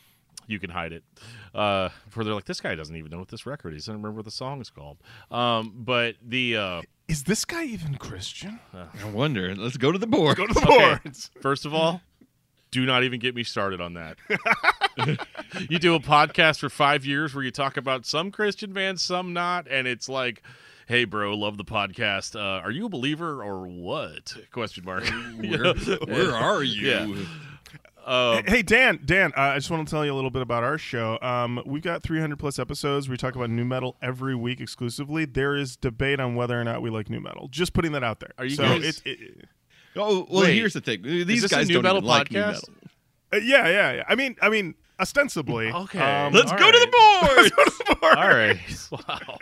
[0.46, 1.04] you can hide it.
[1.54, 3.84] Uh, where they're like, this guy doesn't even know what this record is.
[3.84, 4.98] He doesn't remember what the song is called.
[5.30, 8.60] Um, but the uh, is this guy even Christian?
[8.74, 9.54] I wonder.
[9.56, 10.36] Let's go to the board.
[10.36, 10.98] Go to the Okay.
[11.02, 11.30] boards.
[11.40, 12.00] First of all,
[12.70, 14.18] do not even get me started on that.
[15.68, 19.32] you do a podcast for five years where you talk about some Christian bands, some
[19.32, 20.42] not, and it's like,
[20.88, 22.34] "Hey, bro, love the podcast.
[22.34, 25.04] Uh, are you a believer or what?" Question mark.
[25.38, 25.74] Where,
[26.06, 26.88] where are you?
[26.88, 27.24] Yeah.
[28.06, 30.64] Um, Hey Dan, Dan, uh, I just want to tell you a little bit about
[30.64, 31.18] our show.
[31.20, 33.06] Um, we've got 300 plus episodes.
[33.06, 35.26] We talk about nu metal every week exclusively.
[35.26, 37.48] There is debate on whether or not we like nu metal.
[37.48, 38.32] Just putting that out there.
[38.38, 39.48] Are you so guys- it, it,
[39.96, 40.54] Oh, well, Wait.
[40.54, 41.02] here's the thing.
[41.02, 42.46] These this a guys new don't metal even like new podcast?
[42.52, 42.74] metal.
[43.34, 44.04] uh, yeah, yeah, yeah.
[44.08, 45.70] I mean, I mean, ostensibly.
[45.72, 45.98] Okay.
[45.98, 47.50] Um, Let's All go to the
[47.98, 48.16] board.
[48.16, 48.58] All right.
[48.90, 49.38] Wow.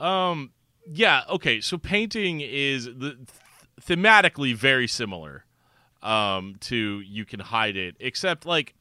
[0.00, 0.52] Um.
[0.86, 1.22] Yeah.
[1.28, 1.60] Okay.
[1.60, 3.16] So painting is the,
[3.80, 5.44] thematically very similar
[6.02, 8.74] um, to you can hide it, except like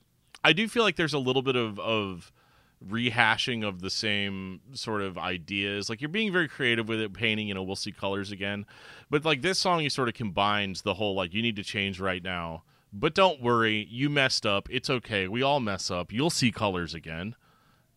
[0.43, 2.31] I do feel like there's a little bit of of
[2.87, 5.89] rehashing of the same sort of ideas.
[5.89, 7.47] Like you're being very creative with it, painting.
[7.47, 8.65] You know, we'll see colors again,
[9.09, 11.99] but like this song, you sort of combines the whole like you need to change
[11.99, 12.63] right now.
[12.91, 14.67] But don't worry, you messed up.
[14.71, 15.27] It's okay.
[15.27, 16.11] We all mess up.
[16.11, 17.35] You'll see colors again.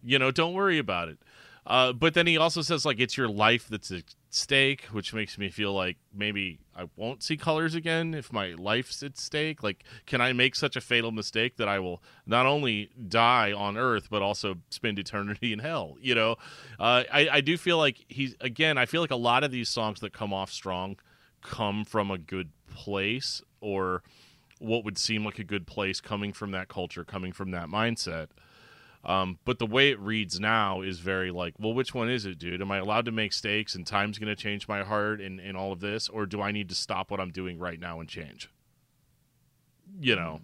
[0.03, 1.19] You know, don't worry about it.
[1.67, 5.39] Uh, but then he also says like it's your life that's at stake, which makes
[5.39, 9.63] me feel like maybe I won't see colors again if my life's at stake.
[9.63, 13.77] Like, can I make such a fatal mistake that I will not only die on
[13.77, 15.97] Earth but also spend eternity in hell?
[16.01, 16.33] You know,
[16.81, 18.77] uh, I I do feel like he's again.
[18.77, 20.97] I feel like a lot of these songs that come off strong
[21.43, 24.03] come from a good place or
[24.59, 28.29] what would seem like a good place coming from that culture, coming from that mindset.
[29.05, 32.39] Um, but the way it reads now is very like, well, which one is it,
[32.39, 32.61] dude?
[32.63, 35.57] Am I allowed to make stakes and time's going to change my heart and, and
[35.57, 36.09] all of this?
[36.09, 38.49] Or do I need to stop what I'm doing right now and change?
[40.01, 40.41] You know,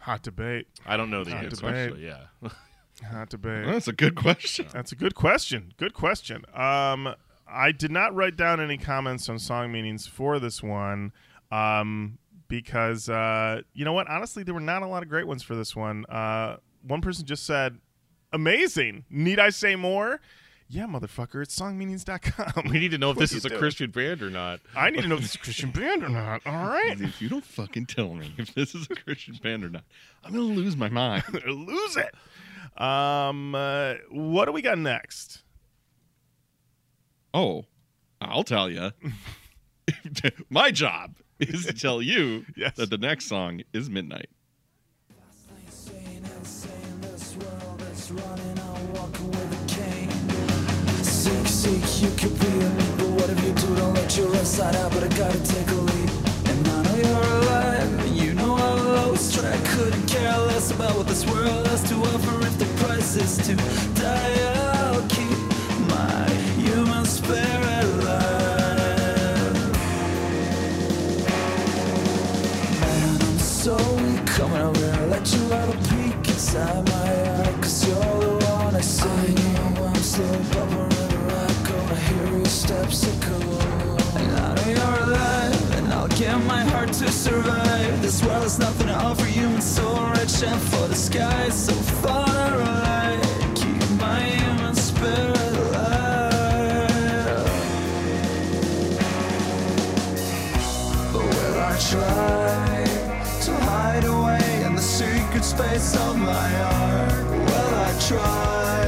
[0.00, 0.66] Hot debate.
[0.84, 1.56] I don't know the Hot answer.
[1.56, 1.76] debate.
[1.76, 2.48] Actually, yeah.
[3.12, 3.66] Hot debate.
[3.66, 4.66] That's a good question.
[4.72, 5.72] That's a good question.
[5.76, 6.44] Good question.
[6.52, 7.14] Um,
[7.46, 11.12] I did not write down any comments on song meanings for this one,
[11.52, 12.18] um,
[12.48, 14.08] because uh, you know what?
[14.08, 16.04] Honestly, there were not a lot of great ones for this one.
[16.06, 16.56] Uh,
[16.86, 17.78] one person just said,
[18.32, 20.20] "Amazing." Need I say more?
[20.68, 21.42] Yeah, motherfucker.
[21.42, 22.70] It's songmeanings.com.
[22.70, 23.60] we need to know if this is a doing?
[23.60, 24.60] Christian band or not.
[24.74, 26.40] I need to know if this is a Christian band or not.
[26.46, 26.98] All right.
[26.98, 29.84] If you don't fucking tell me if this is a Christian band or not,
[30.24, 31.24] I'm gonna lose my mind.
[31.46, 32.14] Lose it.
[32.80, 35.42] Um, uh, what do we got next?
[37.34, 37.66] Oh,
[38.22, 38.92] I'll tell you.
[40.48, 42.76] my job is to tell you Yes.
[42.76, 44.28] that the next song is Midnight.
[45.66, 50.10] Insane, insane, this world is running on walking with a cane.
[51.04, 53.76] Sick, sick, you could be a me, but what if you do?
[53.76, 56.10] Don't let your right side out, but I gotta take a lead.
[56.50, 60.70] And I know you're alive, and you know I lost track, couldn't care less less
[60.70, 63.54] about what this world has to offer if the price is to
[64.00, 64.38] die.
[64.84, 65.38] I'll keep
[65.88, 66.28] my
[66.62, 67.61] human spirit
[74.42, 77.12] Let you have a peek inside my
[77.86, 79.08] you're the one I see.
[79.08, 83.38] I know I'm slow, but wherever I go, I hear your steps echo.
[84.18, 88.02] And I know you're alive, and I'll give my heart to survive.
[88.02, 91.72] This world has nothing to offer you, and so rich and for the sky, so
[92.02, 93.20] far away.
[93.54, 94.41] Keep my
[105.56, 107.24] space of my heart?
[107.48, 108.80] Will I try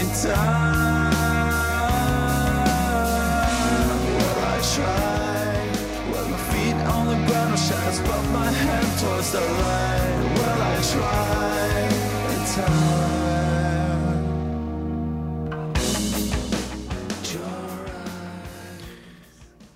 [0.00, 1.12] in time?
[4.16, 5.40] Will I try?
[6.10, 10.18] Will my feet on the ground will shadows above my head towards the light?
[10.36, 11.72] Will I try
[12.34, 13.07] in time?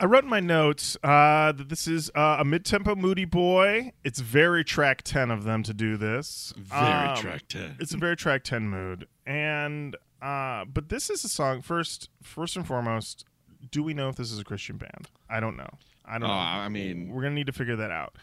[0.03, 3.93] I wrote in my notes uh, that this is uh, a mid-tempo moody boy.
[4.03, 6.53] It's very track ten of them to do this.
[6.57, 7.77] Very Um, track 10.
[7.79, 11.63] It's a very track ten mood, and uh, but this is a song.
[11.63, 13.25] First, first and foremost,
[13.71, 15.09] do we know if this is a Christian band?
[15.31, 15.71] I don't know.
[16.05, 16.39] I don't Oh, know.
[16.41, 18.17] I mean- we're gonna need to figure that out.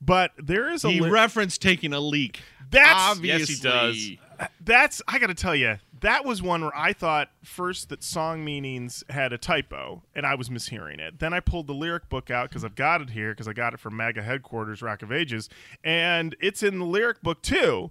[0.00, 2.42] But there is a He li- referenced taking a leak.
[2.70, 3.54] That's- obviously.
[3.70, 4.48] Yes, he does.
[4.60, 8.44] that's I got to tell you, that was one where I thought first that song
[8.44, 11.18] meanings had a typo and I was mishearing it.
[11.20, 13.72] Then I pulled the lyric book out because I've got it here because I got
[13.72, 15.48] it from MAGA headquarters, Rock of Ages,
[15.82, 17.90] and it's in the lyric book too.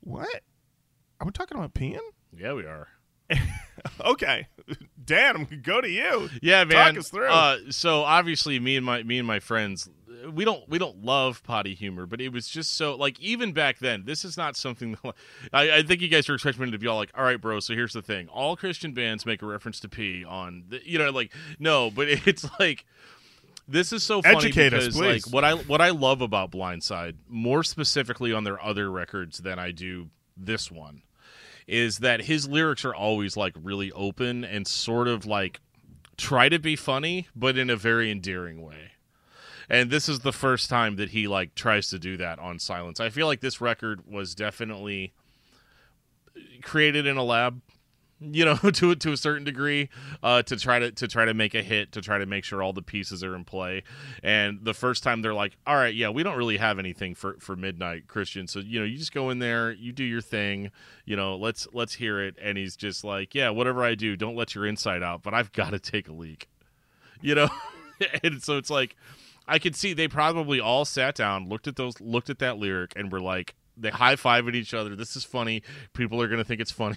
[0.00, 0.42] What?
[1.20, 1.98] Are we talking about peeing?
[2.34, 2.88] Yeah, we are.
[4.04, 4.46] Okay,
[5.04, 6.28] Dan, I'm gonna go to you.
[6.40, 6.94] Yeah, man.
[6.94, 7.28] Talk us through.
[7.28, 9.88] Uh, so obviously, me and my me and my friends,
[10.32, 13.78] we don't we don't love potty humor, but it was just so like even back
[13.78, 14.04] then.
[14.04, 15.14] This is not something that
[15.52, 17.60] I, I think you guys are expecting me to be all like, all right, bro.
[17.60, 20.98] So here's the thing: all Christian bands make a reference to pee on, the, you
[20.98, 22.84] know, like no, but it's like.
[23.68, 25.26] This is so funny Educate us, because please.
[25.26, 29.60] like what I what I love about Blindside, more specifically on their other records than
[29.60, 31.02] I do this one,
[31.72, 35.58] is that his lyrics are always like really open and sort of like
[36.18, 38.92] try to be funny, but in a very endearing way.
[39.70, 43.00] And this is the first time that he like tries to do that on Silence.
[43.00, 45.14] I feel like this record was definitely
[46.62, 47.62] created in a lab,
[48.30, 49.88] you know, to to a certain degree,
[50.22, 52.62] uh, to try to to try to make a hit, to try to make sure
[52.62, 53.82] all the pieces are in play.
[54.22, 57.36] And the first time they're like, "All right, yeah, we don't really have anything for
[57.40, 60.70] for Midnight Christian, so you know, you just go in there, you do your thing,
[61.04, 64.36] you know, let's let's hear it." And he's just like, "Yeah, whatever I do, don't
[64.36, 66.48] let your inside out, but I've got to take a leak,"
[67.20, 67.48] you know.
[68.22, 68.96] and so it's like,
[69.46, 72.92] I could see they probably all sat down, looked at those, looked at that lyric,
[72.96, 74.94] and were like, they high five at each other.
[74.94, 75.62] This is funny.
[75.92, 76.96] People are gonna think it's funny,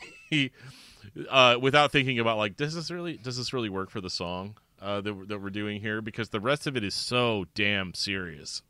[1.30, 4.58] uh, without thinking about like, does this really, does this really work for the song
[4.82, 6.02] uh, that that we're doing here?
[6.02, 8.62] Because the rest of it is so damn serious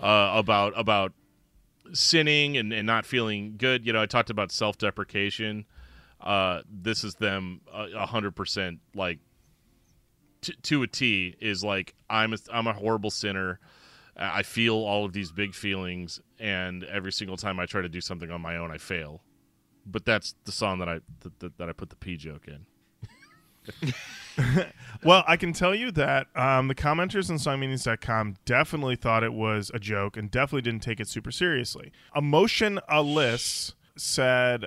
[0.00, 1.12] uh, about about
[1.92, 3.86] sinning and, and not feeling good.
[3.86, 5.66] You know, I talked about self deprecation.
[6.20, 9.18] Uh, this is them a hundred percent like
[10.40, 13.58] t- to a T is like I'm a, I'm a horrible sinner.
[14.14, 18.02] I feel all of these big feelings, and every single time I try to do
[18.02, 19.22] something on my own, I fail.
[19.84, 23.94] But that's the song that I that, that, that I put the P joke in.
[25.04, 29.70] Well, I can tell you that um, the commenters on songmeanings.com definitely thought it was
[29.74, 31.92] a joke and definitely didn't take it super seriously.
[32.16, 34.66] Emotion Alice said,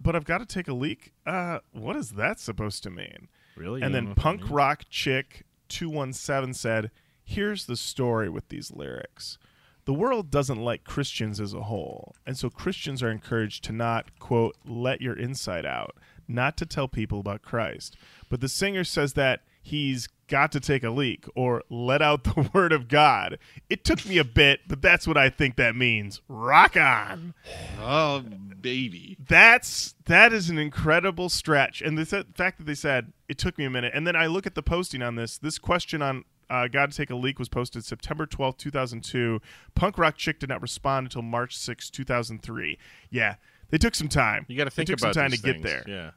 [0.00, 1.12] "But I've got to take a leak.
[1.24, 3.82] Uh, what is that supposed to mean?" Really?
[3.82, 6.90] And then Punk Rock Chick 217 said,
[7.22, 9.38] Here's the story with these lyrics.
[9.86, 14.18] The world doesn't like Christians as a whole, and so Christians are encouraged to not,
[14.18, 15.96] quote, let your inside out,
[16.26, 17.96] not to tell people about Christ.
[18.30, 22.48] But the singer says that he's got to take a leak or let out the
[22.54, 23.38] word of God.
[23.68, 26.22] It took me a bit, but that's what I think that means.
[26.28, 27.34] Rock on
[27.78, 28.24] Oh,
[28.58, 29.18] baby.
[29.28, 33.58] that's that is an incredible stretch and the th- fact that they said it took
[33.58, 36.24] me a minute and then i look at the posting on this this question on
[36.50, 39.40] uh, god to take a leak was posted september 12th 2002
[39.74, 42.78] punk rock chick did not respond until march 6 2003
[43.10, 43.36] yeah
[43.70, 45.52] they took some time You got to think they took about some time these to
[45.52, 46.10] get there Yeah.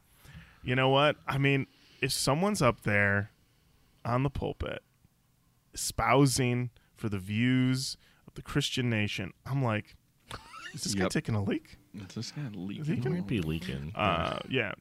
[0.62, 1.66] you know what i mean
[2.00, 3.30] if someone's up there
[4.04, 4.82] on the pulpit
[5.74, 7.96] espousing for the views
[8.26, 9.96] of the christian nation i'm like
[10.74, 13.02] is this guy taking a leak It's just kind of he leaking.
[13.02, 13.92] can- Might be leaking.
[13.94, 14.72] uh, yeah.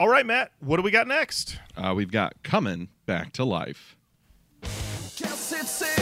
[0.00, 0.50] All right, Matt.
[0.60, 1.58] What do we got next?
[1.76, 3.96] Uh, we've got coming back to life.
[5.58, 5.95] It's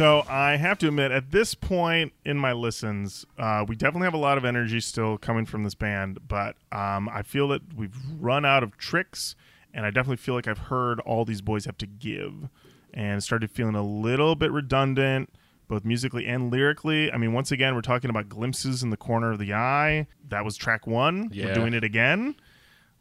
[0.00, 4.14] So I have to admit, at this point in my listens, uh, we definitely have
[4.14, 7.94] a lot of energy still coming from this band, but um, I feel that we've
[8.18, 9.36] run out of tricks,
[9.74, 12.48] and I definitely feel like I've heard all these boys have to give,
[12.94, 15.34] and started feeling a little bit redundant,
[15.68, 17.12] both musically and lyrically.
[17.12, 20.06] I mean, once again, we're talking about glimpses in the corner of the eye.
[20.30, 21.28] That was track one.
[21.30, 21.48] Yeah.
[21.48, 22.36] We're doing it again.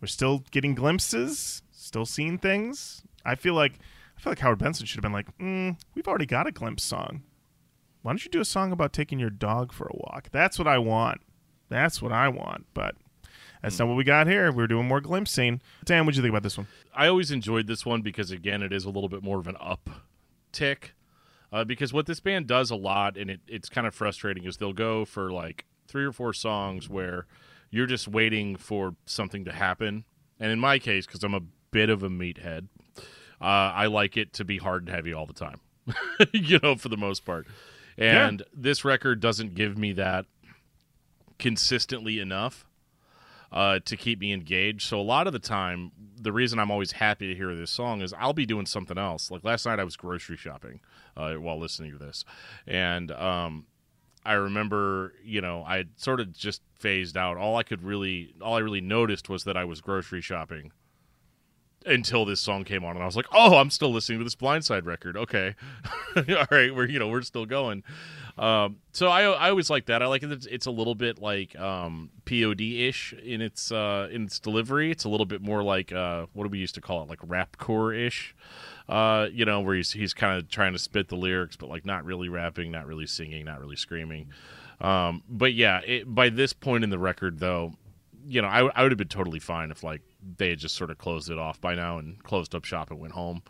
[0.01, 3.03] We're still getting glimpses, still seeing things.
[3.23, 3.79] I feel like
[4.19, 6.83] I feel like Howard Benson should have been like, mm, "We've already got a glimpse
[6.83, 7.23] song.
[8.01, 10.27] Why don't you do a song about taking your dog for a walk?
[10.33, 11.21] That's what I want.
[11.69, 12.97] That's what I want." But
[13.61, 14.51] that's not what we got here.
[14.51, 15.61] We're doing more glimpsing.
[15.85, 16.67] Dan, what'd you think about this one?
[16.93, 19.55] I always enjoyed this one because again, it is a little bit more of an
[19.57, 19.89] up
[20.51, 20.95] tick.
[21.53, 24.57] Uh, because what this band does a lot, and it, it's kind of frustrating, is
[24.57, 27.25] they'll go for like three or four songs where
[27.71, 30.03] you're just waiting for something to happen.
[30.41, 31.41] And in my case, because I'm a
[31.71, 32.67] bit of a meathead,
[33.41, 33.45] uh,
[33.75, 35.59] I like it to be hard and heavy all the time,
[36.33, 37.47] you know, for the most part.
[37.97, 40.25] And this record doesn't give me that
[41.37, 42.65] consistently enough
[43.51, 44.87] uh, to keep me engaged.
[44.87, 48.01] So a lot of the time, the reason I'm always happy to hear this song
[48.01, 49.31] is I'll be doing something else.
[49.31, 50.81] Like last night, I was grocery shopping
[51.17, 52.23] uh, while listening to this,
[52.67, 53.65] and um,
[54.25, 57.37] I remember, you know, I sort of just phased out.
[57.37, 60.71] All I could really, all I really noticed was that I was grocery shopping
[61.85, 64.35] until this song came on, and I was like, "Oh, I'm still listening to this
[64.35, 65.55] Blindside record." Okay,
[66.15, 67.83] all right, we're you know we're still going.
[68.37, 70.01] Um, so I I always like that.
[70.01, 70.47] I like it.
[70.49, 74.91] It's, a little bit like um, POD ish in its uh, in its delivery.
[74.91, 77.19] It's a little bit more like uh, what do we used to call it, like
[77.19, 78.35] rapcore ish.
[78.87, 81.85] Uh, you know, where he's he's kind of trying to spit the lyrics, but like
[81.85, 84.29] not really rapping, not really singing, not really screaming.
[84.81, 87.73] Um, but yeah, it, by this point in the record, though,
[88.25, 90.01] you know, I, I would have been totally fine if like
[90.37, 92.99] they had just sort of closed it off by now and closed up shop and
[92.99, 93.41] went home,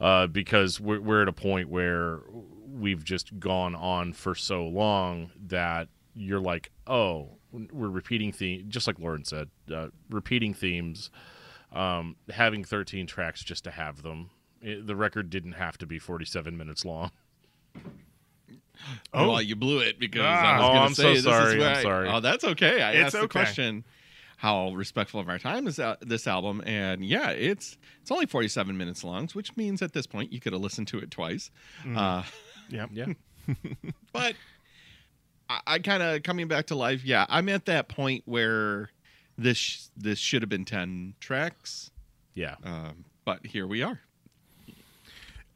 [0.00, 2.20] uh, because we're we're at a point where
[2.68, 8.86] we've just gone on for so long that you're like, oh, we're repeating theme, just
[8.86, 11.10] like Lorin said, uh, repeating themes,
[11.72, 14.30] um, having 13 tracks just to have them.
[14.62, 17.10] It, the record didn't have to be 47 minutes long.
[19.12, 20.26] Oh, well, you blew it because Ah.
[20.26, 21.82] I was Oh, going I'm to so say this sorry, is I'm right.
[21.82, 22.08] sorry.
[22.08, 22.80] Oh, that's okay.
[22.82, 23.84] I It's asked the question
[24.40, 28.74] how respectful of our time is that, this album, and yeah, it's it's only 47
[28.76, 31.50] minutes long, which means at this point you could have listened to it twice.
[31.94, 32.22] Uh,
[32.70, 32.86] Yeah.
[32.90, 33.06] Yeah.
[34.12, 34.34] but
[35.50, 37.04] I, I kind of coming back to life.
[37.04, 38.90] Yeah, I'm at that point where
[39.36, 41.90] this sh- this should have been 10 tracks,
[42.34, 42.54] Yeah.
[42.64, 44.00] um, but here we are.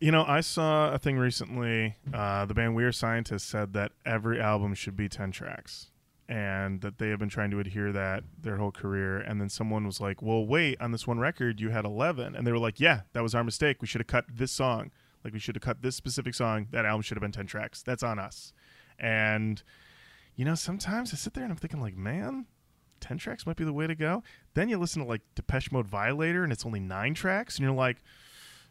[0.01, 1.95] You know, I saw a thing recently.
[2.13, 5.89] Uh, the band We Are Scientists said that every album should be 10 tracks
[6.29, 9.19] and that they have been trying to adhere that their whole career.
[9.19, 12.35] And then someone was like, well, wait, on this one record, you had 11.
[12.35, 13.83] And they were like, yeah, that was our mistake.
[13.83, 14.91] We should have cut this song.
[15.23, 16.69] Like, we should have cut this specific song.
[16.71, 17.83] That album should have been 10 tracks.
[17.83, 18.53] That's on us.
[18.99, 19.63] And,
[20.37, 22.47] you know, sometimes I sit there and I'm thinking, like, man,
[23.01, 24.23] 10 tracks might be the way to go.
[24.55, 27.57] Then you listen to, like, Depeche Mode Violator and it's only nine tracks.
[27.57, 27.99] And you're like,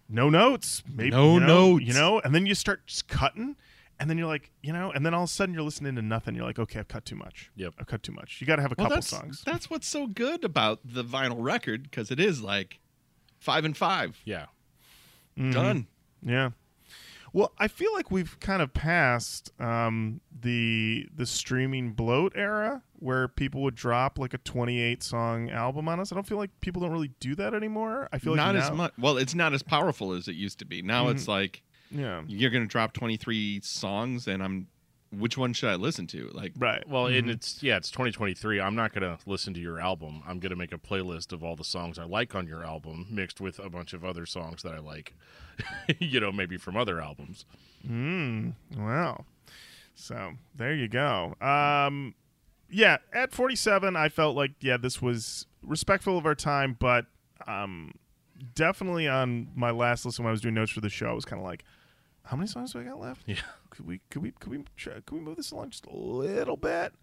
[0.10, 1.86] no notes, maybe No you know, notes.
[1.86, 3.56] you know, and then you start just cutting,
[4.04, 6.02] and then you're like, you know, and then all of a sudden you're listening to
[6.02, 6.36] nothing.
[6.36, 7.50] You're like, okay, I've cut too much.
[7.56, 7.76] Yep.
[7.80, 8.42] I've cut too much.
[8.42, 9.44] You got to have a Well, couple that's songs.
[9.46, 12.82] that's what's so good about the vinyl record because it is like
[13.40, 14.48] five and five Yeah.
[15.38, 15.54] Mhm.
[15.54, 15.88] done.
[16.22, 16.50] Yeah.
[17.32, 23.28] Well, I feel like we've kind of passed um, the the streaming bloat era where
[23.30, 26.12] people would drop like a 28 song album on us.
[26.12, 28.10] I don't feel like people don't really do that anymore.
[28.12, 28.92] I feel like not as much.
[29.00, 30.82] Well, it's not as powerful as it used to be.
[30.82, 31.64] Now it's like
[31.94, 32.24] Yeah.
[32.28, 34.68] you're going to drop 23 songs, and I'm.
[35.12, 36.30] Which one should I listen to?
[36.34, 36.84] Like, Right.
[36.90, 38.60] Well, and it's yeah, it's 2023.
[38.60, 40.24] I'm not gonna listen to your album.
[40.28, 43.40] I'm gonna make a playlist of all the songs I like on your album, mixed
[43.40, 45.14] with a bunch of other songs that I like.
[46.00, 47.46] you know, maybe from other albums.
[47.88, 49.24] Mm, wow.
[49.94, 51.36] So there you go.
[51.40, 52.16] Um,
[52.70, 57.06] yeah, at 47, I felt like yeah, this was respectful of our time, but
[57.46, 57.94] um,
[58.56, 61.26] definitely on my last listen when I was doing notes for the show, I was
[61.26, 61.64] kind of like,
[62.26, 63.22] how many songs do I got left?
[63.26, 63.36] Yeah.
[63.70, 66.58] Could we could we could we try, could we move this along just a little
[66.58, 66.94] bit?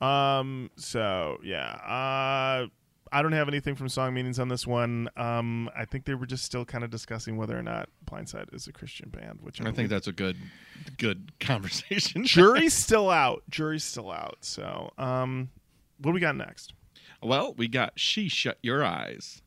[0.00, 2.66] Um, so yeah, uh,
[3.12, 5.08] I don't have anything from song meanings on this one.
[5.16, 8.66] Um, I think they were just still kind of discussing whether or not Blindside is
[8.68, 10.36] a Christian band, which I, I believe think that's a good,
[10.96, 12.24] good conversation.
[12.24, 13.42] jury's still out.
[13.50, 14.38] Jury's still out.
[14.40, 15.50] So, um,
[15.98, 16.72] what do we got next?
[17.22, 19.42] well, we got "She Shut Your Eyes."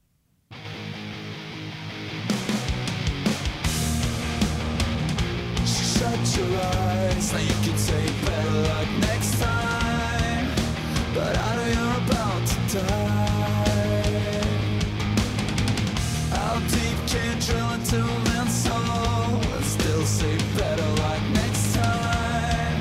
[6.03, 7.31] shut your eyes.
[7.31, 10.47] Now you can say better luck next time.
[11.15, 13.61] But I know you're about to die.
[16.35, 21.65] How deep can you drill into a man's soul And still say better luck next
[21.81, 22.77] time.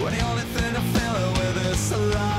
[0.00, 2.36] When the only thing I'm feeling with is a lie.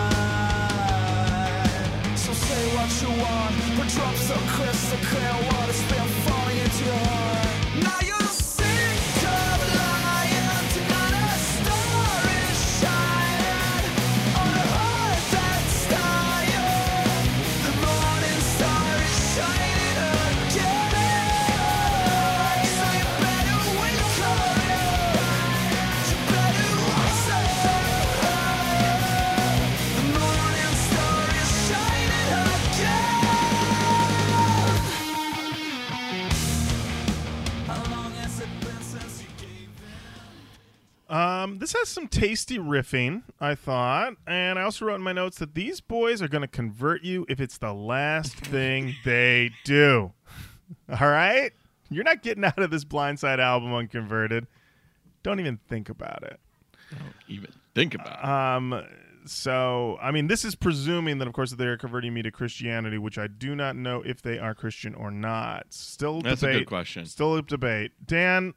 [2.23, 5.56] So say what you want But drop so crystal clear
[41.09, 45.55] this has some tasty riffing, I thought, and I also wrote in my notes that
[45.55, 50.13] these boys are going to convert you if it's the last thing they do.
[50.89, 51.51] All right,
[51.89, 54.47] you're not getting out of this Blindside album unconverted.
[55.23, 56.39] Don't even think about it.
[56.91, 58.25] Don't even think about it.
[58.25, 58.83] Um,
[59.25, 62.97] so I mean, this is presuming that, of course, they are converting me to Christianity,
[62.97, 65.67] which I do not know if they are Christian or not.
[65.69, 67.05] Still That's a good question.
[67.05, 67.91] Still a debate.
[68.05, 68.53] Dan,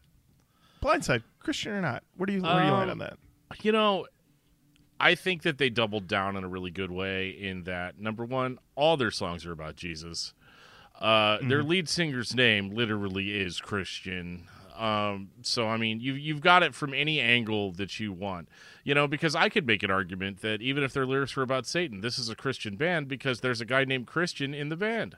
[0.82, 2.04] Blindside, Christian or not?
[2.16, 3.18] What do you where do you land Um, on that?
[3.62, 4.06] You know,
[5.00, 8.58] I think that they doubled down in a really good way in that number one,
[8.76, 10.34] all their songs are about Jesus.
[11.00, 14.48] Uh, Their lead singer's name literally is Christian.
[14.76, 18.48] Um, so I mean, you you've got it from any angle that you want,
[18.84, 19.06] you know.
[19.06, 22.18] Because I could make an argument that even if their lyrics were about Satan, this
[22.18, 25.16] is a Christian band because there's a guy named Christian in the band,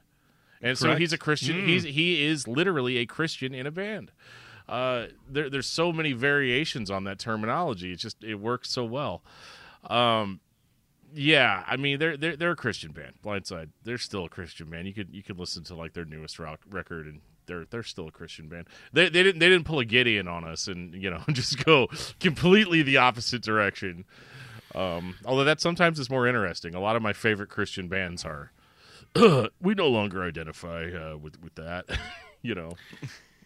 [0.61, 1.65] and so he's a Christian.
[1.67, 4.11] He's he is literally a Christian in a band.
[4.73, 7.93] Uh, there, there's so many variations on that terminology.
[7.93, 9.23] It's just it works so well.
[9.91, 10.41] Um,
[11.13, 13.13] yeah, I mean they're they're they're a Christian band.
[13.23, 14.87] Blindside, they're still a Christian band.
[14.87, 17.21] You could you could listen to like their newest rock record and.
[17.47, 18.69] They're, they're still a Christian band.
[18.93, 21.89] They, they didn't they didn't pull a Gideon on us and you know just go
[22.21, 24.05] completely the opposite direction.
[24.77, 26.77] Um, although that sometimes is more interesting.
[26.77, 28.53] A lot of my favorite Christian bands are
[29.61, 31.87] we no longer identify uh, with with that.
[32.43, 32.75] you know,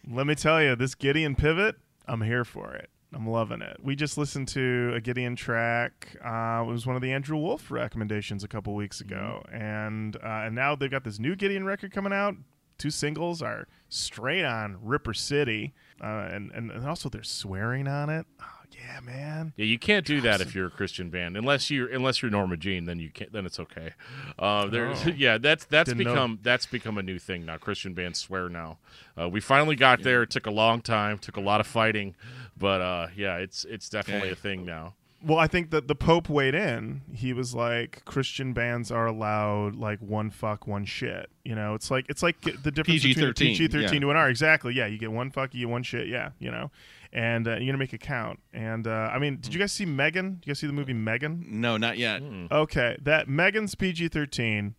[0.09, 1.75] Let me tell you, this Gideon pivot,
[2.07, 2.89] I'm here for it.
[3.13, 3.77] I'm loving it.
[3.81, 6.15] We just listened to a Gideon track.
[6.23, 10.43] Uh, it was one of the Andrew Wolf recommendations a couple weeks ago, and uh,
[10.45, 12.35] and now they've got this new Gideon record coming out.
[12.77, 18.09] Two singles are straight on Ripper City, uh, and, and and also they're swearing on
[18.09, 18.25] it.
[18.41, 19.53] Oh, yeah, man.
[19.55, 22.57] Yeah, you can't do that if you're a Christian band, unless you're unless you're Norma
[22.57, 22.85] Jean.
[22.85, 23.31] Then you can't.
[23.31, 23.91] Then it's okay.
[24.37, 25.09] Uh, there's Oh.
[25.17, 26.13] yeah, that's that's Didn't know.
[26.13, 27.57] become that's become a new thing now.
[27.57, 28.77] Christian bands swear now.
[29.19, 30.23] Uh, we finally got there.
[30.23, 32.15] It took a long time, took a lot of fighting,
[32.57, 34.33] but uh, yeah, it's it's definitely Okay.
[34.33, 34.93] a thing now.
[35.23, 37.01] Well, I think that the Pope weighed in.
[37.11, 41.31] He was like, Christian bands are allowed like one fuck, one shit.
[41.43, 43.99] You know, it's like it's like the difference between a PG-13, PG thirteen yeah.
[44.01, 44.29] to an R.
[44.29, 44.75] Exactly.
[44.75, 46.07] Yeah, you get one fuck, you get one shit.
[46.07, 46.69] Yeah, you know,
[47.13, 48.39] and uh, you're gonna make it count.
[48.53, 50.35] And uh, I mean, did you guys see Megan?
[50.35, 51.45] Did you guys see the movie Megan?
[51.49, 52.21] No, not yet.
[52.51, 54.75] Okay, that Megan's PG thirteen,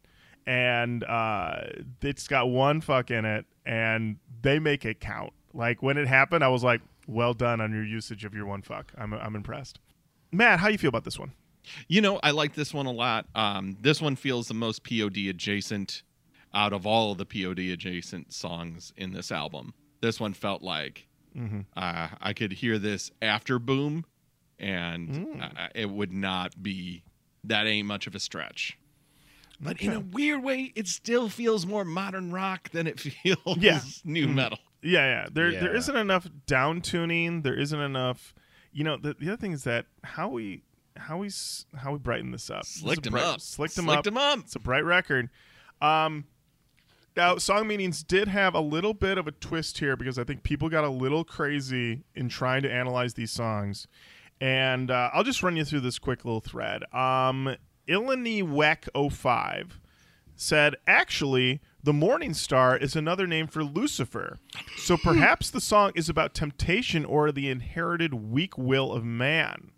[0.47, 1.61] and uh,
[2.03, 5.33] it's got one fuck in it, and they make it count.
[5.55, 8.63] Like when it happened, I was like, "Well done on your usage of your one
[8.63, 9.81] fuck." I'm I'm impressed.
[10.31, 11.33] Matt, how you feel about this one?
[11.87, 13.27] You know, I like this one a lot.
[13.35, 16.03] Um, this one feels the most POD adjacent
[16.55, 19.75] out of all of the POD adjacent songs in this album.
[20.01, 21.08] This one felt like
[21.77, 24.05] uh, I could hear this after Boom,
[24.59, 27.03] and uh, it would not be
[27.45, 28.79] that ain't much of a stretch.
[29.61, 33.81] But in a weird way, it still feels more modern rock than it feels Yeah.
[34.05, 34.59] nu metal.
[34.83, 35.29] Yeah, yeah.
[35.33, 35.79] There there Yeah.
[35.79, 37.43] isn't enough down tuning.
[37.43, 38.35] There isn't enough.
[38.73, 40.63] You know, the, the other thing is that how we
[40.97, 41.31] how we
[41.77, 42.63] how we brighten this up.
[42.63, 43.41] This Slicked a him bright- up.
[43.41, 44.13] Slicked him Slicked up.
[44.13, 44.39] him up.
[44.41, 45.29] It's a bright record.
[45.81, 46.25] Um,
[47.19, 50.45] now, song meanings did have a little bit of a twist here because I think
[50.45, 53.89] people got a little crazy in trying to analyze these songs.
[54.41, 56.85] And uh, I'll just run you through this quick little thread.
[56.95, 57.57] Um,
[57.89, 59.81] Illini Weck 05
[60.37, 64.39] said, actually, the Morning Star is another name for Lucifer.
[64.77, 69.73] So perhaps the song is about temptation or the inherited weak will of man.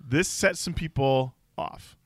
[0.00, 1.98] This set some people off.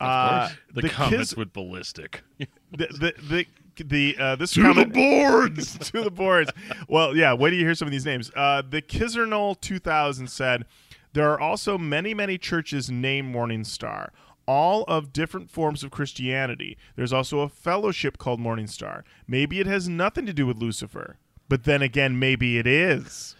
[0.00, 2.22] Uh, The, the comments Kiss- with ballistic.
[2.76, 3.46] the the
[3.76, 5.78] the, the uh, this To comment the boards.
[5.90, 6.50] to the boards.
[6.88, 7.32] Well, yeah.
[7.34, 8.30] Wait till you hear some of these names.
[8.34, 10.64] Uh, the Kizernol 2000 said
[11.12, 14.12] there are also many many churches named Morning Star,
[14.46, 16.76] all of different forms of Christianity.
[16.96, 19.04] There's also a fellowship called Morning Star.
[19.26, 21.16] Maybe it has nothing to do with Lucifer,
[21.48, 23.36] but then again, maybe it is.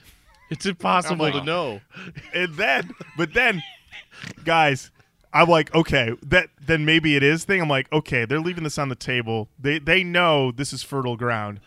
[0.51, 1.81] it's impossible I'm to know.
[2.33, 3.63] And then, but then,
[4.45, 4.91] guys,
[5.35, 7.61] I'm like, okay, that then maybe it is thing.
[7.61, 9.49] I'm like, okay, they're leaving this on the table.
[9.59, 11.61] They they know this is fertile ground.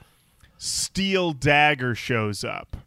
[0.57, 2.77] Steel dagger shows up.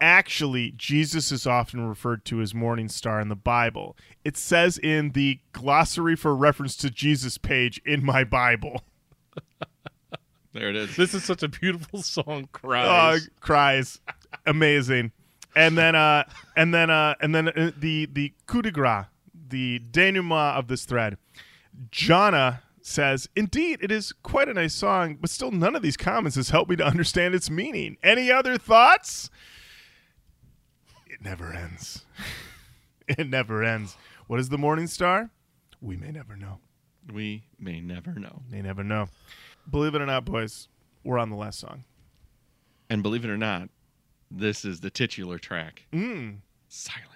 [0.00, 3.96] Actually, Jesus is often referred to as morning star in the Bible.
[4.24, 8.82] It says in the glossary for reference to Jesus page in my Bible.
[10.52, 10.96] There it is.
[10.96, 12.44] This is such a beautiful song.
[12.44, 13.28] uh, Cries.
[13.40, 14.00] cries
[14.46, 15.12] amazing
[15.54, 16.24] and then uh
[16.56, 19.06] and then uh and then uh, the the coup de grace
[19.48, 21.16] the denouement of this thread.
[21.90, 26.36] Jana says indeed it is quite a nice song but still none of these comments
[26.36, 27.96] has helped me to understand its meaning.
[28.02, 29.28] Any other thoughts?
[31.06, 32.04] It never ends.
[33.08, 33.96] It never ends.
[34.26, 35.30] What is the morning star?
[35.80, 36.58] We may never know.
[37.12, 38.42] We may never know.
[38.50, 39.06] may never know.
[39.70, 40.66] Believe it or not boys
[41.04, 41.84] we're on the last song.
[42.90, 43.68] And believe it or not,
[44.28, 45.86] this is the titular track.
[45.92, 46.38] mm.
[46.68, 47.15] Silence.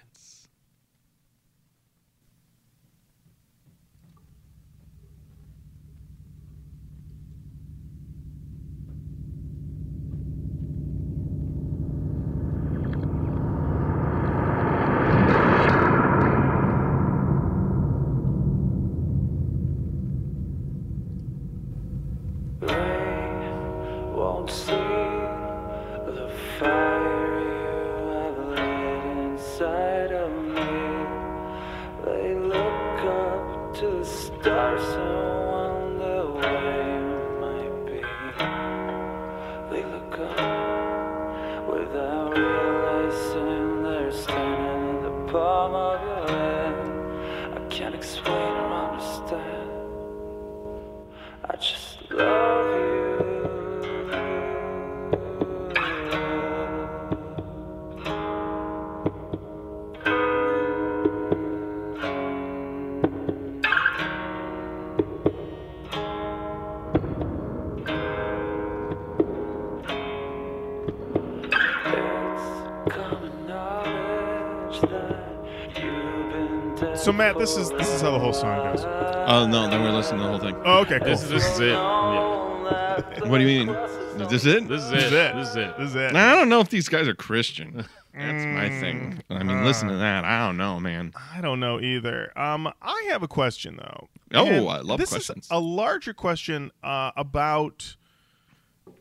[77.11, 78.85] So Matt, this is this is how the whole song goes.
[78.85, 80.55] Oh no, then we're listening to the whole thing.
[80.63, 81.09] Oh, okay, cool.
[81.09, 81.71] This, this is it.
[81.73, 83.27] Yeah.
[83.27, 83.75] What do you mean?
[83.75, 84.65] Is this it?
[84.69, 85.07] This is This it.
[85.07, 85.35] is it.
[85.35, 85.77] This is it.
[85.77, 86.15] This is it.
[86.15, 87.85] I don't know if these guys are Christian.
[88.13, 89.21] That's my thing.
[89.29, 90.23] I mean, listen to that.
[90.23, 91.11] I don't know, man.
[91.35, 92.31] I don't know either.
[92.39, 94.07] Um, I have a question though.
[94.33, 95.47] Oh, And I love this questions.
[95.47, 97.97] Is a larger question uh, about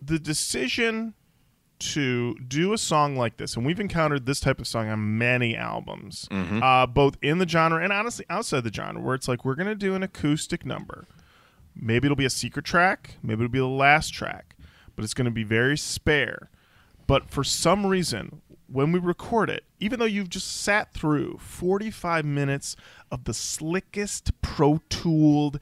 [0.02, 1.14] the decision
[1.80, 5.56] to do a song like this, and we've encountered this type of song on many
[5.56, 6.62] albums, Mm-hmm.
[6.62, 9.74] uh, both in the genre and honestly outside the genre, where it's like we're gonna
[9.74, 11.06] do an acoustic number.
[11.74, 14.56] Maybe it'll be a secret track, maybe it'll be the last track,
[14.96, 16.50] but it's gonna be very spare.
[17.06, 22.24] But for some reason, when we record it, even though you've just sat through 45
[22.24, 22.76] minutes
[23.10, 25.58] of the slickest Pro Tooled,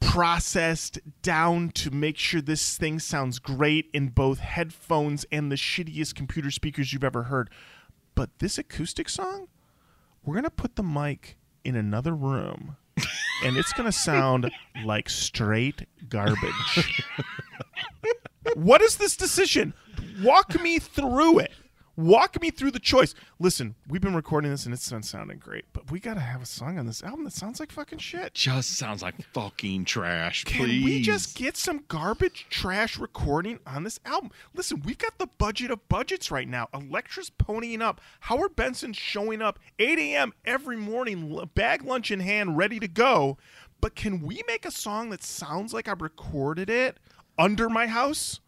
[0.00, 6.14] processed down to make sure this thing sounds great in both headphones and the shittiest
[6.14, 7.50] computer speakers you've ever heard.
[8.14, 9.48] But this acoustic song,
[10.24, 12.76] we're going to put the mic in another room
[13.44, 14.50] and it's going to sound
[14.84, 17.04] like straight garbage.
[18.54, 19.74] what is this decision?
[20.22, 21.52] Walk me through it.
[21.98, 23.12] Walk me through the choice.
[23.40, 26.40] Listen, we've been recording this and it's been sounding great, but we got to have
[26.40, 28.34] a song on this album that sounds like fucking shit.
[28.34, 30.44] Just sounds like fucking trash.
[30.44, 30.84] Can please.
[30.84, 34.30] we just get some garbage trash recording on this album?
[34.54, 36.68] Listen, we've got the budget of budgets right now.
[36.72, 38.00] Elektra's ponying up.
[38.20, 40.32] Howard Benson's showing up 8 a.m.
[40.44, 43.38] every morning, bag lunch in hand, ready to go.
[43.80, 46.98] But can we make a song that sounds like I recorded it
[47.36, 48.38] under my house?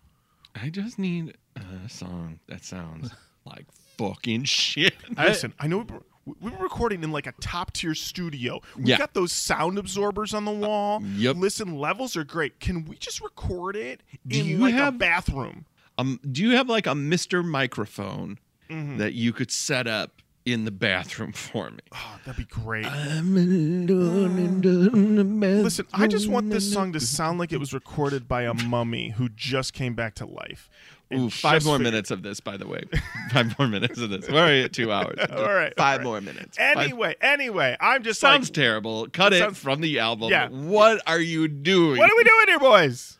[0.54, 3.10] I just need a song that sounds
[3.44, 3.66] like
[3.98, 4.94] fucking shit.
[5.18, 8.60] Listen, I know we were, we recording in like a top tier studio.
[8.76, 8.98] We Yeah.
[8.98, 11.02] got those sound absorbers on the wall.
[11.16, 11.36] yep.
[11.36, 12.60] Listen, levels are great.
[12.60, 15.66] Can we just record it Do in you like a have- bathroom?
[15.98, 18.38] Um, do you have like a Mister microphone
[18.70, 18.98] Mm-hmm.
[18.98, 21.78] that you could set up in the bathroom for me?
[21.92, 22.86] Oh, that'd be great.
[22.86, 25.62] I'm alone in the bathroom.
[25.64, 29.10] Listen, I just want this song to sound like it was recorded by a mummy
[29.10, 30.70] who just came back to life.
[31.12, 32.82] And Ooh, five more figured- minutes of this, by the way.
[33.32, 34.28] five more minutes of this.
[34.28, 35.18] We're already at two hours.
[35.30, 36.22] All right, Five all right.
[36.24, 36.56] more minutes.
[36.56, 39.08] Five- Anyway, anyway, I'm just sounds like, terrible.
[39.08, 40.30] Cut it sounds- from the album.
[40.30, 40.48] Yeah.
[40.48, 41.98] What are you doing?
[41.98, 43.18] what are we doing here, boys?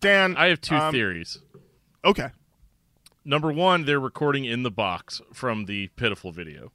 [0.00, 1.38] Dan, I have two um, theories.
[2.04, 2.28] Okay,
[3.24, 6.72] Number one, they're recording in the box from the pitiful video.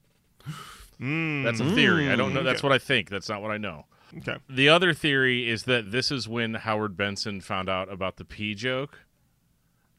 [0.99, 2.09] Mm, That's a theory.
[2.09, 2.39] I don't know.
[2.39, 2.45] okay.
[2.49, 3.09] That's what I think.
[3.09, 3.85] That's not what I know.
[4.19, 4.38] okay.
[4.49, 8.55] The other theory is that this is when Howard Benson found out about the pee
[8.55, 8.99] joke,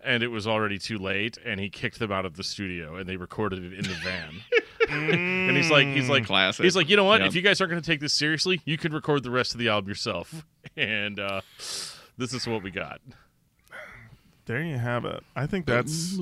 [0.09, 3.07] and it was already too late, and he kicked them out of the studio, and
[3.07, 4.41] they recorded it in the van.
[4.89, 6.65] and he's like, he's like, Classic.
[6.65, 7.21] he's like, you know what?
[7.21, 7.29] Yep.
[7.29, 9.59] If you guys aren't going to take this seriously, you can record the rest of
[9.61, 10.45] the album yourself.
[10.77, 11.41] And uh,
[12.19, 13.01] this is what we got.
[14.47, 15.25] There you have it.
[15.35, 16.17] I think that's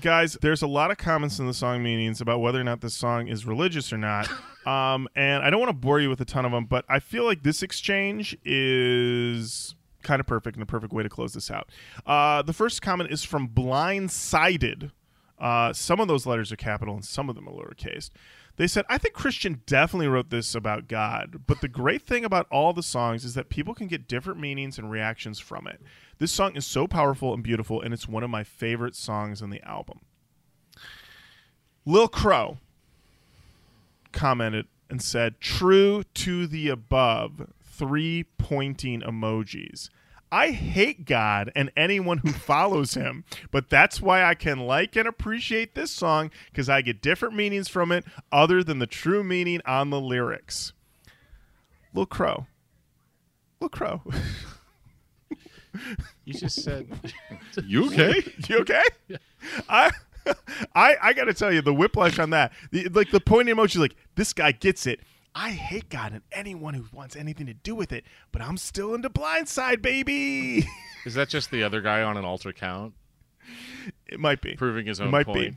[0.00, 0.36] guys.
[0.40, 3.28] There's a lot of comments in the song meanings about whether or not this song
[3.28, 4.28] is religious or not.
[4.66, 6.98] Um, and I don't want to bore you with a ton of them, but I
[6.98, 11.52] feel like this exchange is kind of perfect and a perfect way to close this
[11.52, 11.68] out.
[12.04, 14.90] Uh, the first comment is from Blindsided.
[15.38, 18.10] Uh, some of those letters are capital and some of them are lowercase.
[18.56, 22.46] They said, I think Christian definitely wrote this about God, but the great thing about
[22.50, 25.80] all the songs is that people can get different meanings and reactions from it.
[26.18, 29.50] This song is so powerful and beautiful, and it's one of my favorite songs on
[29.50, 30.00] the album.
[31.84, 32.58] Lil Crow
[34.12, 39.90] commented and said, True to the above, three pointing emojis.
[40.32, 45.06] I hate God and anyone who follows him, but that's why I can like and
[45.06, 49.60] appreciate this song because I get different meanings from it other than the true meaning
[49.66, 50.72] on the lyrics.
[51.94, 52.46] Lil Crow.
[53.60, 54.02] Lil Crow.
[56.24, 56.88] You just said
[57.64, 58.22] You okay?
[58.48, 58.82] you okay?
[59.68, 59.90] I.
[60.74, 63.94] I, I gotta tell you the whiplash on that the, like the pointing emoji like
[64.16, 64.98] this guy gets it
[65.36, 68.92] I hate God and anyone who wants anything to do with it but I'm still
[68.96, 70.66] into Blindside baby
[71.04, 72.94] Is that just the other guy on an alter count
[74.08, 75.38] it might be proving his own It might point?
[75.38, 75.56] be.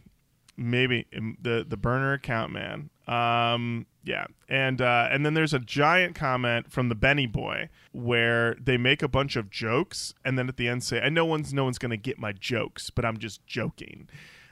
[0.56, 1.08] Maybe
[1.42, 2.92] the the burner account man.
[3.08, 8.56] Um, yeah, and uh, and then there's a giant comment from the Benny boy where
[8.56, 11.54] they make a bunch of jokes and then at the end say, "And no one's
[11.54, 14.08] no one's gonna get my jokes, but I'm just joking."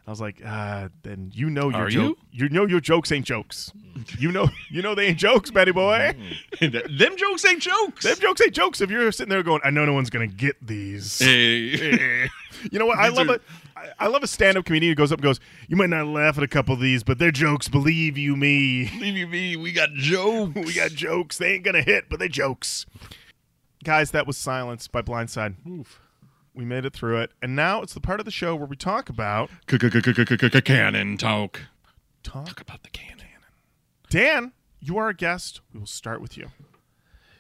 [0.07, 2.17] I was like, uh, then you know your Are joke.
[2.31, 3.73] You know your jokes ain't jokes.
[4.17, 6.15] you know you know they ain't jokes, Benny boy.
[6.61, 8.05] Them jokes ain't jokes.
[8.05, 8.79] Them jokes ain't jokes.
[8.79, 11.19] If you're sitting there going, I know no one's gonna get these.
[11.19, 12.29] Hey.
[12.71, 12.97] You know what?
[12.97, 13.33] I love a
[13.75, 16.37] I- I love a stand-up comedian who goes up and goes, "You might not laugh
[16.37, 17.67] at a couple of these, but they're jokes.
[17.67, 20.55] Believe you me, Believe you me, we got jokes.
[20.55, 21.37] we got jokes.
[21.37, 22.87] They ain't gonna hit, but they jokes."
[23.83, 25.55] Guys, that was Silence by Blindside.
[25.69, 25.99] Oof.
[26.57, 28.75] We made it through it, and now it's the part of the show where we
[28.75, 29.51] talk about
[30.61, 31.61] Canon talk.
[32.23, 32.45] talk.
[32.47, 33.17] Talk about the canon.
[34.09, 35.61] Dan, you are a guest.
[35.73, 36.47] We will start with you.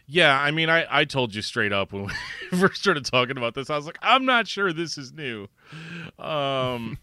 [0.05, 2.11] Yeah, I mean, I, I told you straight up when we
[2.57, 3.69] first started talking about this.
[3.69, 5.47] I was like, I'm not sure this is new.
[6.19, 6.97] Um,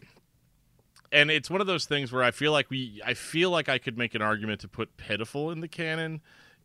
[1.13, 3.79] and it's one of those things where I feel like we, I feel like I
[3.79, 6.21] could make an argument to put pitiful in the canon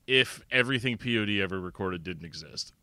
[0.07, 2.73] if everything POD ever recorded didn't exist.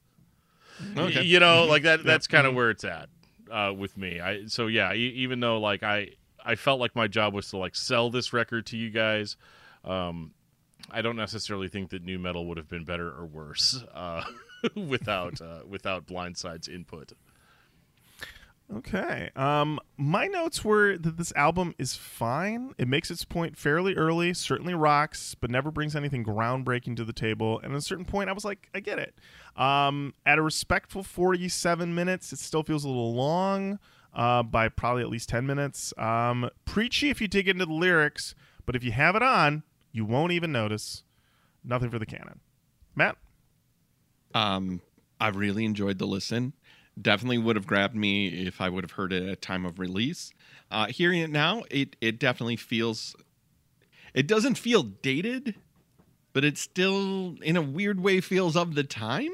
[0.97, 1.23] Okay.
[1.23, 2.05] You know, like that.
[2.05, 3.09] That's kind of where it's at
[3.51, 4.20] uh, with me.
[4.20, 4.93] I so yeah.
[4.93, 6.11] E- even though like I,
[6.44, 9.36] I felt like my job was to like sell this record to you guys.
[9.85, 10.32] Um,
[10.90, 14.23] I don't necessarily think that nu metal would have been better or worse uh,
[14.74, 17.12] without uh, without Blindside's input.
[18.75, 19.31] Okay.
[19.37, 22.75] Um, my notes were that this album is fine.
[22.79, 27.13] It makes its point fairly early, certainly rocks, but never brings anything groundbreaking to the
[27.13, 27.61] table.
[27.61, 29.15] And at a certain point, I was like, I get it.
[29.57, 33.79] Um, at a respectful 47 minutes, it still feels a little long
[34.13, 35.95] uh, by probably at least 10 minutes.
[35.97, 38.35] Um, preachy if you dig into the lyrics,
[38.65, 39.63] but if you have it on,
[39.93, 41.05] you won't even notice.
[41.63, 42.41] Nothing for the canon.
[42.97, 43.17] Matt?
[44.35, 44.81] Um,
[45.21, 46.53] I really enjoyed the listen.
[47.01, 50.32] Definitely would have grabbed me if I would have heard it at time of release.
[50.70, 53.14] Uh, hearing it now, it it definitely feels.
[54.14, 55.56] It doesn't feel dated,
[56.32, 59.32] but it still, in a weird way, feels of the time.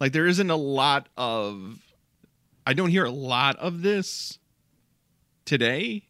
[0.00, 1.78] Like there isn't a lot of.
[2.66, 4.38] I don't hear a lot of this
[5.44, 6.08] today,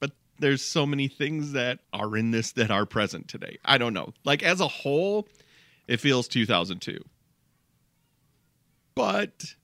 [0.00, 3.58] but there's so many things that are in this that are present today.
[3.64, 4.14] I don't know.
[4.24, 5.28] Like as a whole,
[5.86, 6.98] it feels 2002.
[8.94, 9.54] But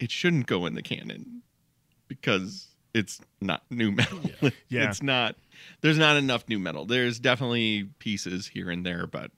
[0.00, 1.42] it shouldn't go in the canon
[2.08, 4.18] because it's not new metal.
[4.68, 4.88] Yeah.
[4.90, 5.36] it's not
[5.82, 6.84] there's not enough nu metal.
[6.86, 9.30] There's definitely pieces here and there, but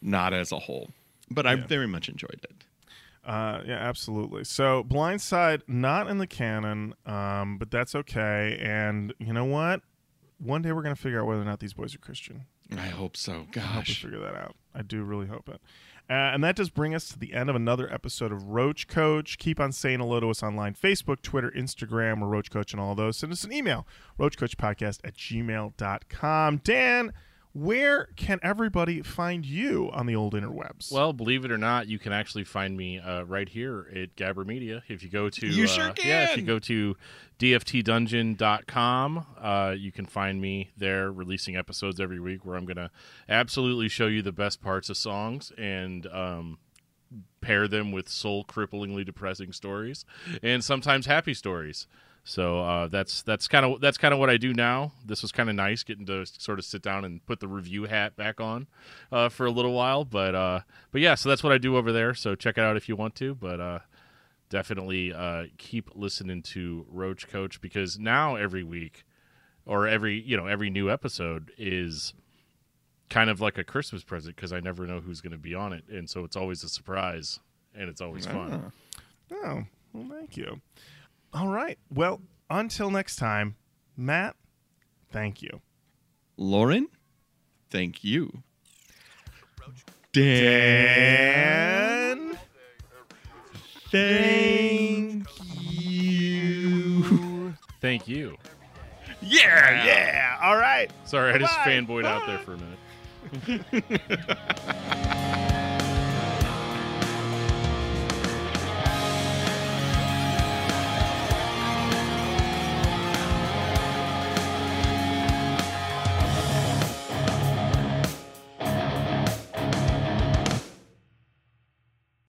[0.00, 0.90] not as a whole.
[1.30, 1.66] But I Yeah.
[1.66, 2.64] very much enjoyed it.
[3.24, 4.44] Uh, yeah, absolutely.
[4.44, 8.58] So, Blindside, not in the canon, um, but that's okay.
[8.62, 9.82] And you know what?
[10.38, 12.46] One day we're going to figure out whether or not these boys are Christian.
[12.74, 13.32] I hope so.
[13.32, 14.02] I hope we Gosh.
[14.02, 14.54] figure that out.
[14.74, 15.60] I do really hope it.
[16.10, 19.36] Uh, and that does bring us to the end of another episode of Roach Koach.
[19.36, 22.94] Keep on saying hello to us online Facebook, Twitter, Instagram, or Roach Koach and all
[22.94, 23.18] those.
[23.18, 23.86] Send us an email,
[24.18, 26.56] roachkoachpodcast at gmail.com.
[26.64, 27.12] Dan,
[27.52, 30.92] where can everybody find you on the old interwebs?
[30.92, 34.46] Well, believe it or not, you can actually find me uh, right here at Gabber
[34.46, 34.82] Media.
[34.88, 36.96] If you go to You uh, sure yeah, if you go to
[37.38, 42.90] dftdungeon.com, uh, you can find me there releasing episodes every week where I'm going to
[43.28, 46.58] absolutely show you the best parts of songs and um,
[47.40, 50.04] pair them with soul cripplingly depressing stories
[50.42, 51.86] and sometimes happy stories.
[52.28, 54.92] So uh, that's that's kind of that's kind of what I do now.
[55.02, 57.84] This was kind of nice getting to sort of sit down and put the review
[57.84, 58.66] hat back on
[59.10, 60.04] uh, for a little while.
[60.04, 60.60] But uh,
[60.92, 62.12] but yeah, so that's what I do over there.
[62.12, 63.34] So check it out if you want to.
[63.34, 63.78] But uh,
[64.50, 69.04] definitely uh, keep listening to Roach Koach because now every week
[69.64, 72.12] or every you know every new episode is
[73.08, 75.72] kind of like a Christmas present because I never know who's going to be on
[75.72, 77.40] it, and so it's always a surprise
[77.74, 78.70] and it's always fun.
[79.32, 79.64] Oh,
[79.94, 80.60] well, thank you.
[81.32, 81.78] All right.
[81.92, 83.56] Well, until next time,
[83.96, 84.36] Matt,
[85.10, 85.60] thank you.
[86.36, 86.88] Lorin,
[87.70, 88.42] thank you.
[90.98, 92.38] Dan,
[93.90, 95.26] thank
[95.80, 97.54] you.
[97.80, 98.36] Thank you.
[99.20, 100.90] Yeah, yeah, all right.
[101.04, 101.70] Sorry, I just Bye-bye.
[101.70, 102.78] fanboyed out there for a minute.